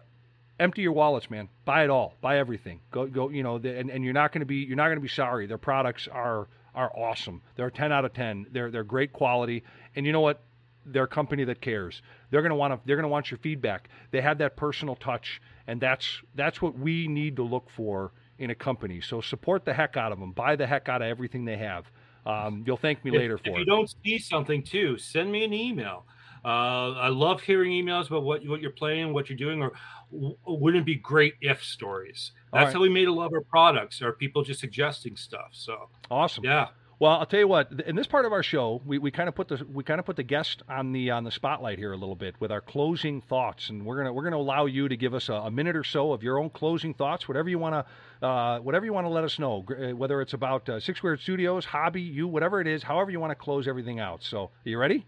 [0.60, 1.48] empty your wallets, man.
[1.64, 2.14] Buy it all.
[2.20, 2.80] Buy everything.
[2.92, 3.30] Go go.
[3.30, 5.08] You know, the, and, and you're not going to be you're not going to be
[5.08, 5.46] sorry.
[5.46, 7.42] Their products are are awesome.
[7.56, 8.46] They're a 10 out of 10.
[8.52, 9.64] They're they're great quality.
[9.96, 10.40] And you know what?
[10.86, 12.00] They're a company that cares.
[12.30, 13.88] They're going to want to they're going to want your feedback.
[14.12, 18.50] They have that personal touch, and that's that's what we need to look for in
[18.50, 19.00] a company.
[19.00, 20.32] So support the heck out of them.
[20.32, 21.84] Buy the heck out of everything they have.
[22.26, 23.52] Um, you'll thank me later for if it.
[23.52, 26.04] If you don't see something too, send me an email.
[26.44, 29.72] Uh, I love hearing emails about what what you're playing, what you're doing, or
[30.12, 32.32] w- wouldn't it be great if stories.
[32.52, 32.74] That's right.
[32.74, 34.00] how we made a lot of our products.
[34.02, 35.50] Are people just suggesting stuff?
[35.52, 36.44] So Awesome.
[36.44, 36.68] yeah,
[36.98, 37.70] Well, I'll tell you what.
[37.86, 40.06] In this part of our show, we, we kind of put the we kind of
[40.06, 43.20] put the guest on the on the spotlight here a little bit with our closing
[43.20, 45.84] thoughts, and we're gonna we're gonna allow you to give us a, a minute or
[45.84, 49.10] so of your own closing thoughts, whatever you want to uh, whatever you want to
[49.10, 52.66] let us know, uh, whether it's about uh, Six Squared Studios, hobby, you, whatever it
[52.66, 54.22] is, however you want to close everything out.
[54.22, 55.06] So, are you ready?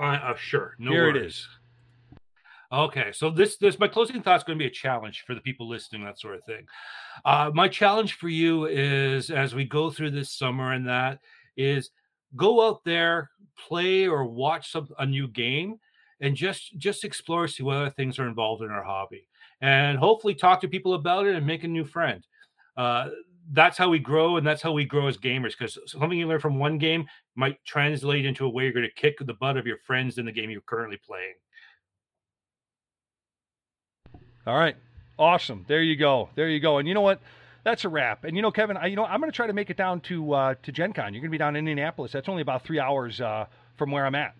[0.00, 0.74] Uh, uh, sure.
[0.78, 1.34] No Here it worries.
[1.34, 1.48] is.
[2.72, 5.40] Okay, so this this my closing thought is going to be a challenge for the
[5.40, 6.66] people listening, that sort of thing.
[7.24, 11.18] Uh, my challenge for you is as we go through this summer and that
[11.56, 11.90] is
[12.36, 15.80] go out there, play or watch some a new game,
[16.20, 19.26] and just just explore, see what other things are involved in our hobby,
[19.60, 22.24] and hopefully talk to people about it and make a new friend.
[22.76, 23.08] Uh,
[23.52, 25.58] that's how we grow, and that's how we grow as gamers.
[25.58, 29.00] Because something you learn from one game might translate into a way you're going to
[29.00, 31.34] kick the butt of your friends in the game you're currently playing.
[34.46, 34.76] All right.
[35.18, 35.64] Awesome.
[35.68, 36.30] There you go.
[36.34, 36.78] There you go.
[36.78, 37.20] And you know what?
[37.62, 38.24] That's a wrap.
[38.24, 40.00] And you know, Kevin, I, you know, I'm going to try to make it down
[40.02, 41.12] to uh, to Gen Con.
[41.12, 42.12] You're going to be down in Indianapolis.
[42.12, 43.46] That's only about three hours uh,
[43.76, 44.34] from where I'm at.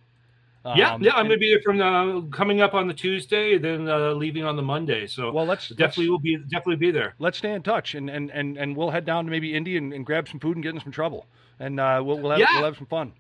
[0.65, 3.57] Yeah, Um, yeah, I'm and- gonna be there from uh, coming up on the Tuesday,
[3.59, 5.07] then uh, leaving on the Monday.
[5.07, 7.15] So Well, let's definitely let's, will be definitely be there.
[7.19, 9.93] let's stay in touch, and, and, and, and we'll head down to maybe Indy and,
[9.93, 11.27] and grab some food and get in some trouble,
[11.59, 12.47] and uh, we'll we'll have, Yeah.
[12.55, 13.13] we'll have some fun.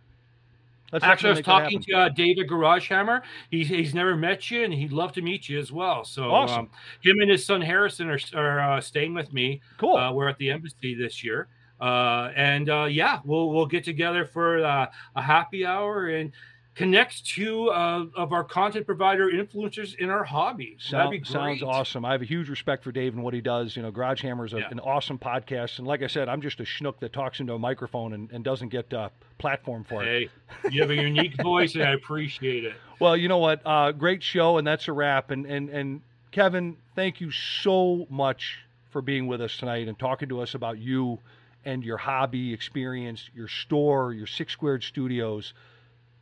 [0.92, 3.22] Let's Actually, I was talking to uh, David Garagehammer.
[3.50, 6.04] He's he's never met you, and he'd love to meet you as well.
[6.04, 6.58] So Awesome.
[6.62, 9.60] um, him and his son Harrison are are uh, staying with me.
[9.78, 9.96] cool.
[9.96, 11.46] Uh, we're at the embassy this year.
[11.80, 14.86] Uh, and uh, yeah, we'll we'll get together for uh,
[15.16, 16.32] a happy hour and
[16.74, 20.76] connect to uh, of our content provider influencers in our hobby.
[20.76, 22.04] Be Sound, sounds awesome.
[22.04, 23.76] I have a huge respect for Dave and what he does.
[23.76, 24.68] You know, Garage Hammer is a, Yeah.
[24.70, 27.58] an awesome podcast, and like I said, I'm just a schnook that talks into a
[27.58, 30.30] microphone and, and doesn't get uh, platform for it.
[30.62, 32.74] Hey, you have a unique voice, and I appreciate it.
[32.98, 33.60] Well, you know what?
[33.64, 35.30] Uh, great show, and that's a wrap.
[35.30, 38.58] And and and Kevin, thank you so much
[38.90, 41.18] for being with us tonight and talking to us about you
[41.64, 45.52] and your hobby experience, your store, your Six Squared Studios.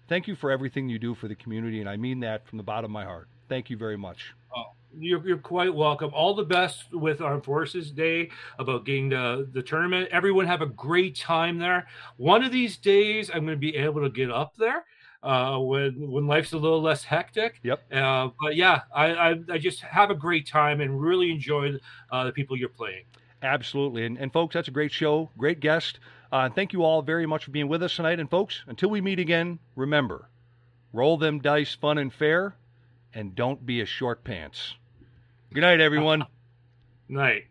[0.09, 2.65] Thank you for everything you do for the community, and I mean that from the
[2.65, 3.29] bottom of my heart.
[3.49, 4.35] Thank you very much.
[4.57, 6.11] Oh, you're, you're quite welcome.
[6.15, 10.09] All the best with Armed Forces Day about getting the, the tournament.
[10.11, 11.87] Everyone have a great time there.
[12.17, 14.85] One of these days, I'm going to be able to get up there
[15.23, 17.61] uh, when when life's a little less hectic.
[17.63, 17.93] Yep.
[17.93, 21.75] Uh, but yeah, I, I, I just have a great time and really enjoy
[22.11, 23.05] uh, the people you're playing.
[23.43, 24.05] Absolutely.
[24.07, 26.01] And, and folks, that's a great show, great guest.
[26.31, 28.21] Uh, thank you all very much for being with us tonight.
[28.21, 30.29] And folks, until we meet again, remember
[30.93, 32.57] roll them dice fun and fair,
[33.13, 34.75] and don't be a short pants.
[35.53, 36.25] Good night, everyone.
[37.11, 37.45] Night.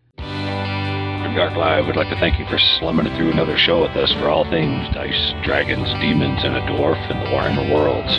[1.37, 4.11] Dark Live would like to thank you for slumming it through another show with us
[4.13, 8.09] for all things dice, dragons, demons, and a dwarf in the Warhammer worlds.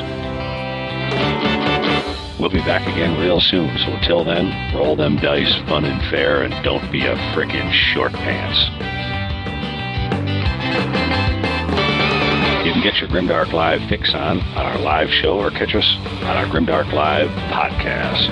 [2.38, 6.42] We'll be back again real soon, so until then, roll them dice fun and fair,
[6.42, 9.07] and don't be a frickin' short pants.
[12.82, 15.84] Get your Grimdark Live fix on on our live show or catch us
[16.22, 18.28] on our Grimdark Live podcast.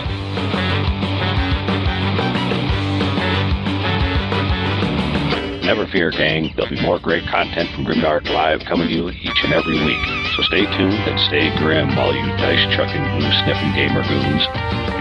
[5.65, 6.53] Never fear, gang.
[6.55, 10.07] There'll be more great content from Grimdark Live coming to you each and every week.
[10.37, 14.47] So stay tuned and stay grim, all you dice chucking, blue sniffing gamer goons.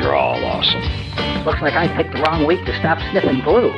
[0.02, 0.82] You're all awesome.
[1.46, 3.72] Looks like I picked the wrong week to stop sniffing glue.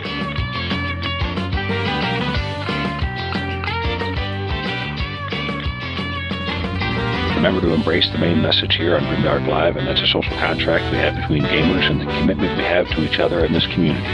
[7.47, 10.91] Remember to embrace the main message here on Grimdark Live, and that's a social contract
[10.91, 14.05] we have between gamers and the commitment we have to each other in this community.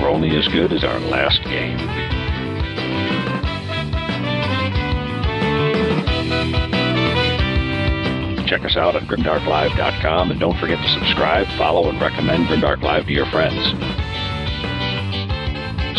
[0.00, 1.76] We're only as good as our last game.
[8.46, 13.04] Check us out at grimdarklive.com and don't forget to subscribe, follow, and recommend Grimdark Live
[13.04, 13.62] to your friends.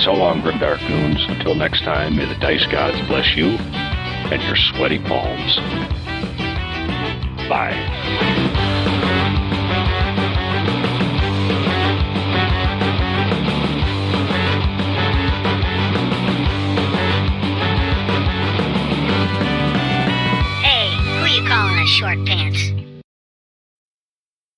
[0.03, 1.23] So long, Grimdark Goons.
[1.29, 3.49] Until next time, may the dice gods bless you
[4.33, 6.02] and your sweaty palms.
[7.49, 7.73] Bye.
[20.61, 22.52] Hey, who you calling a short pants?